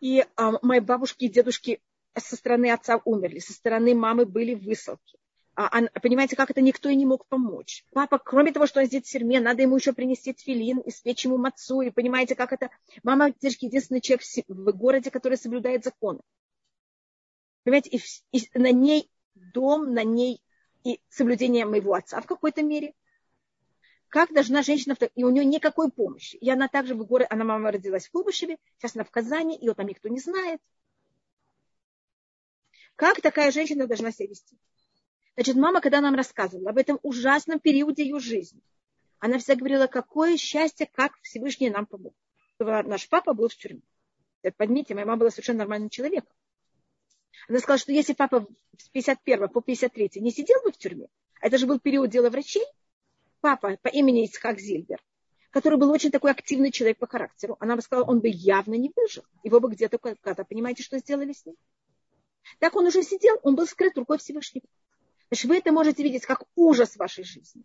И 0.00 0.26
а, 0.36 0.58
мои 0.62 0.80
бабушки 0.80 1.24
и 1.24 1.28
дедушки 1.28 1.80
со 2.16 2.36
стороны 2.36 2.70
отца 2.70 3.00
умерли, 3.04 3.38
со 3.38 3.52
стороны 3.52 3.94
мамы 3.94 4.26
были 4.26 4.54
высылки. 4.54 5.18
А, 5.54 5.70
понимаете, 6.02 6.36
как 6.36 6.50
это 6.50 6.60
никто 6.60 6.88
и 6.90 6.94
не 6.96 7.06
мог 7.06 7.26
помочь. 7.28 7.84
Папа, 7.92 8.18
кроме 8.18 8.52
того, 8.52 8.66
что 8.66 8.80
он 8.80 8.86
сидит 8.86 9.06
в 9.06 9.10
тюрьме, 9.10 9.40
надо 9.40 9.62
ему 9.62 9.76
еще 9.76 9.94
принести 9.94 10.34
тфилин, 10.34 10.82
испечь 10.84 11.24
ему 11.24 11.38
мацу, 11.38 11.80
и 11.80 11.90
понимаете, 11.90 12.34
как 12.34 12.52
это... 12.52 12.70
Мама 13.02 13.28
единственный 13.28 14.02
человек 14.02 14.22
в 14.48 14.72
городе, 14.72 15.10
который 15.10 15.38
соблюдает 15.38 15.84
законы. 15.84 16.20
Понимаете, 17.64 17.88
и, 17.90 18.00
и 18.32 18.58
на 18.58 18.70
ней 18.70 19.10
дом, 19.56 19.94
на 19.94 20.04
ней 20.04 20.42
и 20.84 21.00
соблюдение 21.08 21.64
моего 21.64 21.94
отца 21.94 22.20
в 22.20 22.26
какой-то 22.26 22.62
мере. 22.62 22.92
Как 24.08 24.32
должна 24.32 24.62
женщина, 24.62 24.94
и 25.14 25.24
у 25.24 25.30
нее 25.30 25.44
никакой 25.44 25.90
помощи. 25.90 26.36
И 26.36 26.50
она 26.50 26.68
также 26.68 26.94
в 26.94 27.04
городе, 27.06 27.28
она 27.30 27.44
мама 27.44 27.72
родилась 27.72 28.06
в 28.06 28.10
Куйбышеве, 28.10 28.58
сейчас 28.78 28.94
она 28.94 29.04
в 29.04 29.10
Казани, 29.10 29.58
ее 29.58 29.74
там 29.74 29.86
никто 29.86 30.08
не 30.08 30.20
знает. 30.20 30.60
Как 32.94 33.20
такая 33.20 33.50
женщина 33.50 33.86
должна 33.86 34.12
себя 34.12 34.28
вести? 34.28 34.56
Значит, 35.34 35.56
мама, 35.56 35.80
когда 35.80 36.00
нам 36.00 36.14
рассказывала 36.14 36.70
об 36.70 36.78
этом 36.78 36.98
ужасном 37.02 37.58
периоде 37.60 38.04
ее 38.04 38.20
жизни, 38.20 38.60
она 39.18 39.38
всегда 39.38 39.56
говорила, 39.56 39.86
какое 39.86 40.36
счастье, 40.36 40.88
как 40.92 41.18
Всевышний 41.22 41.70
нам 41.70 41.86
помог. 41.86 42.14
Наш 42.58 43.08
папа 43.08 43.34
был 43.34 43.48
в 43.48 43.56
тюрьме. 43.56 43.82
Поднимите, 44.56 44.94
моя 44.94 45.06
мама 45.06 45.18
была 45.18 45.30
совершенно 45.30 45.60
нормальным 45.60 45.90
человеком. 45.90 46.32
Она 47.48 47.58
сказала, 47.58 47.78
что 47.78 47.92
если 47.92 48.12
папа 48.12 48.46
с 48.78 48.88
51 48.88 49.48
по 49.48 49.60
53 49.60 50.20
не 50.20 50.30
сидел 50.30 50.60
бы 50.62 50.72
в 50.72 50.76
тюрьме, 50.76 51.08
а 51.40 51.46
это 51.46 51.58
же 51.58 51.66
был 51.66 51.78
период 51.78 52.10
дела 52.10 52.30
врачей, 52.30 52.64
папа 53.40 53.76
по 53.82 53.88
имени 53.88 54.24
Ицхак 54.24 54.58
Зильбер, 54.58 55.02
который 55.50 55.78
был 55.78 55.90
очень 55.90 56.10
такой 56.10 56.30
активный 56.30 56.72
человек 56.72 56.98
по 56.98 57.06
характеру, 57.06 57.56
она 57.60 57.76
бы 57.76 57.82
сказала, 57.82 58.06
он 58.06 58.20
бы 58.20 58.28
явно 58.28 58.74
не 58.74 58.92
выжил. 58.94 59.24
Его 59.42 59.60
бы 59.60 59.70
где-то 59.70 59.98
когда-то, 59.98 60.44
понимаете, 60.44 60.82
что 60.82 60.98
сделали 60.98 61.32
с 61.32 61.44
ним? 61.46 61.56
Так 62.58 62.74
он 62.76 62.86
уже 62.86 63.02
сидел, 63.02 63.38
он 63.42 63.54
был 63.54 63.66
скрыт 63.66 63.96
рукой 63.98 64.18
Всевышнего. 64.18 64.66
Значит, 65.28 65.46
вы 65.46 65.58
это 65.58 65.72
можете 65.72 66.02
видеть 66.02 66.24
как 66.24 66.44
ужас 66.54 66.96
вашей 66.96 67.24
жизни. 67.24 67.64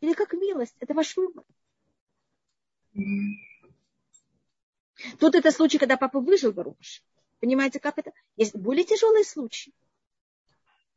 Или 0.00 0.12
как 0.14 0.32
милость. 0.32 0.76
Это 0.78 0.94
ваш 0.94 1.16
выбор. 1.16 1.44
Тут 5.18 5.34
это 5.34 5.50
случай, 5.50 5.78
когда 5.78 5.96
папа 5.96 6.20
выжил 6.20 6.52
Баруш. 6.52 7.02
Понимаете, 7.40 7.80
как 7.80 7.98
это? 7.98 8.12
Есть 8.36 8.54
более 8.54 8.84
тяжелые 8.84 9.24
случаи. 9.24 9.72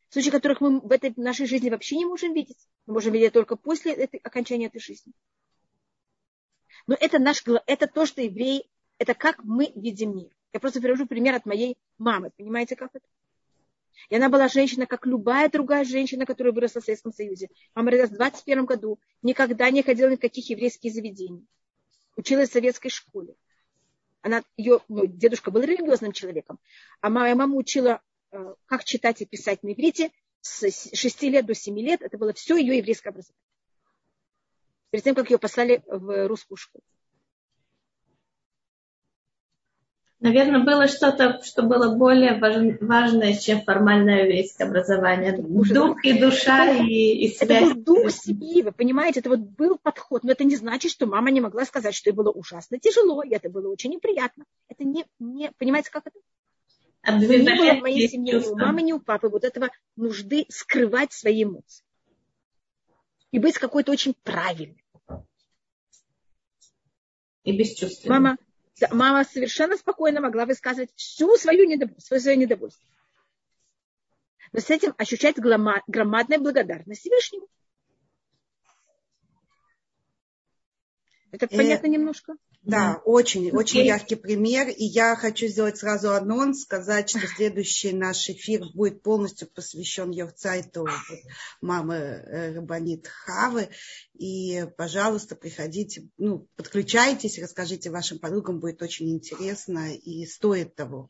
Случаи, 0.10 0.30
которых 0.30 0.62
мы 0.62 0.80
в 0.80 0.92
этой 0.92 1.14
нашей 1.16 1.48
жизни 1.48 1.70
вообще 1.70 1.98
не 1.98 2.06
можем 2.06 2.34
видеть. 2.34 2.68
Мы 2.86 2.96
можем 2.96 3.14
видеть 3.14 3.34
только 3.34 3.56
после 3.56 3.94
этой, 3.94 4.18
окончания 4.18 4.68
этой 4.68 4.80
жизни. 4.80 5.14
Но 6.86 6.96
это, 7.00 7.18
наш, 7.18 7.44
это 7.66 7.88
то, 7.88 8.06
что 8.06 8.22
евреи, 8.22 8.70
это 8.98 9.14
как 9.14 9.44
мы 9.44 9.72
видим 9.76 10.16
мир. 10.16 10.30
Я 10.52 10.60
просто 10.60 10.82
привожу 10.82 11.08
пример 11.08 11.34
от 11.34 11.46
моей 11.46 11.78
мамы. 11.98 12.32
Понимаете, 12.38 12.76
как 12.76 12.92
это? 12.94 13.06
И 14.10 14.16
она 14.16 14.30
была 14.30 14.50
женщина, 14.50 14.86
как 14.86 15.06
любая 15.06 15.50
другая 15.50 15.86
женщина, 15.86 16.26
которая 16.26 16.54
выросла 16.54 16.82
в 16.82 16.86
Советском 16.86 17.14
Союзе. 17.14 17.50
Мама 17.74 17.92
родилась 17.92 18.12
в 18.12 18.16
21 18.16 18.66
году, 18.66 19.00
никогда 19.22 19.70
не 19.72 19.82
ходила 19.82 20.10
ни 20.10 20.18
в 20.18 20.20
каких 20.20 20.50
еврейских 20.50 20.94
заведений. 20.94 21.48
Училась 22.16 22.50
в 22.50 22.54
советской 22.54 22.90
школе. 22.90 23.36
Она, 24.24 24.42
ее, 24.56 24.80
ну, 24.88 25.06
дедушка 25.06 25.52
был 25.52 25.62
религиозным 25.62 26.14
человеком, 26.14 26.58
а 27.02 27.10
моя 27.10 27.36
мама 27.36 27.58
учила, 27.58 28.02
э, 28.32 28.56
как 28.66 28.86
читать 28.86 29.22
и 29.22 29.26
писать 29.26 29.62
на 29.64 29.74
иврите 29.74 30.12
с 30.42 30.96
6 30.96 31.24
лет 31.24 31.46
до 31.46 31.54
7 31.54 31.78
лет. 31.80 32.02
Это 32.02 32.18
было 32.18 32.34
все 32.34 32.56
ее 32.56 32.78
еврейское 32.78 33.10
образование. 33.10 33.44
Перед 34.92 35.04
тем, 35.04 35.16
как 35.16 35.30
ее 35.30 35.38
послали 35.38 35.84
в 35.88 36.28
русскую 36.28 36.58
школу. 36.58 36.84
Наверное, 40.24 40.64
было 40.64 40.88
что-то, 40.88 41.42
что 41.44 41.64
было 41.64 41.94
более 41.94 42.40
важное, 42.40 43.36
чем 43.36 43.62
формальное 43.62 44.24
еврейское 44.24 44.64
образование. 44.64 45.36
Дух 45.38 46.06
и 46.06 46.18
душа 46.18 46.66
это, 46.66 46.82
и, 46.82 47.26
и 47.26 47.36
связь. 47.36 47.64
Это 47.64 47.76
был 47.76 47.84
дух 47.84 48.10
семьи, 48.10 48.62
вы 48.62 48.72
понимаете, 48.72 49.20
это 49.20 49.28
вот 49.28 49.40
был 49.40 49.78
подход. 49.78 50.24
Но 50.24 50.32
это 50.32 50.46
не 50.46 50.56
значит, 50.56 50.94
что 50.94 51.08
мама 51.08 51.30
не 51.30 51.42
могла 51.42 51.66
сказать, 51.66 51.94
что 51.94 52.10
ей 52.10 52.16
было 52.16 52.32
ужасно 52.32 52.80
тяжело, 52.80 53.22
и 53.22 53.32
это 53.32 53.50
было 53.50 53.70
очень 53.70 53.92
неприятно. 53.92 54.46
Это 54.70 54.86
не, 54.86 55.04
не 55.20 55.52
понимаете, 55.58 55.92
как 55.92 56.08
это? 56.08 56.18
Не 57.06 57.28
было 57.28 57.80
в 57.80 57.82
моей 57.82 58.08
семье 58.08 58.40
ни 58.40 58.46
у 58.46 58.56
мамы, 58.56 58.82
ни 58.82 58.94
у 58.94 59.02
папы 59.02 59.28
вот 59.28 59.44
этого 59.44 59.72
нужды 59.98 60.46
скрывать 60.48 61.12
свои 61.12 61.44
эмоции. 61.44 61.84
И 63.32 63.40
быть 63.40 63.58
какой-то 63.58 63.92
очень 63.92 64.16
правильной. 64.24 64.86
И 67.44 67.52
бесчувственной. 67.52 68.10
Мама, 68.10 68.38
мама 68.92 69.24
совершенно 69.24 69.78
спокойно 69.78 70.22
могла 70.22 70.46
высказывать 70.46 70.94
всю 70.96 71.36
свою 71.38 71.66
недовольство, 71.66 72.18
свое 72.18 72.38
недовольство. 72.38 72.86
Но 74.52 74.60
с 74.60 74.70
этим 74.70 74.94
ощущать 74.98 75.38
громадная 75.38 76.40
благодарность 76.40 77.02
Всевышнему. 77.02 77.48
Это 81.32 81.48
э, 81.48 81.58
понятно 81.58 81.88
немножко? 81.88 82.36
Да, 82.64 83.02
очень, 83.04 83.50
okay. 83.50 83.56
очень 83.58 83.86
яркий 83.86 84.16
пример. 84.16 84.70
И 84.70 84.86
я 84.86 85.16
хочу 85.18 85.48
сделать 85.48 85.78
сразу 85.78 86.14
анонс, 86.14 86.62
сказать, 86.62 87.10
что 87.10 87.28
следующий 87.28 87.92
наш 87.92 88.30
эфир 88.30 88.62
будет 88.74 89.04
полностью 89.04 89.50
посвящен 89.50 90.12
Йорцайту 90.12 90.88
мамы 91.62 91.96
э, 91.96 92.54
Рабанит 92.56 93.08
Хавы. 93.08 93.70
И, 94.14 94.66
пожалуйста, 94.78 95.36
приходите, 95.36 96.08
ну, 96.18 96.48
подключайтесь, 96.56 97.38
расскажите 97.38 97.90
вашим 97.90 98.20
подругам, 98.20 98.62
будет 98.62 98.82
очень 98.82 99.10
интересно 99.10 99.94
и 99.94 100.26
стоит 100.26 100.76
того. 100.76 101.10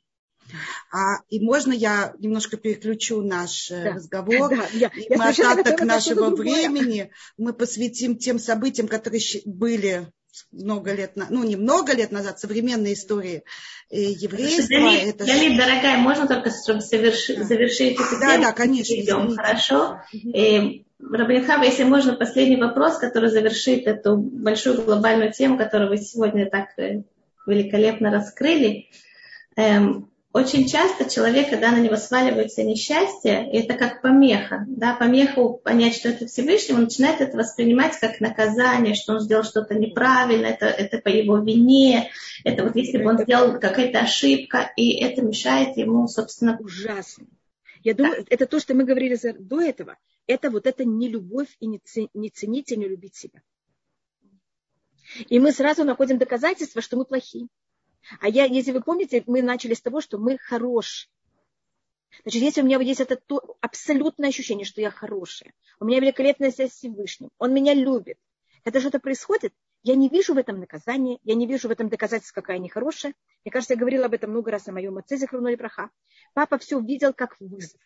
А, 0.92 1.18
и 1.30 1.40
можно 1.40 1.72
я 1.72 2.14
немножко 2.20 2.58
переключу 2.58 3.22
наш 3.22 3.70
э, 3.72 3.84
да. 3.84 3.94
разговор? 3.94 4.50
Да, 4.50 4.68
я, 4.74 4.88
и 4.88 5.08
я 5.10 5.30
остаток 5.30 5.82
нашего 5.82 6.36
времени 6.36 7.12
мы 7.38 7.54
посвятим 7.54 8.18
тем 8.18 8.40
событиям, 8.40 8.88
которые 8.88 9.22
были 9.46 10.12
много 10.52 10.94
лет, 10.94 11.14
ну 11.16 11.44
не 11.44 11.56
много 11.56 11.94
лет 11.94 12.12
назад, 12.12 12.40
современной 12.40 12.94
истории 12.94 13.44
э, 13.90 13.96
еврейства. 13.96 14.68
Галит, 14.70 15.16
это... 15.16 15.26
Галит, 15.26 15.58
дорогая, 15.58 15.98
можно 15.98 16.28
только 16.28 16.50
завершить, 16.50 17.38
да. 17.38 17.44
завершить 17.44 17.94
эту 17.94 18.20
Да, 18.20 18.38
да, 18.38 18.52
конечно. 18.52 18.94
Идем, 18.94 19.36
хорошо. 19.36 20.02
Угу. 20.14 20.84
Рабинхава, 21.12 21.64
если 21.64 21.84
можно, 21.84 22.14
последний 22.14 22.56
вопрос, 22.56 22.98
который 22.98 23.30
завершит 23.30 23.88
эту 23.88 24.18
большую 24.18 24.82
глобальную 24.82 25.34
тему, 25.34 25.58
которую 25.58 25.90
вы 25.90 25.98
сегодня 25.98 26.50
так 26.50 26.70
э, 26.78 27.04
великолепно 27.46 28.12
раскрыли. 28.12 28.90
Эм, 29.56 30.10
очень 30.34 30.68
часто 30.68 31.08
человек, 31.08 31.52
когда 31.52 31.72
на 31.72 31.80
него 31.80 31.96
сваливается 31.96 32.64
несчастье, 32.64 33.48
и 33.52 33.60
это 33.60 33.76
как 33.76 34.02
помеха, 34.02 34.66
да, 34.68 34.96
помеху 34.96 35.62
понять, 35.64 35.96
что 35.96 36.10
это 36.10 36.26
Всевышний, 36.26 36.74
он 36.74 36.86
начинает 36.86 37.22
это 37.22 37.38
воспринимать 37.38 37.98
как 38.00 38.20
наказание, 38.20 38.96
что 38.96 39.14
он 39.14 39.20
сделал 39.20 39.44
что-то 39.44 39.76
неправильно, 39.76 40.48
это, 40.48 40.66
это 40.66 40.98
по 40.98 41.08
его 41.08 41.38
вине, 41.38 42.10
это 42.44 42.64
вот 42.64 42.76
если 42.76 42.98
бы 42.98 43.12
он 43.12 43.20
сделал 43.20 43.60
какая-то 43.60 44.00
ошибка, 44.00 44.72
и 44.76 45.00
это 45.04 45.22
мешает 45.22 45.78
ему, 45.78 46.08
собственно... 46.08 46.58
Ужасно. 46.60 47.28
Я 47.84 47.94
думаю, 47.94 48.24
да. 48.24 48.28
это 48.30 48.48
то, 48.48 48.60
что 48.60 48.74
мы 48.74 48.86
говорили 48.86 49.18
до 49.38 49.62
этого. 49.62 49.98
Это 50.26 50.50
вот 50.50 50.66
это 50.66 50.86
не 50.86 51.10
любовь 51.10 51.50
и 51.60 51.68
не, 51.68 51.82
не 52.14 52.30
ценить 52.30 52.72
и 52.72 52.78
не 52.78 52.88
любить 52.88 53.16
себя. 53.16 53.42
И 55.28 55.38
мы 55.40 55.52
сразу 55.52 55.84
находим 55.84 56.18
доказательства, 56.18 56.82
что 56.82 56.98
мы 56.98 57.06
плохие. 57.06 57.50
А 58.20 58.28
я, 58.28 58.46
если 58.46 58.72
вы 58.72 58.82
помните, 58.82 59.24
мы 59.28 59.42
начали 59.42 59.74
с 59.74 59.82
того, 59.82 60.02
что 60.02 60.18
мы 60.18 60.38
хорошие. 60.38 61.10
Значит, 62.24 62.42
если 62.42 62.62
у 62.62 62.66
меня 62.66 62.80
есть 62.80 63.02
это 63.02 63.16
то 63.16 63.58
абсолютное 63.62 64.30
ощущение, 64.30 64.66
что 64.66 64.82
я 64.82 64.92
хорошая, 64.92 65.54
у 65.80 65.86
меня 65.86 66.00
великолепная 66.00 66.52
связь 66.52 66.74
с 66.74 66.78
Всевышним, 66.78 67.30
он 67.40 67.54
меня 67.54 67.74
любит, 67.74 68.18
когда 68.64 68.80
что-то 68.80 69.00
происходит, 69.00 69.54
я 69.84 69.96
не 69.96 70.08
вижу 70.08 70.34
в 70.34 70.38
этом 70.38 70.60
наказания, 70.60 71.20
я 71.24 71.36
не 71.36 71.46
вижу 71.46 71.68
в 71.68 71.72
этом 71.72 71.90
доказательства, 71.90 72.40
какая 72.40 72.58
я 72.58 72.64
нехорошая. 72.64 73.14
Мне 73.44 73.52
кажется, 73.52 73.74
я 73.74 73.80
говорила 73.80 74.06
об 74.06 74.14
этом 74.14 74.30
много 74.30 74.50
раз 74.50 74.66
на 74.66 74.74
моем 74.74 74.98
отце, 74.98 75.18
Захруной 75.18 75.58
Браха. 75.58 75.90
Папа 76.34 76.58
все 76.58 76.80
видел 76.80 77.14
как 77.14 77.36
вызов. 77.42 77.82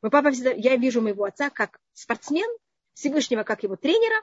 Мой 0.00 0.10
папа 0.12 0.30
всегда, 0.30 0.52
я 0.52 0.76
вижу 0.76 1.02
моего 1.02 1.24
отца 1.24 1.50
как 1.50 1.80
спортсмен, 1.92 2.48
Всевышнего 2.94 3.42
как 3.42 3.64
его 3.64 3.74
тренера, 3.74 4.14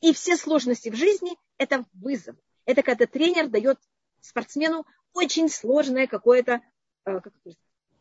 и 0.00 0.12
все 0.12 0.36
сложности 0.36 0.88
в 0.88 0.96
жизни– 0.96 1.36
это 1.58 1.84
вызов. 1.92 2.36
Это 2.66 2.82
когда 2.82 3.06
тренер 3.06 3.48
дает 3.48 3.78
спортсмену 4.20 4.86
очень 5.12 5.48
сложное 5.48 6.06
какое-то, 6.06 6.60
э, 7.06 7.20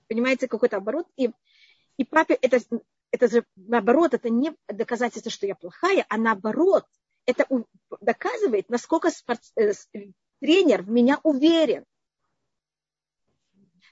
понимаете, 0.07 0.47
какой-то 0.47 0.77
оборот. 0.77 1.07
И, 1.17 1.31
и 1.97 2.05
папе 2.05 2.35
это, 2.35 2.59
это 3.11 3.27
же 3.27 3.45
наоборот, 3.55 4.13
это 4.13 4.29
не 4.29 4.55
доказательство, 4.67 5.31
что 5.31 5.45
я 5.45 5.55
плохая, 5.55 6.05
а 6.09 6.17
наоборот, 6.17 6.85
это 7.25 7.47
доказывает, 8.01 8.69
насколько 8.69 9.09
спорт, 9.09 9.41
э, 9.55 9.73
тренер 10.39 10.83
в 10.83 10.89
меня 10.89 11.19
уверен. 11.23 11.85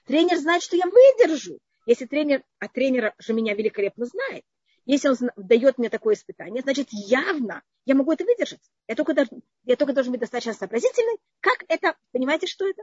Тренер 0.06 0.38
знает, 0.38 0.62
что 0.62 0.76
я 0.76 0.86
выдержу. 0.86 1.58
Если 1.86 2.06
тренер, 2.06 2.44
а 2.58 2.68
тренер 2.68 3.14
же 3.18 3.32
меня 3.32 3.54
великолепно 3.54 4.06
знает, 4.06 4.44
если 4.84 5.08
он 5.08 5.16
дает 5.36 5.78
мне 5.78 5.88
такое 5.88 6.14
испытание, 6.14 6.62
значит, 6.62 6.88
явно 6.90 7.62
я 7.84 7.94
могу 7.94 8.12
это 8.12 8.24
выдержать. 8.24 8.62
Я 8.86 8.94
только, 8.94 9.14
должен, 9.14 9.42
я 9.64 9.76
только 9.76 9.92
должен 9.92 10.12
быть 10.12 10.20
достаточно 10.20 10.52
сообразительной. 10.52 11.18
Как 11.40 11.64
это? 11.68 11.96
Понимаете, 12.12 12.46
что 12.46 12.68
это? 12.68 12.82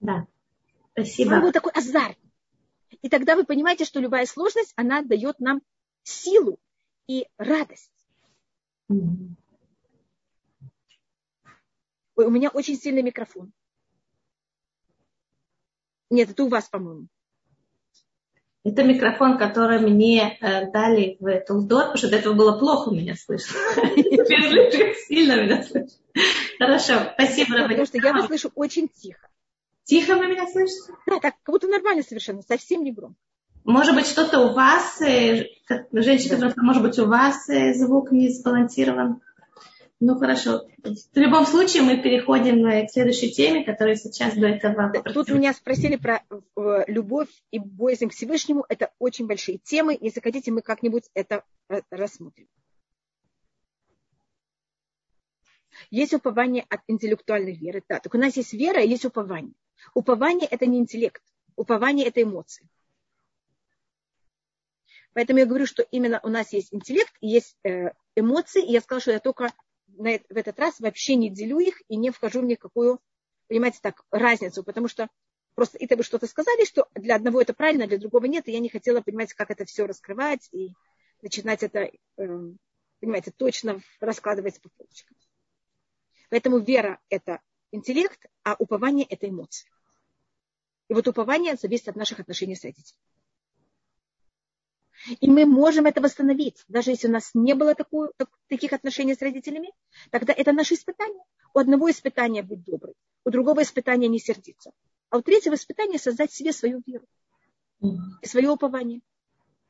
Да. 0.00 0.26
Спасибо. 0.92 1.34
Он 1.34 1.42
был 1.42 1.52
такой 1.52 1.72
азарт. 1.72 2.18
И 3.02 3.08
тогда 3.08 3.36
вы 3.36 3.44
понимаете, 3.44 3.84
что 3.84 4.00
любая 4.00 4.26
сложность, 4.26 4.72
она 4.76 5.02
дает 5.02 5.38
нам 5.38 5.60
силу 6.02 6.58
и 7.06 7.28
радость. 7.36 7.92
Mm-hmm. 8.90 9.34
Ой, 12.16 12.24
у 12.24 12.30
меня 12.30 12.48
очень 12.48 12.76
сильный 12.76 13.02
микрофон. 13.02 13.52
Нет, 16.08 16.30
это 16.30 16.44
у 16.44 16.48
вас, 16.48 16.68
по-моему. 16.68 17.08
Это 18.66 18.82
микрофон, 18.82 19.38
который 19.38 19.78
мне 19.78 20.38
э, 20.40 20.68
дали 20.72 21.16
в 21.20 21.40
Тулдор, 21.46 21.82
потому 21.82 21.98
что 21.98 22.10
до 22.10 22.16
этого 22.16 22.34
было 22.34 22.58
плохо 22.58 22.90
меня 22.90 23.14
слышно. 23.14 23.56
Теперь 23.76 24.96
сильно 25.06 25.40
меня 25.40 25.62
слышно. 25.62 25.96
Хорошо, 26.58 27.12
спасибо, 27.14 27.62
Потому 27.62 27.86
что 27.86 27.98
я 27.98 28.12
вас 28.12 28.26
слышу 28.26 28.50
очень 28.56 28.88
тихо. 28.88 29.28
Тихо 29.84 30.16
вы 30.16 30.26
меня 30.26 30.48
слышите? 30.48 30.92
Да, 31.06 31.20
так, 31.20 31.34
как 31.44 31.52
будто 31.52 31.68
нормально 31.68 32.02
совершенно, 32.02 32.42
совсем 32.42 32.82
не 32.82 32.90
громко. 32.90 33.16
Может 33.62 33.94
быть, 33.94 34.06
что-то 34.06 34.40
у 34.40 34.52
вас, 34.52 35.00
э, 35.00 35.46
женщина, 35.92 36.52
может 36.56 36.82
быть, 36.82 36.98
у 36.98 37.06
вас 37.06 37.48
э, 37.48 37.72
звук 37.72 38.10
не 38.10 38.30
сбалансирован? 38.30 39.20
Ну 39.98 40.18
хорошо. 40.18 40.68
В 40.82 41.16
любом 41.16 41.46
случае 41.46 41.82
мы 41.82 41.96
переходим 42.02 42.66
э, 42.66 42.86
к 42.86 42.90
следующей 42.90 43.32
теме, 43.32 43.64
которая 43.64 43.96
сейчас 43.96 44.34
до 44.34 44.48
этого. 44.48 44.92
Тут 45.14 45.30
меня 45.30 45.54
спросили 45.54 45.96
про 45.96 46.22
э, 46.28 46.84
любовь 46.86 47.30
и 47.50 47.58
боязнь 47.58 48.08
к 48.08 48.12
Всевышнему. 48.12 48.66
Это 48.68 48.92
очень 48.98 49.26
большие 49.26 49.56
темы. 49.56 49.96
Если 49.98 50.20
хотите, 50.20 50.52
мы 50.52 50.60
как-нибудь 50.60 51.04
это 51.14 51.44
э, 51.70 51.80
рассмотрим. 51.90 52.46
Есть 55.90 56.12
упование 56.12 56.66
от 56.68 56.80
интеллектуальной 56.88 57.54
веры. 57.54 57.82
Да, 57.88 57.98
так 57.98 58.14
у 58.14 58.18
нас 58.18 58.36
есть 58.36 58.52
вера, 58.52 58.82
и 58.82 58.88
есть 58.88 59.06
упование. 59.06 59.54
Упование– 59.94 60.46
это 60.50 60.66
не 60.66 60.78
интеллект. 60.78 61.22
Упование– 61.54 62.06
это 62.08 62.22
эмоции. 62.22 62.68
Поэтому 65.14 65.38
я 65.38 65.46
говорю, 65.46 65.64
что 65.64 65.82
именно 65.82 66.20
у 66.22 66.28
нас 66.28 66.52
есть 66.52 66.74
интеллект, 66.74 67.12
есть 67.22 67.56
эмоции, 68.14 68.62
и 68.62 68.72
я 68.72 68.82
сказала, 68.82 69.00
что 69.00 69.12
я 69.12 69.20
только 69.20 69.52
в 69.88 70.36
этот 70.36 70.58
раз 70.58 70.80
вообще 70.80 71.14
не 71.14 71.30
делю 71.30 71.58
их 71.58 71.82
и 71.88 71.96
не 71.96 72.10
вхожу 72.10 72.40
в 72.40 72.44
никакую 72.44 73.00
понимаете, 73.48 73.78
так, 73.82 74.02
разницу, 74.10 74.62
потому 74.64 74.88
что 74.88 75.08
просто 75.54 75.78
это 75.78 75.96
вы 75.96 76.02
что-то 76.02 76.26
сказали, 76.26 76.64
что 76.64 76.88
для 76.94 77.16
одного 77.16 77.40
это 77.40 77.54
правильно, 77.54 77.84
а 77.84 77.88
для 77.88 77.98
другого 77.98 78.26
нет, 78.26 78.48
и 78.48 78.52
я 78.52 78.58
не 78.58 78.68
хотела, 78.68 79.00
понимать, 79.00 79.32
как 79.34 79.50
это 79.50 79.64
все 79.64 79.86
раскрывать 79.86 80.48
и 80.52 80.74
начинать 81.22 81.62
это, 81.62 81.90
эм, 82.18 82.58
понимаете, 83.00 83.32
точно 83.36 83.80
раскладывать 84.00 84.60
по 84.60 84.68
полочкам. 84.70 85.16
Поэтому 86.28 86.58
вера– 86.58 87.00
это 87.08 87.40
интеллект, 87.70 88.26
а 88.42 88.56
упование– 88.58 89.06
это 89.08 89.28
эмоции. 89.28 89.70
И 90.88 90.94
вот 90.94 91.06
упование 91.08 91.56
зависит 91.56 91.88
от 91.88 91.96
наших 91.96 92.20
отношений 92.20 92.56
с 92.56 92.64
родителями. 92.64 93.00
И 95.20 95.30
мы 95.30 95.46
можем 95.46 95.86
это 95.86 96.00
восстановить. 96.00 96.64
Даже 96.68 96.90
если 96.90 97.08
у 97.08 97.12
нас 97.12 97.30
не 97.34 97.54
было 97.54 97.74
такую, 97.74 98.12
так, 98.16 98.28
таких 98.48 98.72
отношений 98.72 99.14
с 99.14 99.22
родителями, 99.22 99.72
тогда 100.10 100.32
это 100.32 100.52
наше 100.52 100.74
испытание. 100.74 101.22
У 101.54 101.58
одного 101.58 101.90
испытания 101.90 102.42
быть 102.42 102.64
добрым, 102.64 102.94
у 103.24 103.30
другого 103.30 103.62
испытания 103.62 104.08
не 104.08 104.18
сердиться. 104.18 104.72
А 105.10 105.18
у 105.18 105.22
третьего 105.22 105.54
испытания 105.54 105.98
создать 105.98 106.32
себе 106.32 106.52
свою 106.52 106.82
веру 106.86 107.06
и 107.80 108.26
свое 108.26 108.50
упование, 108.50 109.00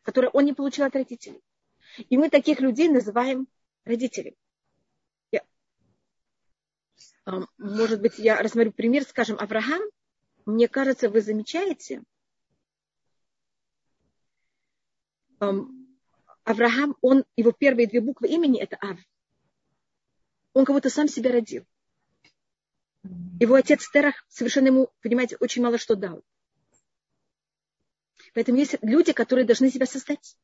которое 0.03 0.29
он 0.29 0.45
не 0.45 0.53
получил 0.53 0.85
от 0.85 0.95
родителей. 0.95 1.43
И 2.09 2.17
мы 2.17 2.31
таких 2.31 2.61
людей 2.61 2.89
называем 2.89 3.47
родителями. 3.85 4.37
Я, 5.31 5.43
может 7.59 8.01
быть, 8.01 8.19
я 8.19 8.41
рассмотрю 8.43 8.73
пример, 8.73 9.05
скажем, 9.05 9.37
Авраам, 9.39 9.83
мне 10.47 10.69
кажется, 10.69 11.11
вы 11.11 11.21
замечаете, 11.21 12.03
Авраам, 15.39 16.97
он, 17.01 17.25
его 17.37 17.53
первые 17.53 17.87
две 17.87 18.01
буквы 18.01 18.29
имени 18.29 18.61
это 18.61 18.77
Ав. 18.77 18.99
Он 20.53 20.65
кого-то 20.65 20.91
сам 20.91 21.09
себя 21.09 21.33
родил. 21.33 21.65
Его 23.41 23.55
отец 23.55 23.89
Терах 23.91 24.25
совершенно 24.29 24.69
ему, 24.69 24.91
понимаете, 25.03 25.37
очень 25.41 25.63
мало 25.63 25.79
что 25.79 25.97
дал. 25.97 26.23
Поэтому 28.35 28.59
есть 28.59 28.77
люди, 28.83 29.13
которые 29.13 29.45
должны 29.45 29.71
себя 29.71 29.87
создать. 29.87 30.37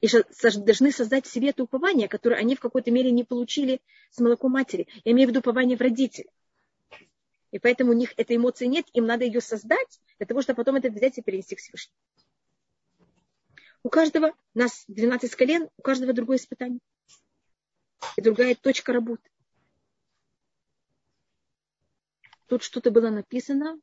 И 0.00 0.08
должны 0.64 0.92
создать 0.92 1.26
себе 1.26 1.50
это 1.50 1.62
упование, 1.62 2.08
которое 2.08 2.36
они 2.36 2.56
в 2.56 2.60
какой-то 2.60 2.90
мере 2.90 3.10
не 3.10 3.24
получили 3.24 3.80
с 4.10 4.18
молоком 4.18 4.52
матери. 4.52 4.88
Я 5.04 5.12
имею 5.12 5.28
в 5.28 5.30
виду 5.30 5.40
упование 5.40 5.76
в 5.76 5.80
родителей. 5.80 6.30
И 7.50 7.58
поэтому 7.58 7.92
у 7.92 7.94
них 7.94 8.14
этой 8.16 8.36
эмоции 8.36 8.66
нет, 8.66 8.86
им 8.94 9.06
надо 9.06 9.24
ее 9.24 9.40
создать, 9.40 10.00
для 10.18 10.26
того, 10.26 10.42
чтобы 10.42 10.56
потом 10.56 10.76
это 10.76 10.90
взять 10.90 11.18
и 11.18 11.22
перенести 11.22 11.54
к 11.54 11.60
Всевышнему. 11.60 11.96
У 13.84 13.90
каждого, 13.90 14.32
нас 14.54 14.84
12 14.88 15.34
колен, 15.36 15.68
у 15.76 15.82
каждого 15.82 16.14
другое 16.14 16.38
испытание. 16.38 16.80
И 18.16 18.22
другая 18.22 18.54
точка 18.54 18.94
работы. 18.94 19.30
Тут 22.46 22.62
что-то 22.62 22.90
было 22.90 23.10
написано. 23.10 23.78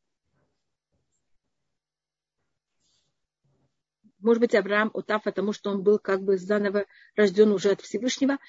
Может 4.18 4.42
быть, 4.42 4.56
Авраам 4.56 4.90
Утав, 4.94 5.24
потому 5.24 5.54
что 5.54 5.70
он 5.70 5.84
был 5.84 6.00
как 6.00 6.24
бы 6.24 6.38
заново 6.38 6.88
рожден 7.16 7.52
уже 7.52 7.72
от 7.72 7.82
Всевышнего. 7.82 8.40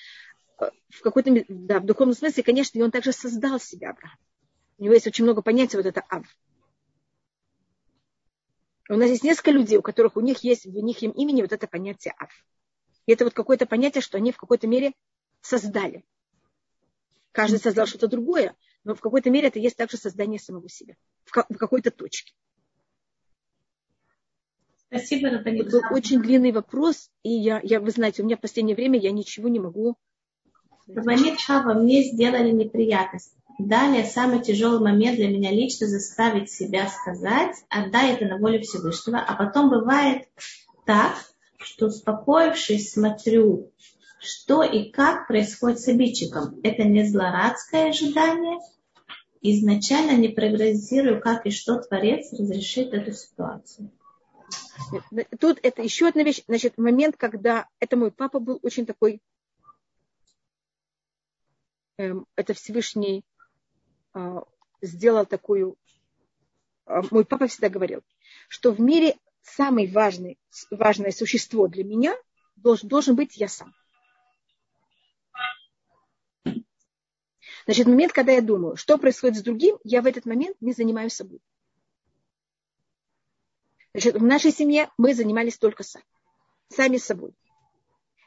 В 0.57 1.00
какой-то, 1.03 1.44
да, 1.48 1.80
в 1.80 1.86
духовном 1.86 2.14
смысле, 2.14 2.42
конечно, 2.42 2.78
и 2.78 2.82
он 2.82 2.90
также 2.90 3.12
создал 3.12 3.61
себя, 3.61 3.90
Авраам. 3.90 4.16
У 4.78 4.84
него 4.84 4.94
есть 4.94 5.07
очень 5.07 5.24
много 5.24 5.42
понятий, 5.42 5.76
вот 5.76 5.86
это 5.86 6.03
Ав. 6.09 6.26
У 8.93 8.97
нас 8.97 9.09
есть 9.09 9.24
несколько 9.24 9.53
людей, 9.53 9.78
у 9.78 9.82
которых 9.82 10.18
у 10.18 10.20
них 10.20 10.45
есть 10.45 10.66
в 10.66 10.76
них 10.76 11.03
им 11.03 11.12
имени 11.12 11.40
вот 11.40 11.51
это 11.51 11.66
понятие 11.66 12.12
Ав. 12.18 12.30
И 13.07 13.12
это 13.12 13.24
вот 13.24 13.32
какое-то 13.32 13.64
понятие, 13.64 14.03
что 14.03 14.18
они 14.18 14.32
в 14.32 14.36
какой-то 14.36 14.66
мере 14.66 14.93
создали. 15.40 16.05
Каждый 17.32 17.59
создал 17.59 17.86
что-то 17.86 18.07
другое, 18.07 18.55
но 18.84 18.95
в 18.95 19.01
какой-то 19.01 19.30
мере 19.30 19.49
это 19.49 19.59
есть 19.59 19.78
также 19.78 19.97
создание 19.97 20.38
самого 20.38 20.68
себя. 20.68 20.97
В, 21.24 21.32
какой-то 21.32 21.90
точке. 21.90 22.34
Спасибо, 24.88 25.30
Наталья. 25.30 25.62
Это 25.62 25.70
был 25.70 25.82
очень 25.90 26.20
длинный 26.20 26.53
вопрос, 26.53 27.11
и 27.22 27.30
я, 27.30 27.61
я, 27.62 27.80
вы 27.80 27.93
знаете, 27.93 28.20
у 28.20 28.26
меня 28.26 28.36
в 28.36 28.43
последнее 28.43 28.76
время 28.76 28.99
я 28.99 29.11
ничего 29.11 29.49
не 29.49 29.59
могу. 29.59 29.97
Звонит 30.86 31.40
Шава, 31.40 31.72
мне 31.72 32.03
сделали 32.03 32.51
неприятность. 32.51 33.34
Далее, 33.59 34.05
самый 34.05 34.42
тяжелый 34.42 34.80
момент 34.80 35.16
для 35.16 35.28
меня 35.28 35.50
лично 35.50 35.86
заставить 35.86 36.50
себя 36.50 36.88
сказать, 36.88 37.57
отдай 37.68 38.14
это 38.14 38.24
на 38.24 38.38
волю 38.38 38.62
Всевышнего, 38.62 39.18
а 39.18 39.34
потом 39.34 39.68
бывает 39.68 40.28
так, 40.86 41.14
что 41.59 41.86
успокоившись, 41.86 42.92
смотрю, 42.92 43.70
что 44.20 44.62
и 44.62 44.90
как 44.90 45.26
происходит 45.26 45.80
с 45.80 45.88
обидчиком. 45.88 46.61
Это 46.62 46.84
не 46.84 47.05
злорадское 47.05 47.90
ожидание. 47.90 48.59
Изначально 49.40 50.16
не 50.16 50.28
прогнозирую, 50.28 51.20
как 51.20 51.46
и 51.46 51.50
что 51.50 51.80
Творец 51.80 52.32
разрешит 52.32 52.94
эту 52.94 53.12
ситуацию. 53.12 53.90
Тут 55.40 55.59
это 55.62 55.82
еще 55.82 56.09
одна 56.09 56.22
вещь. 56.22 56.42
Значит, 56.46 56.78
момент, 56.78 57.16
когда 57.16 57.68
это 57.80 57.96
мой 57.96 58.12
папа 58.12 58.38
был 58.38 58.61
очень 58.62 58.86
такой, 58.86 59.20
эм, 61.98 62.26
это 62.36 62.55
Всевышний 62.55 63.24
сделал 64.80 65.26
такую... 65.26 65.76
А, 66.84 67.02
мой 67.10 67.24
папа 67.24 67.46
всегда 67.46 67.68
говорил, 67.68 68.02
что 68.48 68.72
в 68.72 68.80
мире 68.80 69.16
самое 69.42 69.90
важное, 69.90 70.36
важное 70.70 71.12
существо 71.12 71.68
для 71.68 71.84
меня 71.84 72.16
должен, 72.56 72.88
должен 72.88 73.16
быть 73.16 73.36
я 73.36 73.48
сам. 73.48 73.72
Значит, 77.64 77.86
момент, 77.86 78.12
когда 78.12 78.32
я 78.32 78.42
думаю, 78.42 78.76
что 78.76 78.98
происходит 78.98 79.38
с 79.38 79.42
другим, 79.42 79.78
я 79.84 80.02
в 80.02 80.06
этот 80.06 80.26
момент 80.26 80.56
не 80.60 80.72
занимаюсь 80.72 81.14
собой. 81.14 81.40
Значит, 83.94 84.16
в 84.16 84.22
нашей 84.24 84.50
семье 84.50 84.90
мы 84.98 85.14
занимались 85.14 85.58
только 85.58 85.84
сами. 85.84 86.04
Сами 86.68 86.96
собой. 86.96 87.34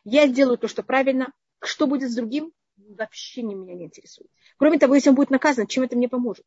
Я 0.04 0.28
делаю 0.28 0.58
то, 0.58 0.68
что 0.68 0.84
правильно. 0.84 1.34
Что 1.62 1.88
будет 1.88 2.12
с 2.12 2.16
другим, 2.16 2.54
вообще 2.94 3.42
не 3.42 3.56
меня 3.56 3.74
не 3.74 3.86
интересует. 3.86 4.30
Кроме 4.58 4.80
того, 4.80 4.96
если 4.96 5.10
он 5.10 5.16
будет 5.16 5.30
наказан, 5.30 5.68
чем 5.68 5.84
это 5.84 5.96
мне 5.96 6.08
поможет? 6.08 6.46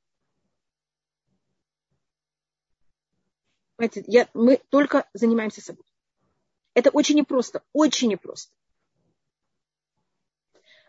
Понимаете, 3.77 4.05
я, 4.07 4.29
мы 4.35 4.61
только 4.71 5.09
занимаемся 5.13 5.61
собой. 5.61 5.85
Это 6.75 6.91
очень 6.91 7.17
непросто, 7.17 7.63
очень 7.73 8.09
непросто. 8.09 8.53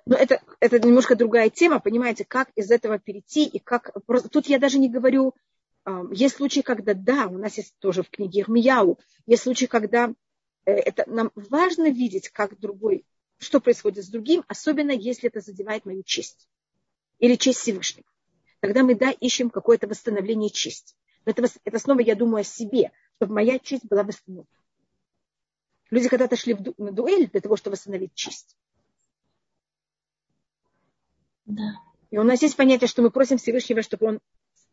Но 0.06 0.16
это, 0.16 0.42
это 0.60 0.80
немножко 0.80 1.16
другая 1.16 1.50
тема, 1.50 1.80
понимаете, 1.80 2.26
как 2.26 2.50
из 2.56 2.72
этого 2.72 2.98
перейти 2.98 3.46
и 3.46 3.60
как... 3.60 3.92
Тут 4.32 4.48
я 4.48 4.60
даже 4.60 4.80
не 4.80 4.90
говорю... 4.90 5.36
Есть 6.12 6.36
случаи, 6.36 6.60
когда, 6.62 6.94
да, 6.94 7.28
у 7.28 7.38
нас 7.38 7.58
есть 7.58 7.76
тоже 7.80 8.04
в 8.04 8.10
книге 8.10 8.42
Ирмияу, 8.42 9.00
есть 9.26 9.44
случаи, 9.44 9.66
когда 9.66 10.14
э, 10.66 10.72
это, 10.72 11.10
нам 11.10 11.32
важно 11.36 11.90
видеть, 11.90 12.30
как 12.30 12.60
другой 12.60 13.06
что 13.40 13.60
происходит 13.60 14.06
с 14.06 14.10
другим, 14.10 14.44
особенно 14.48 14.92
если 14.92 15.30
это 15.30 15.40
задевает 15.40 15.86
мою 15.86 16.04
честь 16.04 16.48
или 17.18 17.36
честь 17.36 17.60
Всевышнего. 17.60 18.06
Тогда 18.60 18.84
мы, 18.84 18.96
да, 18.96 19.12
ищем 19.12 19.50
какое-то 19.50 19.88
восстановление 19.88 20.50
чести. 20.50 20.96
Но 21.26 21.32
это, 21.32 21.48
это 21.64 21.80
снова 21.80 22.02
я 22.02 22.16
думаю 22.16 22.42
о 22.42 22.44
себе, 22.44 22.92
чтобы 23.16 23.34
моя 23.34 23.58
честь 23.58 23.86
была 23.86 24.04
восстановлена. 24.04 24.48
Люди 25.90 26.08
когда-то 26.10 26.36
шли 26.36 26.54
в 26.54 26.62
ду, 26.62 26.76
на 26.78 26.92
дуэль 26.92 27.30
для 27.30 27.42
того, 27.42 27.56
чтобы 27.56 27.76
восстановить 27.76 28.14
честь. 28.14 28.56
Да. 31.46 31.82
И 32.12 32.18
у 32.18 32.24
нас 32.24 32.42
есть 32.42 32.56
понятие, 32.56 32.88
что 32.88 33.02
мы 33.02 33.10
просим 33.10 33.38
Всевышнего, 33.38 33.82
чтобы 33.82 34.06
он 34.06 34.20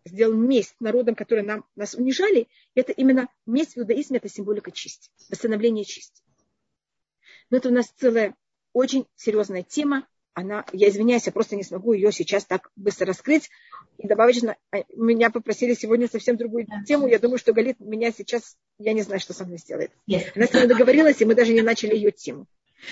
сделал 0.04 0.34
месть 0.34 0.74
народам, 0.80 1.14
которые 1.14 1.44
нам, 1.44 1.64
нас 1.74 1.94
унижали. 1.94 2.48
Это 2.74 2.92
именно 2.92 3.28
месть 3.46 3.76
в 3.76 3.78
иудаизме, 3.78 4.18
это 4.18 4.28
символика 4.28 4.70
чести, 4.70 5.10
восстановление 5.30 5.84
чести. 5.84 6.22
Но 7.50 7.58
это 7.58 7.68
у 7.68 7.72
нас 7.72 7.88
целая 7.96 8.34
очень 8.76 9.06
серьезная 9.16 9.62
тема. 9.62 10.06
Она, 10.34 10.66
я 10.72 10.90
извиняюсь, 10.90 11.24
я 11.24 11.32
просто 11.32 11.56
не 11.56 11.64
смогу 11.64 11.94
ее 11.94 12.12
сейчас 12.12 12.44
так 12.44 12.70
быстро 12.76 13.06
раскрыть. 13.06 13.48
И 13.96 14.06
добавить, 14.06 14.44
а, 14.44 14.54
меня 14.94 15.30
попросили 15.30 15.72
сегодня 15.72 16.08
совсем 16.08 16.36
другую 16.36 16.66
тему. 16.86 17.06
Я 17.06 17.18
думаю, 17.18 17.38
что 17.38 17.54
Галит 17.54 17.80
меня 17.80 18.12
сейчас, 18.12 18.56
я 18.78 18.92
не 18.92 19.00
знаю, 19.00 19.20
что 19.20 19.32
со 19.32 19.46
мной 19.46 19.56
сделает. 19.56 19.92
Yes. 20.06 20.26
Она 20.34 20.46
с 20.46 20.52
нами 20.52 20.66
договорилась, 20.66 21.22
и 21.22 21.24
мы 21.24 21.34
даже 21.34 21.54
не 21.54 21.62
начали 21.62 21.94
ее 21.94 22.10
тему. 22.10 22.46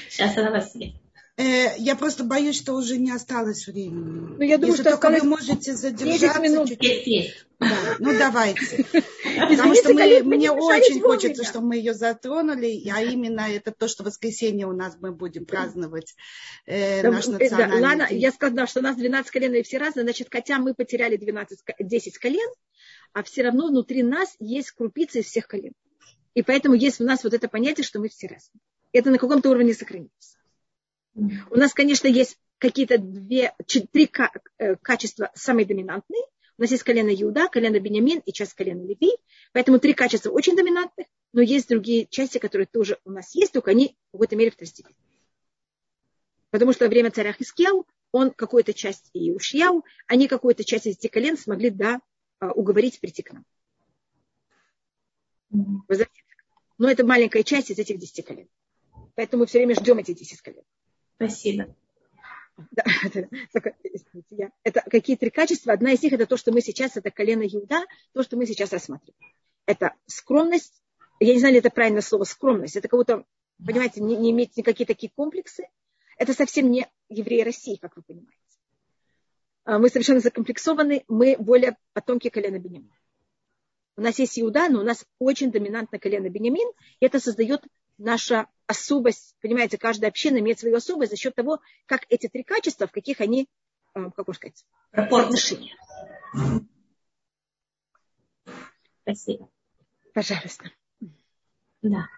Сейчас 0.08 0.38
она 0.38 0.50
вас 0.50 0.74
есть. 0.74 1.03
Э, 1.36 1.76
я 1.78 1.96
просто 1.96 2.22
боюсь, 2.22 2.56
что 2.56 2.74
уже 2.74 2.96
не 2.96 3.10
осталось 3.10 3.66
времени. 3.66 4.36
Ну, 4.38 4.40
я 4.40 4.56
думаю, 4.56 4.76
Если 4.76 4.82
что 4.82 4.90
только 4.92 5.10
вы 5.10 5.28
можете 5.28 5.74
задержаться. 5.74 6.40
минут. 6.40 6.68
Чуть-чуть. 6.68 7.44
Да, 7.58 7.76
ну 7.98 8.16
давайте. 8.16 8.84
Потому 9.48 9.74
что 9.74 9.92
мы, 9.92 10.22
мне 10.22 10.52
очень 10.52 11.00
хочется, 11.00 11.42
чтобы 11.42 11.68
мы 11.68 11.76
ее 11.76 11.92
затронули, 11.92 12.88
а 12.88 13.02
именно 13.02 13.50
это 13.50 13.72
то, 13.72 13.88
что 13.88 14.04
в 14.04 14.06
воскресенье 14.06 14.66
у 14.66 14.72
нас 14.72 14.96
мы 15.00 15.10
будем 15.10 15.44
праздновать 15.44 16.14
э, 16.66 17.02
наш 17.08 17.26
национальный 17.26 17.80
да, 17.80 17.88
Ладно, 17.88 18.06
я 18.10 18.30
сказала, 18.30 18.68
что 18.68 18.78
у 18.78 18.82
нас 18.84 18.96
12 18.96 19.30
колен 19.32 19.54
и 19.54 19.62
все 19.62 19.78
разные, 19.78 20.04
значит, 20.04 20.28
хотя 20.30 20.58
мы 20.58 20.72
потеряли 20.72 21.16
12, 21.16 21.58
10 21.80 22.18
колен, 22.18 22.48
а 23.12 23.24
все 23.24 23.42
равно 23.42 23.68
внутри 23.68 24.04
нас 24.04 24.36
есть 24.38 24.70
крупицы 24.70 25.20
из 25.20 25.26
всех 25.26 25.48
колен. 25.48 25.72
И 26.34 26.42
поэтому 26.42 26.76
есть 26.76 27.00
у 27.00 27.04
нас 27.04 27.24
вот 27.24 27.34
это 27.34 27.48
понятие, 27.48 27.84
что 27.84 27.98
мы 27.98 28.08
все 28.08 28.28
разные. 28.28 28.60
Это 28.92 29.10
на 29.10 29.18
каком-то 29.18 29.50
уровне 29.50 29.74
сохранится. 29.74 30.38
У 31.14 31.56
нас, 31.56 31.72
конечно, 31.72 32.08
есть 32.08 32.38
какие-то 32.58 32.98
две, 32.98 33.54
три 33.66 34.10
э, 34.58 34.76
качества 34.76 35.30
самые 35.34 35.66
доминантные. 35.66 36.22
У 36.56 36.62
нас 36.62 36.70
есть 36.70 36.82
колено 36.82 37.10
Иуда, 37.10 37.48
колено 37.48 37.78
Бениамин 37.80 38.20
и 38.20 38.32
часть 38.32 38.54
колена 38.54 38.82
Леви. 38.82 39.10
Поэтому 39.52 39.78
три 39.78 39.94
качества 39.94 40.30
очень 40.30 40.56
доминантных, 40.56 41.06
но 41.32 41.42
есть 41.42 41.68
другие 41.68 42.06
части, 42.06 42.38
которые 42.38 42.66
тоже 42.66 42.98
у 43.04 43.10
нас 43.10 43.34
есть, 43.34 43.52
только 43.52 43.70
они 43.72 43.96
в 44.08 44.12
какой-то 44.12 44.36
мере 44.36 44.50
второстепенные. 44.50 44.96
Потому 46.50 46.72
что 46.72 46.84
во 46.84 46.88
время 46.88 47.10
царя 47.10 47.32
Хискел 47.32 47.86
он 48.12 48.30
какую-то 48.30 48.72
часть 48.72 49.10
и 49.12 49.32
ушьял, 49.32 49.84
они 50.06 50.28
какую-то 50.28 50.62
часть 50.62 50.86
из 50.86 50.96
этих 50.96 51.10
колен 51.10 51.36
смогли 51.36 51.70
да, 51.70 52.00
а, 52.38 52.52
уговорить 52.52 53.00
прийти 53.00 53.22
к 53.22 53.32
нам. 53.32 53.44
Но 56.78 56.88
это 56.88 57.04
маленькая 57.04 57.42
часть 57.42 57.70
из 57.70 57.78
этих 57.78 57.98
десяти 57.98 58.22
колен. 58.22 58.48
Поэтому 59.16 59.42
мы 59.42 59.46
все 59.46 59.58
время 59.58 59.74
ждем 59.74 59.98
эти 59.98 60.12
десять 60.12 60.40
колен. 60.40 60.62
Спасибо. 61.16 61.74
Да, 62.70 62.84
это, 63.04 63.28
это 64.62 64.82
какие 64.90 65.16
три 65.16 65.30
качества. 65.30 65.72
Одна 65.72 65.92
из 65.92 66.02
них 66.02 66.12
это 66.12 66.26
то, 66.26 66.36
что 66.36 66.52
мы 66.52 66.60
сейчас, 66.60 66.96
это 66.96 67.10
колено 67.10 67.42
Иуда, 67.42 67.84
то, 68.12 68.22
что 68.22 68.36
мы 68.36 68.46
сейчас 68.46 68.72
рассматриваем. 68.72 69.18
Это 69.66 69.94
скромность. 70.06 70.82
Я 71.20 71.32
не 71.32 71.40
знаю, 71.40 71.54
ли 71.54 71.60
это 71.60 71.70
правильное 71.70 72.02
слово 72.02 72.24
скромность. 72.24 72.76
Это 72.76 72.88
кого-то, 72.88 73.24
понимаете, 73.64 74.00
не, 74.00 74.16
не 74.16 74.30
иметь 74.30 74.56
никакие 74.56 74.86
такие 74.86 75.10
комплексы. 75.14 75.68
Это 76.16 76.32
совсем 76.32 76.70
не 76.70 76.86
евреи 77.08 77.42
России, 77.42 77.76
как 77.76 77.96
вы 77.96 78.02
понимаете. 78.02 78.38
А, 79.64 79.78
мы 79.78 79.88
совершенно 79.88 80.20
закомплексованы, 80.20 81.04
мы 81.08 81.36
более 81.38 81.76
потомки 81.92 82.28
колена 82.28 82.58
Бенемина. 82.58 82.94
У 83.96 84.02
нас 84.02 84.18
есть 84.18 84.38
Иуда, 84.38 84.68
но 84.68 84.80
у 84.80 84.84
нас 84.84 85.06
очень 85.18 85.50
доминантно 85.50 85.98
колено 85.98 86.28
Бенемин, 86.28 86.68
и 87.00 87.06
это 87.06 87.20
создает 87.20 87.64
наша 87.98 88.46
особость, 88.66 89.36
понимаете, 89.40 89.78
каждая 89.78 90.10
община 90.10 90.38
имеет 90.38 90.58
свою 90.58 90.76
особость 90.76 91.10
за 91.10 91.16
счет 91.16 91.34
того, 91.34 91.60
как 91.86 92.06
эти 92.08 92.28
три 92.28 92.42
качества, 92.42 92.86
в 92.86 92.92
каких 92.92 93.20
они, 93.20 93.48
а, 93.92 94.10
как 94.10 94.26
можно 94.26 94.34
сказать, 94.34 94.64
отношения. 94.92 95.76
Спасибо. 99.02 99.50
Пожалуйста. 100.14 100.70
Да. 101.82 102.08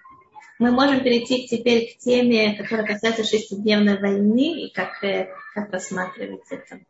Мы 0.59 0.71
можем 0.71 1.03
перейти 1.03 1.47
теперь 1.49 1.93
к 1.93 1.99
теме, 1.99 2.57
которая 2.57 2.87
касается 2.87 3.25
шестидневной 3.25 3.99
войны 3.99 4.67
и 4.67 4.73
как, 4.73 5.03
э, 5.05 5.29
как 5.53 5.71
рассматривать 5.71 6.45
это. 6.51 6.81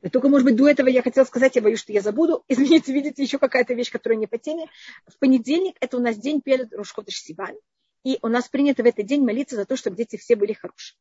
Да 0.00 0.08
только, 0.08 0.28
может 0.28 0.46
быть, 0.46 0.56
до 0.56 0.68
этого 0.68 0.88
я 0.88 1.02
хотела 1.02 1.24
сказать, 1.24 1.56
я 1.56 1.62
боюсь, 1.62 1.80
что 1.80 1.92
я 1.92 2.00
забуду. 2.00 2.44
Извините, 2.48 2.92
видите, 2.92 3.22
еще 3.22 3.38
какая-то 3.38 3.74
вещь, 3.74 3.90
которая 3.90 4.18
не 4.18 4.26
по 4.26 4.38
теме. 4.38 4.66
В 5.06 5.18
понедельник 5.18 5.76
это 5.80 5.98
у 5.98 6.00
нас 6.00 6.16
день 6.16 6.40
перед 6.40 6.72
Рошходыш 6.72 7.20
Сиван. 7.20 7.56
И 8.04 8.18
у 8.22 8.28
нас 8.28 8.48
принято 8.48 8.82
в 8.82 8.86
этот 8.86 9.06
день 9.06 9.22
молиться 9.24 9.56
за 9.56 9.66
то, 9.66 9.76
чтобы 9.76 9.96
дети 9.96 10.16
все 10.16 10.36
были 10.36 10.52
хорошие. 10.52 10.96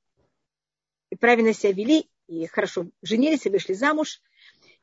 И 1.09 1.15
правильно 1.15 1.53
себя 1.53 1.71
вели, 1.71 2.09
и 2.27 2.45
хорошо 2.45 2.87
женились, 3.01 3.45
и 3.45 3.49
вышли 3.49 3.73
замуж. 3.73 4.21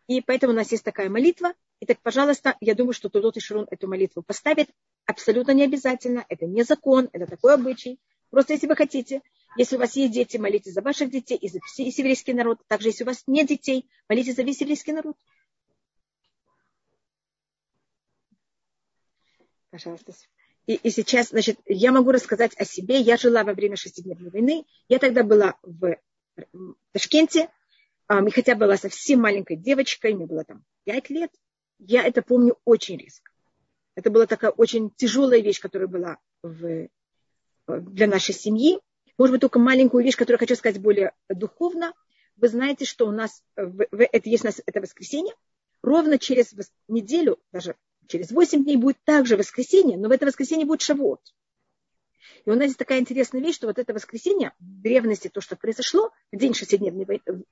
И 0.07 0.21
поэтому 0.21 0.53
у 0.53 0.57
нас 0.57 0.71
есть 0.73 0.85
такая 0.85 1.11
молитва. 1.11 1.53
И 1.81 1.87
так, 1.87 2.01
пожалуйста, 2.01 2.57
я 2.61 2.75
думаю, 2.75 2.95
что 2.95 3.09
Тудот 3.09 3.37
и 3.37 3.41
Ширун 3.41 3.67
эту 3.71 3.87
молитву 3.87 4.23
поставит. 4.23 4.71
Абсолютно 5.05 5.53
не 5.53 5.64
обязательно. 5.64 6.25
Это 6.29 6.47
не 6.47 6.62
закон, 6.62 7.09
это 7.12 7.27
такой 7.27 7.55
обычай. 7.55 8.01
Просто 8.31 8.55
если 8.55 8.67
вы 8.67 8.77
хотите, 8.77 9.23
если 9.57 9.77
у 9.77 9.79
вас 9.79 9.95
есть 9.97 10.12
дети, 10.12 10.37
молитесь 10.37 10.73
за 10.73 10.83
ваших 10.83 11.11
детей 11.11 11.37
и 11.37 11.49
за 11.49 11.61
весь 11.79 11.99
еврейский 11.99 12.33
народ. 12.33 12.61
Также, 12.67 12.89
если 12.89 13.05
у 13.05 13.07
вас 13.07 13.23
нет 13.27 13.47
детей, 13.47 13.89
молитесь 14.09 14.37
за 14.37 14.43
весь 14.43 14.61
еврейский 14.61 14.93
народ. 14.93 15.17
Пожалуйста. 19.71 20.12
И, 20.67 20.75
и 20.75 20.91
сейчас, 20.91 21.29
значит, 21.29 21.59
я 21.67 21.93
могу 21.93 22.11
рассказать 22.11 22.55
о 22.59 22.64
себе. 22.64 22.99
Я 23.01 23.17
жила 23.17 23.45
во 23.45 23.55
время 23.55 23.77
шестидневной 23.77 24.31
войны. 24.31 24.67
Я 24.89 24.99
тогда 24.99 25.23
была 25.23 25.57
в 25.62 25.97
Ташкенте. 26.93 27.49
И 28.09 28.31
хотя 28.31 28.55
была 28.55 28.77
совсем 28.77 29.21
маленькой 29.21 29.57
девочкой, 29.57 30.14
мне 30.14 30.27
было 30.27 30.45
там 30.45 30.64
пять 30.85 31.11
лет, 31.11 31.33
я 31.79 32.05
это 32.05 32.23
помню 32.23 32.57
очень 32.64 32.97
резко. 32.97 33.33
Это 33.97 34.11
была 34.11 34.27
такая 34.27 34.53
очень 34.53 34.91
тяжелая 34.91 35.41
вещь, 35.41 35.61
которая 35.61 35.89
была 35.89 36.19
в, 36.43 36.89
для 37.67 38.07
нашей 38.07 38.35
семьи. 38.35 38.79
Может 39.19 39.33
быть, 39.33 39.41
только 39.41 39.59
маленькую 39.59 40.05
вещь, 40.05 40.17
которую 40.17 40.39
хочу 40.39 40.55
сказать 40.55 40.81
более 40.81 41.12
духовно. 41.29 41.95
Вы 42.37 42.49
знаете, 42.49 42.85
что 42.85 43.09
у 43.09 43.11
нас, 43.11 43.43
это 43.57 44.29
есть 44.29 44.45
у 44.45 44.47
нас 44.47 44.61
это 44.64 44.81
воскресенье, 44.81 45.35
ровно 45.83 46.19
через 46.19 46.55
неделю, 46.87 47.39
даже 47.51 47.77
через 48.07 48.31
8 48.31 48.65
дней 48.65 48.77
будет 48.77 48.99
также 49.05 49.37
воскресенье, 49.37 49.99
но 49.99 50.09
в 50.09 50.13
это 50.13 50.27
воскресенье 50.27 50.67
будет 50.67 50.83
шавот. 50.83 51.21
И 52.45 52.51
у 52.51 52.55
нас 52.55 52.67
есть 52.67 52.79
такая 52.79 53.01
интересная 53.01 53.41
вещь, 53.41 53.57
что 53.57 53.67
вот 53.67 53.79
это 53.79 53.93
воскресенье, 53.93 54.53
в 54.61 54.83
древности 54.83 55.29
то, 55.29 55.41
что 55.41 55.57
произошло, 55.57 56.11
день 56.33 56.55
шестидневной 56.55 57.05
войны, 57.05 57.45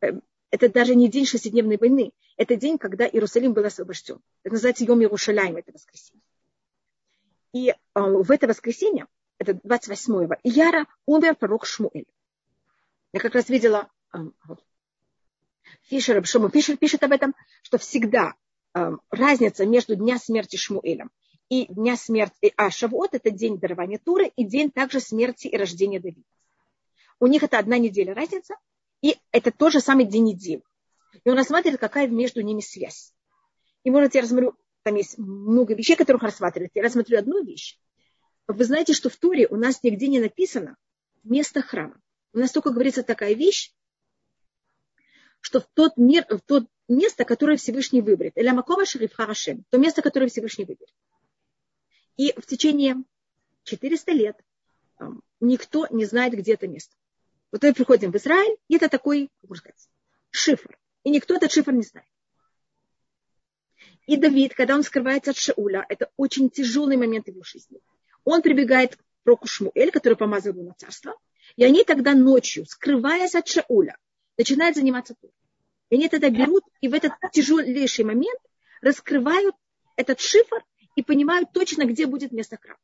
э, 0.00 0.12
это 0.50 0.68
даже 0.68 0.94
не 0.94 1.08
день 1.08 1.26
шестидневной 1.26 1.76
войны, 1.76 2.12
это 2.36 2.56
день, 2.56 2.78
когда 2.78 3.06
Иерусалим 3.06 3.52
был 3.52 3.64
освобожден. 3.64 4.20
Это 4.44 4.54
называется 4.54 4.84
Йом 4.84 5.00
Иерушалаем, 5.00 5.56
это 5.56 5.72
воскресенье. 5.72 6.22
И 7.52 7.70
э, 7.70 7.74
в 7.94 8.30
это 8.30 8.46
воскресенье, 8.46 9.06
это 9.38 9.52
28-го 9.52 10.36
Ияра, 10.44 10.86
умер 11.06 11.34
пророк 11.36 11.66
Шмуэль. 11.66 12.06
Я 13.12 13.20
как 13.20 13.34
раз 13.34 13.48
видела, 13.48 13.90
э, 14.14 14.18
Фишер, 15.82 16.24
Шому 16.26 16.48
Фишер 16.48 16.76
пишет 16.76 17.02
об 17.02 17.12
этом, 17.12 17.34
что 17.62 17.78
всегда 17.78 18.34
разница 19.10 19.66
между 19.66 19.96
дня 19.96 20.18
смерти 20.18 20.56
Шмуэлем 20.56 21.10
и 21.48 21.66
дня 21.72 21.96
смерти, 21.96 22.52
а 22.56 22.70
Шавуот 22.70 23.14
это 23.14 23.30
день 23.30 23.58
дарования 23.58 23.98
Туры 23.98 24.30
и 24.36 24.44
день 24.44 24.70
также 24.70 25.00
смерти 25.00 25.48
и 25.48 25.56
рождения 25.56 26.00
Давида. 26.00 26.22
У 27.20 27.26
них 27.26 27.42
это 27.42 27.58
одна 27.58 27.78
неделя 27.78 28.14
разница, 28.14 28.54
и 29.02 29.16
это 29.32 29.50
тот 29.50 29.72
же 29.72 29.80
самый 29.80 30.04
день 30.04 30.24
недели. 30.24 30.62
И 31.24 31.30
он 31.30 31.36
рассматривает, 31.36 31.80
какая 31.80 32.06
между 32.08 32.42
ними 32.42 32.60
связь. 32.60 33.12
И 33.84 33.90
может, 33.90 34.14
я 34.14 34.22
рассмотрю, 34.22 34.54
там 34.82 34.94
есть 34.94 35.18
много 35.18 35.74
вещей, 35.74 35.96
которых 35.96 36.22
рассматривать. 36.22 36.70
Я 36.74 36.82
рассмотрю 36.82 37.18
одну 37.18 37.44
вещь. 37.44 37.78
Вы 38.46 38.64
знаете, 38.64 38.92
что 38.92 39.10
в 39.10 39.16
Туре 39.16 39.46
у 39.48 39.56
нас 39.56 39.82
нигде 39.82 40.08
не 40.08 40.20
написано 40.20 40.76
место 41.24 41.62
храма. 41.62 42.00
У 42.32 42.38
нас 42.38 42.52
только 42.52 42.70
говорится 42.70 43.02
такая 43.02 43.34
вещь, 43.34 43.72
что 45.40 45.60
в 45.60 45.66
тот 45.74 45.96
мир, 45.96 46.24
в 46.28 46.40
тот 46.40 46.66
место, 46.88 47.24
которое 47.24 47.56
Всевышний 47.56 48.00
выберет. 48.00 48.36
Эля 48.36 48.52
Макова 48.52 48.84
Шариф 48.84 49.12
Харашем. 49.12 49.64
То 49.70 49.78
место, 49.78 50.02
которое 50.02 50.28
Всевышний 50.28 50.64
выберет. 50.64 50.94
И 52.16 52.32
в 52.36 52.46
течение 52.46 52.96
400 53.64 54.12
лет 54.12 54.36
никто 55.40 55.86
не 55.90 56.04
знает, 56.04 56.34
где 56.34 56.54
это 56.54 56.66
место. 56.66 56.96
Вот 57.52 57.62
мы 57.62 57.72
приходим 57.72 58.10
в 58.10 58.16
Израиль, 58.16 58.56
и 58.68 58.76
это 58.76 58.88
такой, 58.88 59.30
можно 59.42 59.56
сказать, 59.56 59.88
шифр. 60.30 60.78
И 61.04 61.10
никто 61.10 61.34
этот 61.34 61.52
шифр 61.52 61.72
не 61.72 61.82
знает. 61.82 62.08
И 64.06 64.16
Давид, 64.16 64.54
когда 64.54 64.74
он 64.74 64.82
скрывается 64.82 65.30
от 65.30 65.36
Шауля, 65.36 65.84
это 65.88 66.10
очень 66.16 66.50
тяжелый 66.50 66.96
момент 66.96 67.28
его 67.28 67.42
жизни. 67.42 67.78
Он 68.24 68.42
прибегает 68.42 68.96
к 68.96 69.00
пророку 69.22 69.46
Шмуэль, 69.46 69.90
который 69.90 70.16
помазал 70.16 70.54
его 70.54 70.62
на 70.62 70.74
царство, 70.74 71.14
и 71.56 71.64
они 71.64 71.84
тогда 71.84 72.14
ночью, 72.14 72.66
скрываясь 72.66 73.34
от 73.34 73.46
Шауля, 73.46 73.96
начинают 74.36 74.76
заниматься 74.76 75.14
Торой. 75.14 75.34
И 75.90 75.96
они 75.96 76.08
тогда 76.08 76.30
берут 76.30 76.64
и 76.80 76.88
в 76.88 76.94
этот 76.94 77.12
тяжелейший 77.32 78.04
момент 78.04 78.40
раскрывают 78.80 79.54
этот 79.96 80.20
шифр 80.20 80.64
и 80.94 81.02
понимают 81.02 81.52
точно, 81.52 81.84
где 81.84 82.06
будет 82.06 82.32
место 82.32 82.56
храма. 82.56 82.78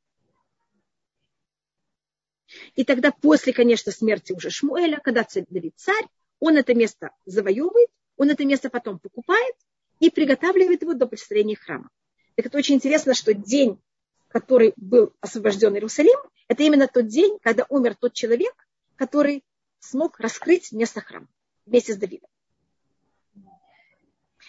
И 2.75 2.85
тогда 2.85 3.11
после, 3.11 3.53
конечно, 3.53 3.93
смерти 3.93 4.33
уже 4.33 4.51
Шмуэля, 4.51 5.01
когда 5.03 5.25
царь 5.25 5.45
Давид 5.49 5.75
царь, 5.77 6.07
он 6.41 6.57
это 6.57 6.75
место 6.75 7.11
завоевывает, 7.25 7.89
он 8.17 8.31
это 8.31 8.45
место 8.45 8.71
потом 8.71 8.99
покупает 8.99 9.55
и 9.99 10.11
приготавливает 10.11 10.83
его 10.83 10.95
до 10.95 11.07
построения 11.07 11.57
храма. 11.57 11.91
Так 12.37 12.47
это 12.47 12.59
очень 12.59 12.77
интересно, 12.77 13.15
что 13.15 13.35
день, 13.35 13.81
который 14.29 14.73
был 14.77 15.13
освобожден 15.21 15.75
Иерусалим, 15.75 16.19
это 16.49 16.63
именно 16.63 16.89
тот 16.89 17.07
день, 17.07 17.39
когда 17.43 17.67
умер 17.69 17.97
тот 17.97 18.13
человек, 18.13 18.55
который 18.97 19.45
смог 19.81 20.19
раскрыть 20.21 20.73
место 20.73 21.01
храма 21.01 21.29
вместе 21.67 21.95
с 21.95 21.97
Давидом. 21.97 22.29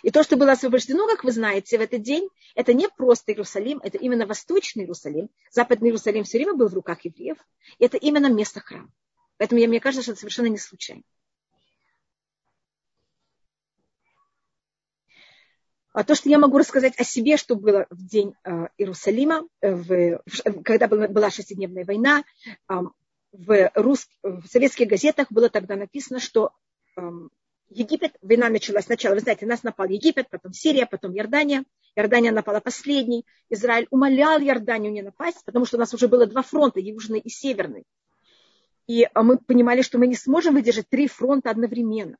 И 0.03 0.11
то, 0.11 0.23
что 0.23 0.37
было 0.37 0.53
освобождено, 0.53 1.07
как 1.07 1.23
вы 1.23 1.31
знаете, 1.31 1.77
в 1.77 1.81
этот 1.81 2.01
день, 2.01 2.29
это 2.55 2.73
не 2.73 2.87
просто 2.89 3.31
Иерусалим, 3.31 3.79
это 3.83 3.97
именно 3.97 4.25
Восточный 4.25 4.83
Иерусалим. 4.83 5.29
Западный 5.51 5.89
Иерусалим 5.89 6.23
все 6.23 6.37
время 6.37 6.53
был 6.53 6.67
в 6.67 6.73
руках 6.73 7.05
евреев. 7.05 7.37
И 7.79 7.85
это 7.85 7.97
именно 7.97 8.31
место 8.31 8.59
храма. 8.59 8.89
Поэтому 9.37 9.61
мне 9.65 9.79
кажется, 9.79 10.03
что 10.03 10.11
это 10.11 10.19
совершенно 10.19 10.47
не 10.47 10.57
случайно. 10.57 11.03
А 15.95 16.03
то, 16.03 16.13
что 16.13 16.27
я 16.27 16.37
могу 16.37 16.57
рассказать 16.57 16.99
о 16.99 17.05
себе, 17.05 17.37
что 17.37 17.55
было 17.55 17.87
в 17.89 18.05
день 18.05 18.35
э, 18.43 18.67
Иерусалима, 18.77 19.47
э, 19.61 19.73
в, 19.73 20.21
когда 20.65 20.89
была, 20.89 21.29
шестидневная 21.29 21.85
война, 21.85 22.25
э, 22.69 22.73
в, 23.31 23.71
рус, 23.75 24.05
в 24.21 24.45
советских 24.45 24.89
газетах 24.89 25.31
было 25.31 25.49
тогда 25.49 25.77
написано, 25.77 26.19
что 26.19 26.51
Египет, 27.75 28.15
война 28.21 28.47
началась 28.47 28.85
сначала, 28.85 29.15
вы 29.15 29.19
знаете, 29.19 29.45
нас 29.45 29.63
напал 29.63 29.87
Египет, 29.87 30.29
потом 30.29 30.53
Сирия, 30.53 30.85
потом 30.85 31.13
Иордания. 31.13 31.65
Иордания 31.95 32.31
напала 32.31 32.61
последней. 32.61 33.25
Израиль 33.49 33.87
умолял 33.89 34.39
Иорданию 34.39 34.93
не 34.93 35.01
напасть, 35.01 35.43
потому 35.45 35.65
что 35.65 35.75
у 35.75 35.79
нас 35.79 35.93
уже 35.93 36.07
было 36.07 36.25
два 36.25 36.41
фронта, 36.41 36.79
южный 36.79 37.19
и 37.19 37.29
северный. 37.29 37.83
И 38.87 39.03
а, 39.13 39.23
мы 39.23 39.37
понимали, 39.39 39.81
что 39.81 39.97
мы 39.97 40.07
не 40.07 40.15
сможем 40.15 40.53
выдержать 40.53 40.87
три 40.87 41.09
фронта 41.09 41.49
одновременно. 41.49 42.15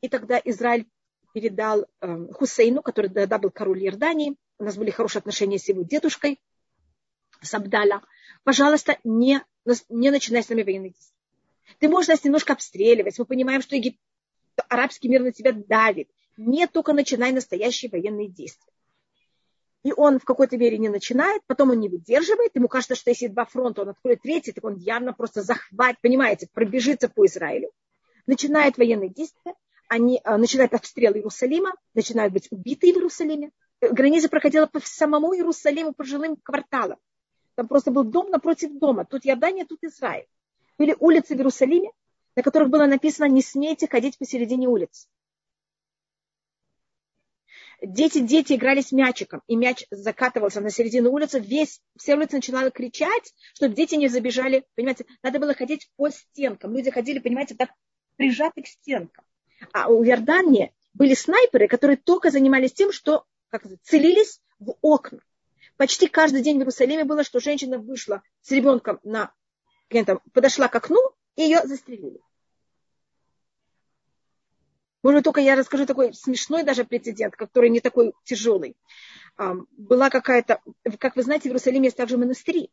И 0.00 0.08
тогда 0.08 0.40
Израиль 0.44 0.88
передал 1.32 1.86
э, 2.00 2.26
Хусейну, 2.32 2.82
который 2.82 3.08
тогда 3.08 3.38
был 3.38 3.50
король 3.50 3.84
Иордании. 3.84 4.34
У 4.58 4.64
нас 4.64 4.76
были 4.76 4.90
хорошие 4.90 5.20
отношения 5.20 5.60
с 5.60 5.68
его 5.68 5.82
дедушкой, 5.82 6.40
с 7.42 7.54
Абдаля. 7.54 8.02
Пожалуйста, 8.42 8.98
не, 9.04 9.40
не 9.88 10.10
начинай 10.10 10.42
с 10.42 10.48
нами 10.48 10.64
военные 10.64 10.90
действия. 10.90 11.14
Ты 11.78 11.88
можешь 11.88 12.08
нас 12.08 12.24
немножко 12.24 12.54
обстреливать. 12.54 13.18
Мы 13.18 13.24
понимаем, 13.24 13.62
что 13.62 13.76
Египет, 13.76 14.00
арабский 14.68 15.08
мир 15.08 15.22
на 15.22 15.32
тебя 15.32 15.52
давит. 15.52 16.08
Не 16.36 16.66
только 16.66 16.92
начинай 16.92 17.32
настоящие 17.32 17.90
военные 17.90 18.28
действия. 18.28 18.72
И 19.82 19.92
он 19.96 20.18
в 20.18 20.24
какой-то 20.24 20.56
мере 20.56 20.78
не 20.78 20.88
начинает, 20.88 21.42
потом 21.46 21.70
он 21.70 21.78
не 21.78 21.88
выдерживает. 21.88 22.50
Ему 22.54 22.66
кажется, 22.66 22.96
что 22.96 23.10
если 23.10 23.28
два 23.28 23.44
фронта, 23.44 23.82
он 23.82 23.90
откроет 23.90 24.20
третий, 24.20 24.50
так 24.50 24.64
он 24.64 24.74
явно 24.74 25.12
просто 25.12 25.42
захватит, 25.42 26.00
понимаете, 26.00 26.48
пробежится 26.52 27.08
по 27.08 27.24
Израилю. 27.26 27.70
Начинает 28.26 28.78
военные 28.78 29.10
действия, 29.10 29.54
они 29.88 30.20
а, 30.24 30.38
начинают 30.38 30.74
обстрел 30.74 31.14
Иерусалима, 31.14 31.72
начинают 31.94 32.32
быть 32.32 32.48
убиты 32.50 32.92
в 32.92 32.96
Иерусалиме. 32.96 33.52
Граница 33.80 34.28
проходила 34.28 34.66
по 34.66 34.80
самому 34.80 35.34
Иерусалиму, 35.34 35.92
по 35.92 36.02
жилым 36.02 36.36
кварталам. 36.36 36.98
Там 37.54 37.68
просто 37.68 37.90
был 37.90 38.04
дом 38.04 38.30
напротив 38.30 38.72
дома. 38.78 39.04
Тут 39.04 39.24
Иордания, 39.24 39.64
тут 39.64 39.84
Израиль. 39.84 40.26
Были 40.78 40.96
улицы 40.98 41.34
в 41.34 41.38
Иерусалиме, 41.38 41.90
на 42.36 42.42
которых 42.42 42.68
было 42.68 42.86
написано 42.86 43.26
«Не 43.26 43.42
смейте 43.42 43.88
ходить 43.88 44.18
посередине 44.18 44.68
улиц». 44.68 45.08
Дети, 47.82 48.20
дети 48.20 48.54
игрались 48.54 48.92
мячиком, 48.92 49.42
и 49.46 49.56
мяч 49.56 49.84
закатывался 49.90 50.60
на 50.60 50.70
середину 50.70 51.12
улицы, 51.12 51.40
весь, 51.40 51.82
вся 51.96 52.14
улица 52.14 52.36
начинала 52.36 52.70
кричать, 52.70 53.34
чтобы 53.54 53.74
дети 53.74 53.96
не 53.96 54.08
забежали, 54.08 54.64
понимаете, 54.74 55.04
надо 55.22 55.38
было 55.38 55.52
ходить 55.52 55.90
по 55.96 56.08
стенкам. 56.08 56.74
Люди 56.74 56.90
ходили, 56.90 57.18
понимаете, 57.18 57.54
так 57.54 57.70
прижаты 58.16 58.62
к 58.62 58.66
стенкам. 58.66 59.24
А 59.72 59.88
у 59.88 60.02
Иордании 60.04 60.74
были 60.94 61.12
снайперы, 61.12 61.68
которые 61.68 61.98
только 61.98 62.30
занимались 62.30 62.72
тем, 62.72 62.92
что 62.92 63.26
как 63.50 63.62
целились 63.82 64.40
в 64.58 64.74
окна. 64.80 65.20
Почти 65.76 66.08
каждый 66.08 66.42
день 66.42 66.56
в 66.56 66.60
Иерусалиме 66.60 67.04
было, 67.04 67.24
что 67.24 67.40
женщина 67.40 67.78
вышла 67.78 68.22
с 68.40 68.50
ребенком 68.50 68.98
на, 69.04 69.34
подошла 70.32 70.68
к 70.68 70.74
окну, 70.74 71.00
и 71.36 71.42
ее 71.42 71.60
застрелили. 71.64 72.20
Может, 75.06 75.22
только 75.22 75.40
я 75.40 75.54
расскажу 75.54 75.86
такой 75.86 76.12
смешной 76.14 76.64
даже 76.64 76.84
прецедент, 76.84 77.36
который 77.36 77.70
не 77.70 77.78
такой 77.78 78.12
тяжелый. 78.24 78.76
Была 79.76 80.10
какая-то, 80.10 80.60
как 80.98 81.14
вы 81.14 81.22
знаете, 81.22 81.44
в 81.44 81.46
Иерусалиме 81.46 81.84
есть 81.84 81.96
также 81.96 82.18
монастыри. 82.18 82.72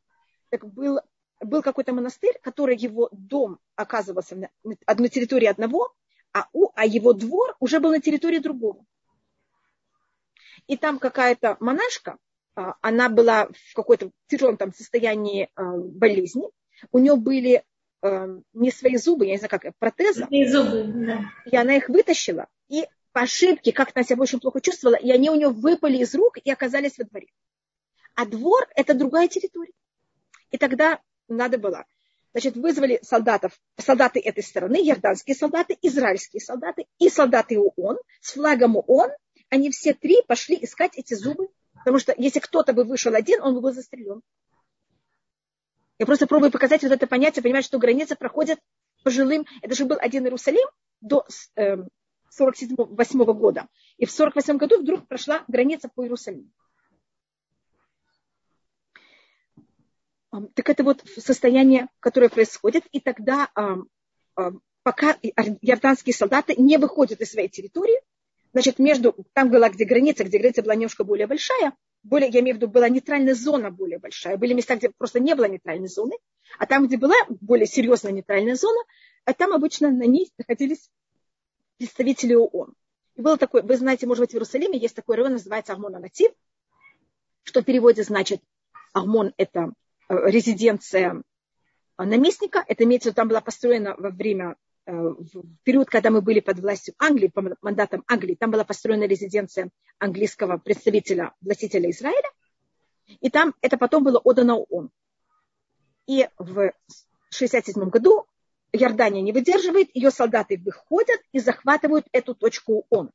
Так 0.49 0.65
был, 0.65 0.99
был 1.39 1.61
какой-то 1.61 1.93
монастырь, 1.93 2.39
который 2.41 2.75
его 2.75 3.07
дом 3.11 3.59
оказывался 3.75 4.35
на, 4.35 4.49
на 4.63 5.09
территории 5.09 5.45
одного, 5.45 5.93
а, 6.33 6.47
у, 6.53 6.71
а 6.73 6.87
его 6.87 7.13
двор 7.13 7.55
уже 7.59 7.79
был 7.79 7.91
на 7.91 8.01
территории 8.01 8.39
другого. 8.39 8.83
И 10.65 10.75
там 10.75 10.97
какая-то 10.97 11.57
монашка, 11.59 12.17
а, 12.55 12.77
она 12.81 13.09
была 13.09 13.45
в 13.45 13.75
какой-то 13.75 14.09
тяжелом 14.25 14.57
там 14.57 14.73
состоянии 14.73 15.51
а, 15.53 15.77
болезни, 15.77 16.49
у 16.91 16.97
нее 16.97 17.15
были 17.15 17.63
Эм, 18.03 18.43
не 18.51 18.69
свои 18.69 18.97
зубы, 18.97 19.25
я 19.27 19.31
не 19.31 19.37
знаю, 19.37 19.49
как 19.49 19.77
протезы. 19.79 20.25
Свои 20.25 20.45
зубы, 20.45 20.83
да. 20.83 21.21
И 21.49 21.55
она 21.55 21.77
их 21.77 21.87
вытащила, 21.87 22.47
и 22.67 22.85
по 23.13 23.21
ошибке, 23.21 23.71
как 23.71 23.91
она 23.95 24.03
себя 24.03 24.21
очень 24.21 24.41
плохо 24.41 24.59
чувствовала, 24.59 24.95
и 24.95 25.09
они 25.09 25.29
у 25.29 25.35
нее 25.35 25.47
выпали 25.47 25.99
из 25.99 26.13
рук 26.13 26.37
и 26.43 26.51
оказались 26.51 26.97
во 26.97 27.05
дворе. 27.05 27.27
А 28.15 28.25
двор– 28.25 28.67
это 28.75 28.93
другая 28.93 29.29
территория. 29.29 29.71
И 30.51 30.57
тогда 30.57 30.99
надо 31.29 31.57
было, 31.57 31.85
значит, 32.33 32.57
вызвали 32.57 32.99
солдатов, 33.03 33.53
солдаты 33.77 34.19
этой 34.19 34.43
стороны, 34.43 34.83
ярданские 34.83 35.37
солдаты, 35.37 35.77
израильские 35.81 36.41
солдаты 36.41 36.87
и 36.99 37.07
солдаты 37.07 37.57
ООН 37.57 37.99
с 38.19 38.33
флагом 38.33 38.75
ООН. 38.75 39.11
Они 39.47 39.71
все 39.71 39.93
три 39.93 40.21
пошли 40.27 40.59
искать 40.61 40.97
эти 40.97 41.13
зубы, 41.13 41.47
потому 41.73 41.99
что 41.99 42.13
если 42.17 42.39
кто-то 42.39 42.73
бы 42.73 42.83
вышел 42.83 43.15
один, 43.15 43.41
он 43.41 43.53
бы 43.53 43.61
был 43.61 43.71
застрелен. 43.71 44.21
Я 45.99 46.05
просто 46.05 46.27
пробую 46.27 46.51
показать 46.51 46.83
вот 46.83 46.91
это 46.91 47.07
понятие, 47.07 47.43
понимать, 47.43 47.65
что 47.65 47.77
граница 47.77 48.15
проходит 48.15 48.59
по 49.03 49.11
жилым. 49.11 49.45
Это 49.61 49.75
же 49.75 49.85
был 49.85 49.97
один 49.99 50.23
Иерусалим 50.25 50.67
до 51.01 51.25
48 52.29 53.21
эм, 53.21 53.37
года. 53.37 53.67
И 53.97 54.05
в 54.05 54.11
48 54.11 54.57
году 54.57 54.81
вдруг 54.81 55.07
прошла 55.07 55.43
граница 55.47 55.89
по 55.93 56.03
Иерусалиму. 56.03 56.49
Так 60.55 60.67
это 60.67 60.83
вот 60.83 61.03
состояние, 61.17 61.89
которое 61.99 62.29
происходит. 62.29 62.85
И 62.91 62.99
тогда, 62.99 63.49
пока 64.81 65.11
иорданские 65.21 66.15
солдаты 66.15 66.55
не 66.55 66.77
выходят 66.77 67.21
из 67.21 67.31
своей 67.31 67.49
территории, 67.49 68.01
значит, 68.51 68.79
между, 68.79 69.15
там 69.33 69.51
была 69.51 69.69
где 69.69 69.85
граница, 69.85 70.23
где 70.23 70.39
граница 70.39 70.63
была 70.63 70.73
немножко 70.73 71.03
более 71.03 71.27
большая, 71.27 71.73
более, 72.03 72.29
я 72.29 72.41
имею 72.41 72.55
в 72.55 72.57
виду, 72.59 72.67
была 72.71 72.89
нейтральная 72.89 73.33
зона 73.33 73.71
более 73.71 73.99
большая. 73.99 74.37
Были 74.37 74.53
места, 74.53 74.75
где 74.75 74.89
просто 74.89 75.19
не 75.19 75.35
было 75.35 75.45
нейтральной 75.45 75.87
зоны, 75.87 76.15
а 76.59 76.65
там, 76.65 76.87
где 76.87 76.97
была 76.97 77.15
более 77.29 77.65
серьезная 77.65 78.11
нейтральная 78.11 78.55
зона, 78.55 78.79
а 79.25 79.33
там 79.33 79.53
обычно 79.53 79.89
на 79.89 80.03
ней 80.03 80.31
находились 80.37 80.89
представители 81.77 82.35
ООН. 82.35 82.73
И 83.15 83.21
было 83.21 83.37
такое, 83.37 83.61
вы 83.61 83.77
знаете, 83.77 84.05
может 84.05 84.21
быть, 84.21 84.31
в 84.31 84.33
Иерусалиме 84.35 84.77
есть 84.77 84.95
такой 84.95 85.15
район, 85.15 85.33
называется 85.33 85.73
Армон 85.73 85.95
Анатив, 85.95 86.31
что 87.43 87.61
в 87.61 87.65
переводе 87.65 88.03
значит 88.03 88.41
Армон– 88.93 89.33
это 89.37 89.71
э, 90.09 90.15
резиденция 90.29 91.23
наместника. 91.97 92.63
Это 92.67 92.83
имеется 92.83 93.13
там 93.13 93.27
была 93.27 93.41
построена 93.41 93.95
во 93.97 94.09
время 94.09 94.55
Э, 94.55 94.72
в 94.85 95.43
период, 95.63 95.89
когда 95.89 96.09
мы 96.09 96.21
были 96.21 96.39
под 96.39 96.59
властью 96.59 96.93
Англии, 96.97 97.27
по 97.27 97.43
мандатам 97.61 98.03
Англии, 98.07 98.35
там 98.35 98.51
была 98.51 98.63
построена 98.63 99.05
резиденция 99.05 99.69
английского 99.99 100.57
представителя, 100.57 101.33
властителя 101.41 101.89
Израиля, 101.89 102.29
и 103.21 103.29
там 103.29 103.53
это 103.61 103.77
потом 103.77 104.03
было 104.03 104.19
отдано 104.19 104.57
ООН. 104.57 104.89
И 106.07 106.27
в 106.37 106.51
1967 106.51 107.89
году 107.89 108.25
Иордания 108.73 109.21
не 109.21 109.31
выдерживает, 109.31 109.89
ее 109.93 110.11
солдаты 110.11 110.57
выходят 110.57 111.21
и 111.31 111.39
захватывают 111.39 112.07
эту 112.11 112.35
точку 112.35 112.85
ООН. 112.89 113.11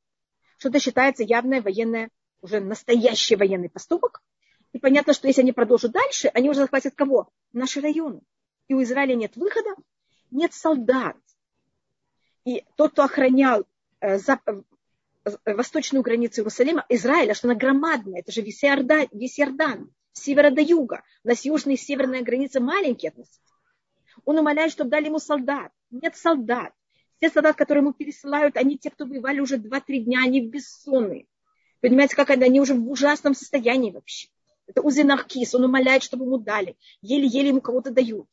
Что 0.57 0.69
это 0.71 0.81
считается 0.81 1.23
явное 1.23 1.61
военное, 1.61 2.11
уже 2.41 2.61
настоящий 2.61 3.37
военный 3.37 3.69
поступок. 3.69 4.23
И 4.73 4.79
понятно, 4.79 5.13
что 5.13 5.27
если 5.27 5.43
они 5.43 5.53
продолжат 5.53 5.93
дальше, 5.93 6.29
они 6.29 6.49
уже 6.49 6.61
захватят 6.61 6.95
кого? 6.95 7.29
Наши 7.53 7.81
районы. 7.81 8.21
И 8.69 8.75
у 8.75 8.83
Израиля 8.83 9.15
нет 9.15 9.37
выхода, 9.37 9.71
нет 10.31 10.53
солдат, 10.53 11.17
и 12.49 12.65
тот, 12.77 12.93
кто 12.93 13.03
охранял 13.03 13.67
э, 14.01 14.19
за, 14.19 14.41
э, 14.47 14.63
восточную 15.45 16.03
границу 16.03 16.41
Иерусалима, 16.41 16.87
Израиля, 16.89 17.35
что 17.35 17.49
она 17.49 17.55
громадная, 17.55 18.21
это 18.21 18.33
же 18.33 18.41
весь 18.41 18.65
Иордан, 18.65 19.07
весь 19.13 19.39
Иордан 19.39 19.93
с 20.13 20.23
севера 20.23 20.51
до 20.51 20.63
юга. 20.63 21.03
У 21.25 21.29
нас 21.29 21.45
южная 21.45 21.75
и 21.75 21.79
северная 21.79 22.23
граница 22.23 22.61
маленькие 22.61 23.11
относительно. 23.11 23.45
Он 24.25 24.39
умоляет, 24.39 24.73
чтобы 24.73 24.89
дали 24.91 25.07
ему 25.07 25.19
солдат. 25.19 25.71
Нет 25.91 26.17
солдат. 26.17 26.73
Все 27.19 27.29
солдат, 27.29 27.57
которые 27.57 27.83
ему 27.83 27.93
пересылают, 27.93 28.57
они 28.57 28.79
те, 28.79 28.91
кто 28.91 29.05
воевали 29.05 29.41
уже 29.41 29.57
2-3 29.57 29.99
дня, 29.99 30.21
они 30.25 30.41
бессонные. 30.41 31.27
Понимаете, 31.81 32.17
как 32.17 32.31
они, 32.31 32.45
они 32.45 32.61
уже 32.61 32.75
в 32.75 32.91
ужасном 32.91 33.35
состоянии 33.35 33.91
вообще. 33.91 34.29
Это 34.67 34.81
Узинаркис, 34.81 35.55
он 35.55 35.65
умоляет, 35.65 36.03
чтобы 36.03 36.25
ему 36.25 36.39
дали. 36.39 36.77
Еле-еле 37.03 37.49
ему 37.49 37.61
кого-то 37.61 37.91
дают. 37.91 38.29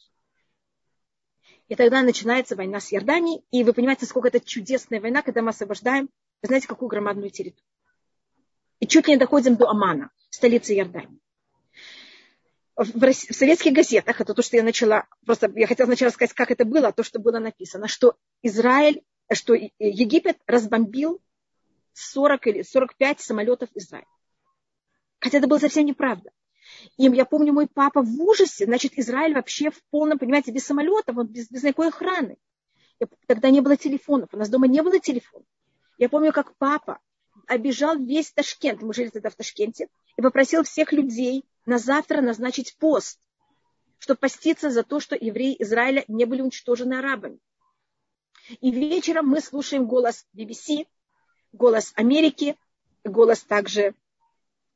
И 1.67 1.75
тогда 1.75 2.01
начинается 2.03 2.55
война 2.55 2.79
с 2.79 2.93
Иорданией. 2.93 3.43
И 3.51 3.63
вы 3.63 3.73
понимаете, 3.73 4.05
сколько 4.05 4.27
это 4.27 4.39
чудесная 4.39 5.01
война, 5.01 5.21
когда 5.21 5.41
мы 5.41 5.49
освобождаем, 5.49 6.09
вы 6.41 6.47
знаете, 6.47 6.67
какую 6.67 6.89
громадную 6.89 7.31
территорию. 7.31 7.65
И 8.79 8.87
чуть 8.87 9.07
не 9.07 9.17
доходим 9.17 9.55
до 9.55 9.69
Амана, 9.69 10.11
столицы 10.29 10.75
Иордании. 10.75 11.19
В, 12.75 12.91
в 12.91 13.13
советских 13.33 13.73
газетах, 13.73 14.19
это 14.19 14.33
то, 14.33 14.41
что 14.41 14.57
я 14.57 14.63
начала, 14.63 15.07
просто 15.25 15.51
я 15.55 15.65
хотела 15.65 15.87
сначала 15.87 16.09
сказать, 16.09 16.33
как 16.33 16.51
это 16.51 16.65
было, 16.65 16.91
то, 16.91 17.03
что 17.03 17.19
было 17.19 17.39
написано, 17.39 17.87
что 17.87 18.17
Израиль, 18.41 19.01
что 19.31 19.53
Египет 19.53 20.37
разбомбил 20.45 21.21
40 21.93 22.47
или 22.47 22.61
45 22.63 23.21
самолетов 23.21 23.69
Израиля. 23.75 24.05
Хотя 25.19 25.37
это 25.37 25.47
было 25.47 25.57
совсем 25.57 25.85
неправда. 25.85 26.31
И 26.97 27.03
я 27.03 27.25
помню, 27.25 27.53
мой 27.53 27.67
папа 27.67 28.01
в 28.01 28.21
ужасе, 28.21 28.65
значит, 28.65 28.97
Израиль 28.97 29.33
вообще 29.33 29.69
в 29.71 29.81
полном, 29.89 30.19
понимаете, 30.19 30.51
без 30.51 30.65
самолетов, 30.65 31.17
он 31.17 31.27
без, 31.27 31.49
без 31.49 31.63
никакой 31.63 31.89
охраны. 31.89 32.37
Я, 32.99 33.07
тогда 33.27 33.49
не 33.49 33.61
было 33.61 33.77
телефонов, 33.77 34.29
у 34.33 34.37
нас 34.37 34.49
дома 34.49 34.67
не 34.67 34.81
было 34.81 34.99
телефонов. 34.99 35.47
Я 35.97 36.09
помню, 36.09 36.31
как 36.31 36.55
папа 36.57 36.99
обижал 37.47 37.97
весь 37.97 38.31
Ташкент, 38.31 38.81
мы 38.81 38.93
жили 38.93 39.09
тогда 39.09 39.29
в 39.29 39.35
Ташкенте, 39.35 39.87
и 40.17 40.21
попросил 40.21 40.63
всех 40.63 40.91
людей 40.91 41.45
на 41.65 41.77
завтра 41.77 42.21
назначить 42.21 42.75
пост, 42.77 43.19
чтобы 43.99 44.19
поститься 44.19 44.69
за 44.69 44.83
то, 44.83 44.99
что 44.99 45.15
евреи 45.15 45.55
Израиля 45.59 46.03
не 46.07 46.25
были 46.25 46.41
уничтожены 46.41 46.95
арабами. 46.95 47.39
И 48.61 48.71
вечером 48.71 49.27
мы 49.27 49.41
слушаем 49.41 49.87
голос 49.87 50.25
BBC, 50.35 50.87
голос 51.51 51.91
Америки, 51.95 52.55
голос 53.03 53.43
также 53.43 53.95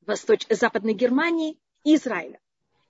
Восточ... 0.05 0.47
Западной 0.49 0.93
Германии, 0.93 1.59
и 1.83 1.95
Израиля. 1.95 2.39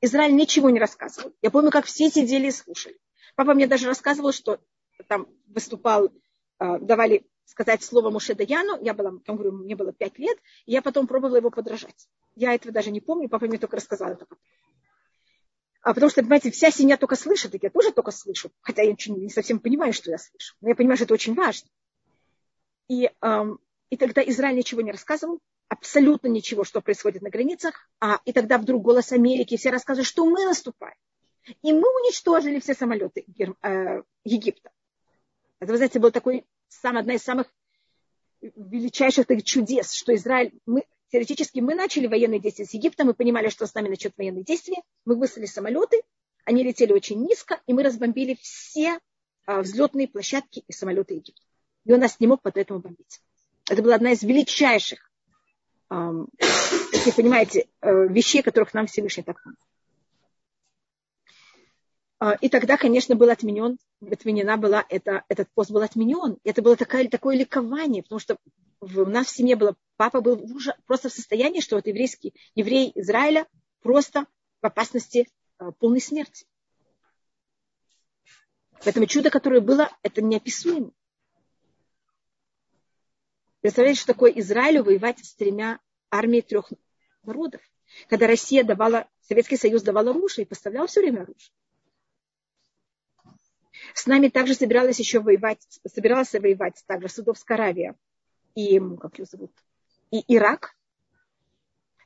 Израиль 0.01 0.35
ничего 0.35 0.69
не 0.69 0.79
рассказывал. 0.79 1.33
Я 1.41 1.51
помню, 1.51 1.71
как 1.71 1.85
все 1.85 2.09
сидели 2.09 2.47
и 2.47 2.51
слушали. 2.51 2.97
Папа 3.35 3.53
мне 3.53 3.67
даже 3.67 3.87
рассказывал, 3.87 4.31
что 4.31 4.59
там 5.07 5.27
выступал, 5.47 6.11
а, 6.57 6.77
давали 6.77 7.25
сказать 7.45 7.83
слово 7.83 8.09
Муше 8.09 8.35
Даяну, 8.35 8.81
я 8.81 8.93
была, 8.93 9.11
там, 9.25 9.35
говорю, 9.35 9.53
мне 9.53 9.75
было 9.75 9.91
пять 9.91 10.19
лет, 10.19 10.37
и 10.65 10.71
я 10.71 10.81
потом 10.81 11.07
пробовала 11.07 11.37
его 11.37 11.49
подражать. 11.49 12.07
Я 12.35 12.53
этого 12.53 12.71
даже 12.71 12.91
не 12.91 13.01
помню, 13.01 13.27
папа 13.27 13.47
мне 13.47 13.57
только 13.57 13.77
рассказал 13.77 14.11
это. 14.11 14.27
А 15.81 15.93
потому 15.93 16.09
что, 16.09 16.21
понимаете, 16.21 16.51
вся 16.51 16.71
семья 16.71 16.97
только 16.97 17.15
слышит, 17.15 17.55
и 17.55 17.59
я 17.61 17.69
тоже 17.69 17.91
только 17.91 18.11
слышу, 18.11 18.51
хотя 18.61 18.83
я 18.83 18.95
не 19.07 19.29
совсем 19.29 19.59
понимаю, 19.59 19.93
что 19.93 20.11
я 20.11 20.17
слышу. 20.17 20.55
Но 20.61 20.69
я 20.69 20.75
понимаю, 20.75 20.97
что 20.97 21.05
это 21.05 21.13
очень 21.13 21.33
важно. 21.33 21.69
И, 22.87 23.09
эм, 23.21 23.59
и 23.89 23.97
тогда 23.97 24.21
Израиль 24.21 24.57
ничего 24.57 24.81
не 24.81 24.91
рассказывал, 24.91 25.39
абсолютно 25.69 26.27
ничего, 26.27 26.63
что 26.63 26.81
происходит 26.81 27.21
на 27.21 27.29
границах. 27.29 27.89
А, 27.99 28.19
и 28.25 28.33
тогда 28.33 28.57
вдруг 28.57 28.83
голос 28.83 29.11
Америки, 29.11 29.55
все 29.55 29.69
рассказывают, 29.69 30.07
что 30.07 30.25
мы 30.25 30.43
наступаем. 30.45 30.95
И 31.61 31.71
мы 31.71 31.87
уничтожили 32.01 32.59
все 32.59 32.73
самолеты 32.73 33.25
э, 33.63 34.01
Египта. 34.23 34.71
Это, 35.59 35.71
вы 35.71 35.77
знаете, 35.77 35.99
был 35.99 36.11
такой 36.11 36.45
сам, 36.67 36.97
одна 36.97 37.13
из 37.13 37.23
самых 37.23 37.47
величайших 38.41 39.25
чудес, 39.43 39.93
что 39.93 40.13
Израиль, 40.15 40.53
мы, 40.65 40.85
теоретически 41.11 41.59
мы 41.59 41.75
начали 41.75 42.07
военные 42.07 42.39
действия 42.39 42.65
с 42.65 42.73
Египтом, 42.73 43.07
мы 43.07 43.13
понимали, 43.13 43.49
что 43.49 43.65
с 43.65 43.73
нами 43.73 43.89
начнут 43.89 44.13
военные 44.17 44.43
действия, 44.43 44.81
мы 45.05 45.15
выслали 45.15 45.45
самолеты, 45.45 46.01
они 46.45 46.63
летели 46.63 46.93
очень 46.93 47.21
низко, 47.21 47.61
и 47.67 47.73
мы 47.73 47.83
разбомбили 47.83 48.37
все 48.41 48.99
а, 49.45 49.61
взлетные 49.61 50.07
площадки 50.07 50.63
и 50.67 50.71
самолеты 50.71 51.15
Египта. 51.15 51.41
И 51.85 51.93
он 51.93 51.99
нас 51.99 52.19
не 52.19 52.27
мог 52.27 52.41
поэтому 52.41 52.79
бомбить. 52.79 53.21
Это 53.69 53.81
была 53.81 53.95
одна 53.95 54.11
из 54.11 54.23
величайших, 54.23 55.08
если 56.91 57.11
понимаете, 57.11 57.67
э, 57.81 58.07
вещей, 58.07 58.41
которых 58.41 58.73
нам 58.73 58.87
Всевышний 58.87 59.23
так 59.23 59.41
помог. 59.41 59.57
А, 62.19 62.33
и 62.33 62.49
тогда, 62.49 62.77
конечно, 62.77 63.15
был 63.15 63.29
отменен, 63.29 63.77
отменена 64.01 64.57
была, 64.57 64.85
это, 64.89 65.23
этот 65.29 65.49
пост 65.53 65.71
был 65.71 65.81
отменен. 65.81 66.37
Это 66.43 66.61
было 66.61 66.75
такое, 66.75 67.07
такое 67.07 67.37
ликование, 67.37 68.03
потому 68.03 68.19
что 68.19 68.37
в, 68.81 68.99
у 68.99 69.05
нас 69.05 69.27
в 69.27 69.35
семье 69.35 69.55
было, 69.55 69.75
папа 69.95 70.19
был 70.19 70.41
уже 70.53 70.75
просто 70.85 71.09
в 71.09 71.13
состоянии, 71.13 71.61
что 71.61 71.77
вот 71.77 71.87
еврейский, 71.87 72.33
еврей 72.55 72.91
Израиля 72.95 73.47
просто 73.81 74.25
в 74.61 74.65
опасности 74.65 75.29
а, 75.57 75.71
полной 75.71 76.01
смерти. 76.01 76.45
Поэтому 78.83 79.05
чудо, 79.05 79.29
которое 79.29 79.61
было, 79.61 79.89
это 80.03 80.21
неописуемо. 80.21 80.91
Представляете, 83.61 84.01
что 84.01 84.13
такое 84.13 84.31
Израилю 84.31 84.83
воевать 84.83 85.19
с 85.23 85.35
тремя 85.35 85.79
армией 86.09 86.41
трех 86.41 86.71
народов? 87.23 87.61
Когда 88.07 88.27
Россия 88.27 88.63
давала, 88.63 89.07
Советский 89.21 89.57
Союз 89.57 89.81
давал 89.81 90.07
оружие 90.07 90.45
и 90.45 90.47
поставлял 90.47 90.87
все 90.87 91.01
время 91.01 91.21
оружие. 91.21 91.51
С 93.93 94.05
нами 94.05 94.29
также 94.29 94.53
собиралась 94.53 94.99
еще 94.99 95.19
воевать, 95.19 95.65
собиралась 95.87 96.31
воевать 96.33 96.83
также 96.85 97.09
Судовская 97.09 97.57
Аравия 97.57 97.95
и, 98.55 98.79
как 99.01 99.17
ее 99.19 99.25
зовут, 99.25 99.51
и 100.11 100.23
Ирак. 100.33 100.75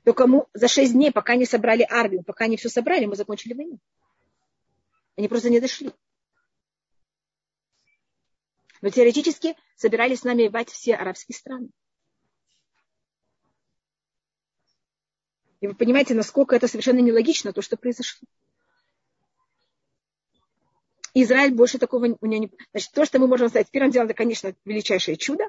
Только 0.04 0.28
мы 0.28 0.46
за 0.54 0.68
шесть 0.68 0.94
дней, 0.94 1.12
пока 1.12 1.36
не 1.36 1.46
собрали 1.46 1.86
армию, 1.90 2.24
пока 2.24 2.48
не 2.48 2.58
все 2.58 2.70
собрали, 2.70 3.06
мы 3.06 3.16
закончили 3.16 3.54
войну. 3.54 3.80
Они 5.16 5.28
просто 5.28 5.50
не 5.50 5.60
дошли. 5.60 5.92
Но 8.82 8.90
теоретически 8.90 9.56
собирались 9.76 10.20
с 10.20 10.24
нами 10.24 10.44
воевать 10.44 10.70
все 10.70 10.96
арабские 10.96 11.36
страны. 11.36 11.70
И 15.62 15.68
вы 15.68 15.76
понимаете, 15.76 16.14
насколько 16.14 16.56
это 16.56 16.68
совершенно 16.68 17.00
нелогично, 17.00 17.54
то, 17.54 17.62
что 17.62 17.78
произошло. 17.78 18.28
Израиль 21.14 21.54
больше 21.54 21.78
такого 21.78 22.18
у 22.20 22.26
него 22.26 22.44
не... 22.44 22.52
Значит, 22.72 22.92
то, 22.92 23.06
что 23.06 23.20
мы 23.20 23.28
можем 23.28 23.50
сказать, 23.50 23.70
первым 23.72 23.92
делом, 23.92 24.08
это, 24.08 24.16
конечно, 24.16 24.54
величайшее 24.66 25.16
чудо. 25.16 25.46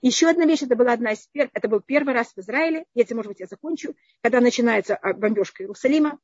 Еще 0.00 0.28
одна 0.28 0.44
вещь, 0.44 0.62
это 0.62 0.76
была 0.76 0.92
одна 0.92 1.12
из 1.12 1.26
первых, 1.28 1.50
это 1.54 1.68
был 1.68 1.80
первый 1.80 2.14
раз 2.14 2.28
в 2.28 2.38
Израиле, 2.38 2.84
если, 2.94 3.14
может 3.14 3.30
быть, 3.30 3.40
я 3.40 3.46
закончу, 3.46 3.94
когда 4.22 4.40
начинается 4.40 4.96
а, 4.96 5.12
бомбежка 5.12 5.62
Иерусалима, 5.62 6.18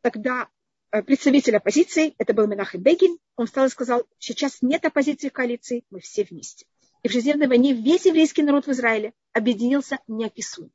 тогда 0.00 0.48
представитель 0.90 1.56
оппозиции, 1.56 2.14
это 2.18 2.34
был 2.34 2.46
Менахем 2.46 2.82
Бегин, 2.82 3.18
он 3.36 3.46
встал 3.46 3.66
и 3.66 3.70
сказал, 3.70 4.06
сейчас 4.18 4.62
нет 4.62 4.84
оппозиции 4.84 5.28
в 5.28 5.32
коалиции, 5.32 5.84
мы 5.90 6.00
все 6.00 6.24
вместе. 6.24 6.66
И 7.02 7.08
в 7.08 7.12
шестидневной 7.12 7.46
войне 7.46 7.72
весь 7.72 8.06
еврейский 8.06 8.42
народ 8.42 8.66
в 8.66 8.70
Израиле 8.70 9.12
объединился 9.32 9.98
неописуемо. 10.08 10.70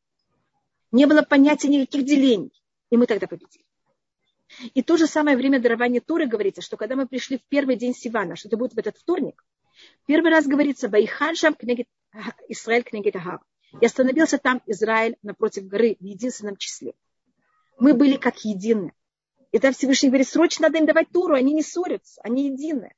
Не 0.91 1.07
было 1.07 1.23
понятия 1.23 1.67
никаких 1.67 2.05
делений. 2.05 2.51
И 2.91 2.97
мы 2.97 3.07
тогда 3.07 3.27
победили. 3.27 3.65
И 4.75 4.83
то 4.83 4.97
же 4.97 5.07
самое 5.07 5.35
время 5.35 5.59
дарования 5.59 5.99
Туры 5.99 6.27
говорится, 6.27 6.61
что 6.61 6.77
когда 6.77 6.95
мы 6.95 7.07
пришли 7.07 7.39
в 7.39 7.43
первый 7.49 7.75
день 7.75 7.95
Сивана, 7.95 8.35
что 8.35 8.47
это 8.47 8.57
будет 8.57 8.73
в 8.73 8.77
этот 8.77 8.97
вторник, 8.97 9.43
первый 10.05 10.29
раз 10.29 10.45
говорится 10.45 10.89
«Байханшам 10.89 11.55
кнегит 11.55 11.87
Израиль 12.47 12.83
кнегит 12.83 13.15
Агав». 13.15 13.41
И 13.81 13.85
остановился 13.85 14.37
там 14.37 14.61
Израиль 14.67 15.17
напротив 15.23 15.65
горы 15.65 15.97
в 15.99 16.03
единственном 16.03 16.57
числе. 16.57 16.93
Мы 17.79 17.95
были 17.95 18.17
как 18.17 18.45
едины. 18.45 18.93
И 19.53 19.59
там 19.59 19.71
Всевышний 19.71 20.09
говорит, 20.09 20.27
срочно 20.27 20.63
надо 20.63 20.79
им 20.79 20.87
давать 20.87 21.11
Туру, 21.11 21.35
они 21.35 21.53
не 21.53 21.61
ссорятся, 21.61 22.19
они 22.23 22.49
едины. 22.49 22.91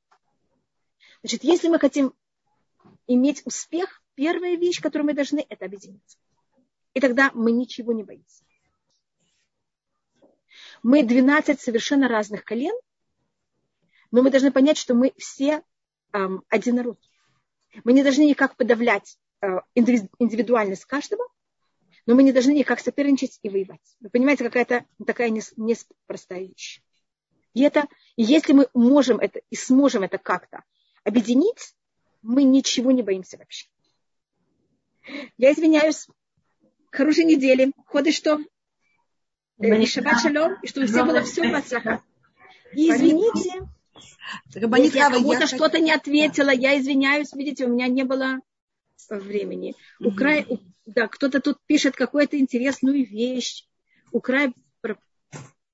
Значит, 1.22 1.44
если 1.44 1.68
мы 1.68 1.80
хотим 1.80 2.14
иметь 3.08 3.42
успех, 3.46 4.02
первая 4.16 4.56
вещь, 4.56 4.82
которую 4.82 5.08
мы 5.08 5.14
должны, 5.14 5.46
это 5.50 5.66
объединиться. 5.66 6.18
И 6.94 7.02
тогда 7.02 7.30
мы 7.34 7.52
ничего 7.52 7.92
не 7.92 8.04
боимся. 8.04 8.46
Мы 10.82 11.04
12 11.04 11.60
совершенно 11.60 12.08
разных 12.08 12.46
колен, 12.46 12.76
но 14.12 14.22
мы 14.22 14.32
должны 14.32 14.50
понять, 14.50 14.78
что 14.78 14.94
мы 14.94 15.14
все 15.18 15.62
эм, 16.14 16.42
народ. 16.50 17.00
Мы 17.84 17.92
не 17.92 18.02
должны 18.02 18.22
никак 18.22 18.56
подавлять 18.56 19.20
э, 19.42 19.48
индивидуальность 19.76 20.86
каждого, 20.86 21.28
но 22.06 22.16
мы 22.16 22.24
не 22.24 22.32
должны 22.32 22.52
никак 22.52 22.80
соперничать 22.80 23.40
и 23.42 23.50
воевать. 23.50 23.96
Вы 24.00 24.10
понимаете, 24.10 24.44
какая-то 24.44 24.86
такая 25.06 25.30
непростая 25.30 26.42
вещь. 26.42 26.82
И 27.54 27.62
это, 27.62 27.88
если 28.18 28.54
мы 28.54 28.68
можем 28.74 29.18
это 29.20 29.42
и 29.50 29.56
сможем 29.56 30.04
это 30.04 30.18
как-то 30.18 30.64
объединить, 31.04 31.74
мы 32.22 32.44
ничего 32.44 32.92
не 32.92 33.02
боимся 33.02 33.38
вообще. 33.38 33.68
Я 35.38 35.54
извиняюсь. 35.54 36.08
Хорошей 36.92 37.26
недели. 37.26 37.72
Ходы 37.88 38.12
что? 38.12 38.40
Э, 39.60 39.86
шаббат 39.86 40.22
шалом, 40.22 40.58
и 40.62 40.68
чтобы 40.68 40.88
все 40.88 41.06
было 41.06 41.22
все 41.22 41.50
бацаха. 41.52 42.02
И 42.74 42.90
извините, 42.90 43.68
если 44.54 44.98
я 44.98 45.10
кому-то 45.10 45.48
что-то 45.48 45.80
не 45.80 45.92
ответила, 45.92 46.50
я 46.50 46.78
извиняюсь, 46.80 47.34
видите, 47.34 47.66
у 47.66 47.70
меня 47.70 47.88
не 47.88 48.04
было 48.04 48.40
времени. 49.10 49.76
У 50.00 50.12
края, 50.12 50.46
да, 50.86 51.08
кто-то 51.08 51.40
тут 51.42 51.58
пишет 51.66 51.96
какую-то 51.96 52.38
интересную 52.38 53.06
вещь. 53.06 53.66
У 54.12 54.20
края, 54.22 54.54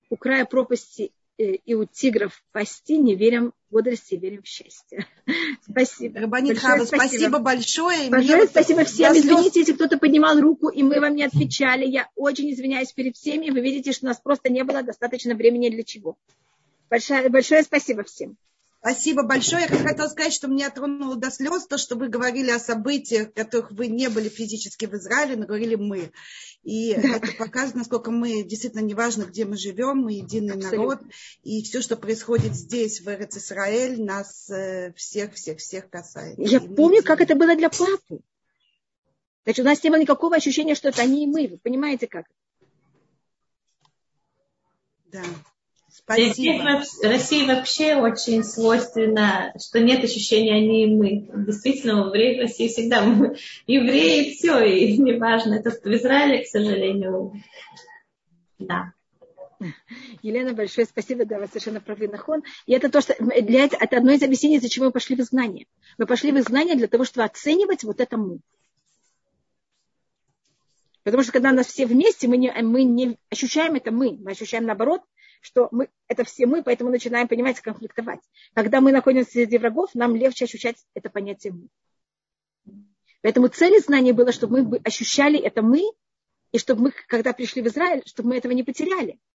у 0.10 0.18
края 0.18 0.46
пропасти 0.46 1.12
Э, 1.42 1.56
и 1.66 1.74
у 1.74 1.86
тигров 1.86 2.44
пасти, 2.52 2.98
не 2.98 3.16
верим 3.16 3.54
в 3.70 3.74
бодрости, 3.74 4.14
верим 4.14 4.44
в 4.44 4.48
счастье. 4.48 5.08
Спасибо. 5.68 6.20
Рабанит 6.20 6.62
большое 6.62 6.86
спасибо. 6.86 7.08
спасибо 7.08 7.40
большое. 7.40 8.10
Большое 8.12 8.48
спасибо 8.48 8.84
всем. 8.84 9.14
Извините, 9.14 9.62
если 9.62 9.74
кто-то 9.74 9.98
поднимал 9.98 10.40
руку, 10.40 10.70
и 10.70 10.84
мы 10.84 11.00
вам 11.00 11.16
не 11.16 11.24
отвечали. 11.24 11.88
Я 11.88 12.10
очень 12.16 12.52
извиняюсь 12.52 12.92
перед 12.92 13.16
всеми. 13.16 13.50
Вы 13.50 13.62
видите, 13.62 13.92
что 13.92 14.06
у 14.06 14.10
нас 14.10 14.20
просто 14.20 14.52
не 14.52 14.64
было 14.64 14.84
достаточно 14.84 15.34
времени 15.34 15.70
для 15.70 15.84
чего. 15.84 16.16
Большое, 16.92 17.30
большое 17.30 17.64
спасибо 17.64 18.04
всем. 18.04 18.38
Спасибо 18.82 19.22
большое. 19.22 19.68
Я 19.70 19.78
хотела 19.78 20.08
сказать, 20.08 20.34
что 20.34 20.48
меня 20.48 20.72
тронуло 20.72 21.16
до 21.16 21.30
слез 21.30 21.68
то, 21.68 21.78
что 21.78 21.96
вы 21.96 22.08
говорили 22.08 22.50
о 22.50 22.58
событиях, 22.58 23.30
в 23.30 23.34
которых 23.34 23.72
вы 23.72 23.86
не 23.86 24.10
были 24.10 24.28
физически 24.28 24.88
в 24.88 24.96
Израиле, 24.96 25.36
но 25.36 25.46
говорили 25.46 25.76
мы. 25.76 26.12
И 26.64 26.96
да. 26.96 27.18
это 27.18 27.32
показывает, 27.38 27.76
насколько 27.76 28.10
мы 28.10 28.42
действительно 28.42 28.82
неважно, 28.82 29.26
где 29.26 29.46
мы 29.46 29.56
живем, 29.56 30.00
мы 30.00 30.14
единый 30.14 30.56
Абсолютно. 30.56 30.78
народ. 30.78 31.00
И 31.44 31.62
все, 31.62 31.84
что 31.84 31.96
происходит 31.96 32.56
здесь, 32.56 33.02
в 33.02 33.08
Эрец 33.08 33.38
Израиль, 33.38 34.04
нас 34.04 34.50
э, 34.50 34.94
всех, 34.94 35.36
всех, 35.36 35.60
всех 35.60 35.88
касается. 35.88 36.42
Я 36.42 36.58
и 36.58 36.68
помню, 36.68 37.04
как 37.04 37.22
это 37.22 37.36
было 37.36 37.56
для 37.56 37.70
папы. 37.70 38.22
Значит, 39.44 39.64
у 39.64 39.68
нас 39.70 39.84
не 39.84 39.92
было 39.92 40.00
никакого 40.00 40.36
ощущения, 40.36 40.74
что 40.74 40.90
это 40.90 41.04
они 41.04 41.26
и 41.26 41.28
мы. 41.28 41.48
Вы 41.48 41.60
понимаете, 41.60 42.08
как? 42.08 42.26
Да. 45.12 45.24
Спасибо. 46.04 46.82
России 47.04 47.46
вообще 47.46 47.96
очень 47.96 48.44
свойственно, 48.44 49.54
что 49.60 49.80
нет 49.80 50.04
ощущения 50.04 50.56
они 50.56 50.84
и 50.84 50.96
мы. 50.96 51.30
Действительно, 51.46 52.10
в 52.10 52.12
России 52.14 52.68
всегда 52.68 53.02
мы 53.04 53.38
евреи, 53.68 54.34
все, 54.34 54.60
и 54.64 54.98
неважно. 54.98 55.56
Это 55.56 55.72
в 55.72 55.86
Израиле, 55.86 56.44
к 56.44 56.48
сожалению, 56.48 57.34
да. 58.60 58.94
Елена, 60.24 60.54
большое 60.54 60.88
спасибо, 60.88 61.26
да, 61.26 61.38
вы 61.38 61.48
совершенно 61.48 61.82
правы, 61.82 62.08
Нахон. 62.08 62.44
И 62.66 62.74
это 62.74 62.90
то, 62.90 63.00
что 63.00 63.16
для 63.20 63.66
это, 63.66 63.78
одно 63.78 64.12
из 64.12 64.24
объяснений, 64.24 64.60
за 64.60 64.70
чего 64.70 64.86
мы 64.86 64.92
пошли 64.92 65.16
в 65.16 65.20
изгнание. 65.20 65.68
Мы 65.98 66.08
пошли 66.08 66.32
в 66.32 66.40
изгнание 66.40 66.76
для 66.76 66.88
того, 66.88 67.06
чтобы 67.06 67.26
оценивать 67.26 67.84
вот 67.84 68.00
это 68.00 68.18
мы. 68.18 68.40
Потому 71.04 71.24
что 71.24 71.32
когда 71.32 71.52
нас 71.52 71.68
все 71.68 71.86
вместе, 71.86 72.28
мы 72.28 72.38
не, 72.38 72.52
мы 72.62 72.84
не 72.84 73.18
ощущаем 73.30 73.76
это 73.76 73.92
мы, 73.92 74.18
мы 74.20 74.32
ощущаем 74.32 74.66
наоборот, 74.66 75.02
что 75.42 75.68
мы, 75.72 75.90
это 76.08 76.24
все 76.24 76.46
мы, 76.46 76.64
поэтому 76.64 76.90
начинаем 76.90 77.28
понимать, 77.28 77.60
конфликтовать. 77.60 78.22
Когда 78.54 78.80
мы 78.80 78.92
находимся 78.92 79.32
среди 79.32 79.58
врагов, 79.58 79.94
нам 79.94 80.16
легче 80.16 80.46
ощущать 80.46 80.78
это 80.94 81.10
понятие 81.10 81.54
мы. 81.54 81.68
Поэтому 83.22 83.48
цель 83.50 83.80
знания 83.82 84.14
было, 84.14 84.32
чтобы 84.32 84.64
мы 84.64 84.78
ощущали 84.84 85.40
это 85.40 85.62
мы, 85.62 85.82
и 86.52 86.58
чтобы 86.58 86.84
мы, 86.84 86.94
когда 87.08 87.34
пришли 87.34 87.62
в 87.62 87.68
Израиль, 87.68 88.04
чтобы 88.06 88.30
мы 88.30 88.38
этого 88.38 88.52
не 88.52 88.64
потеряли. 88.64 89.20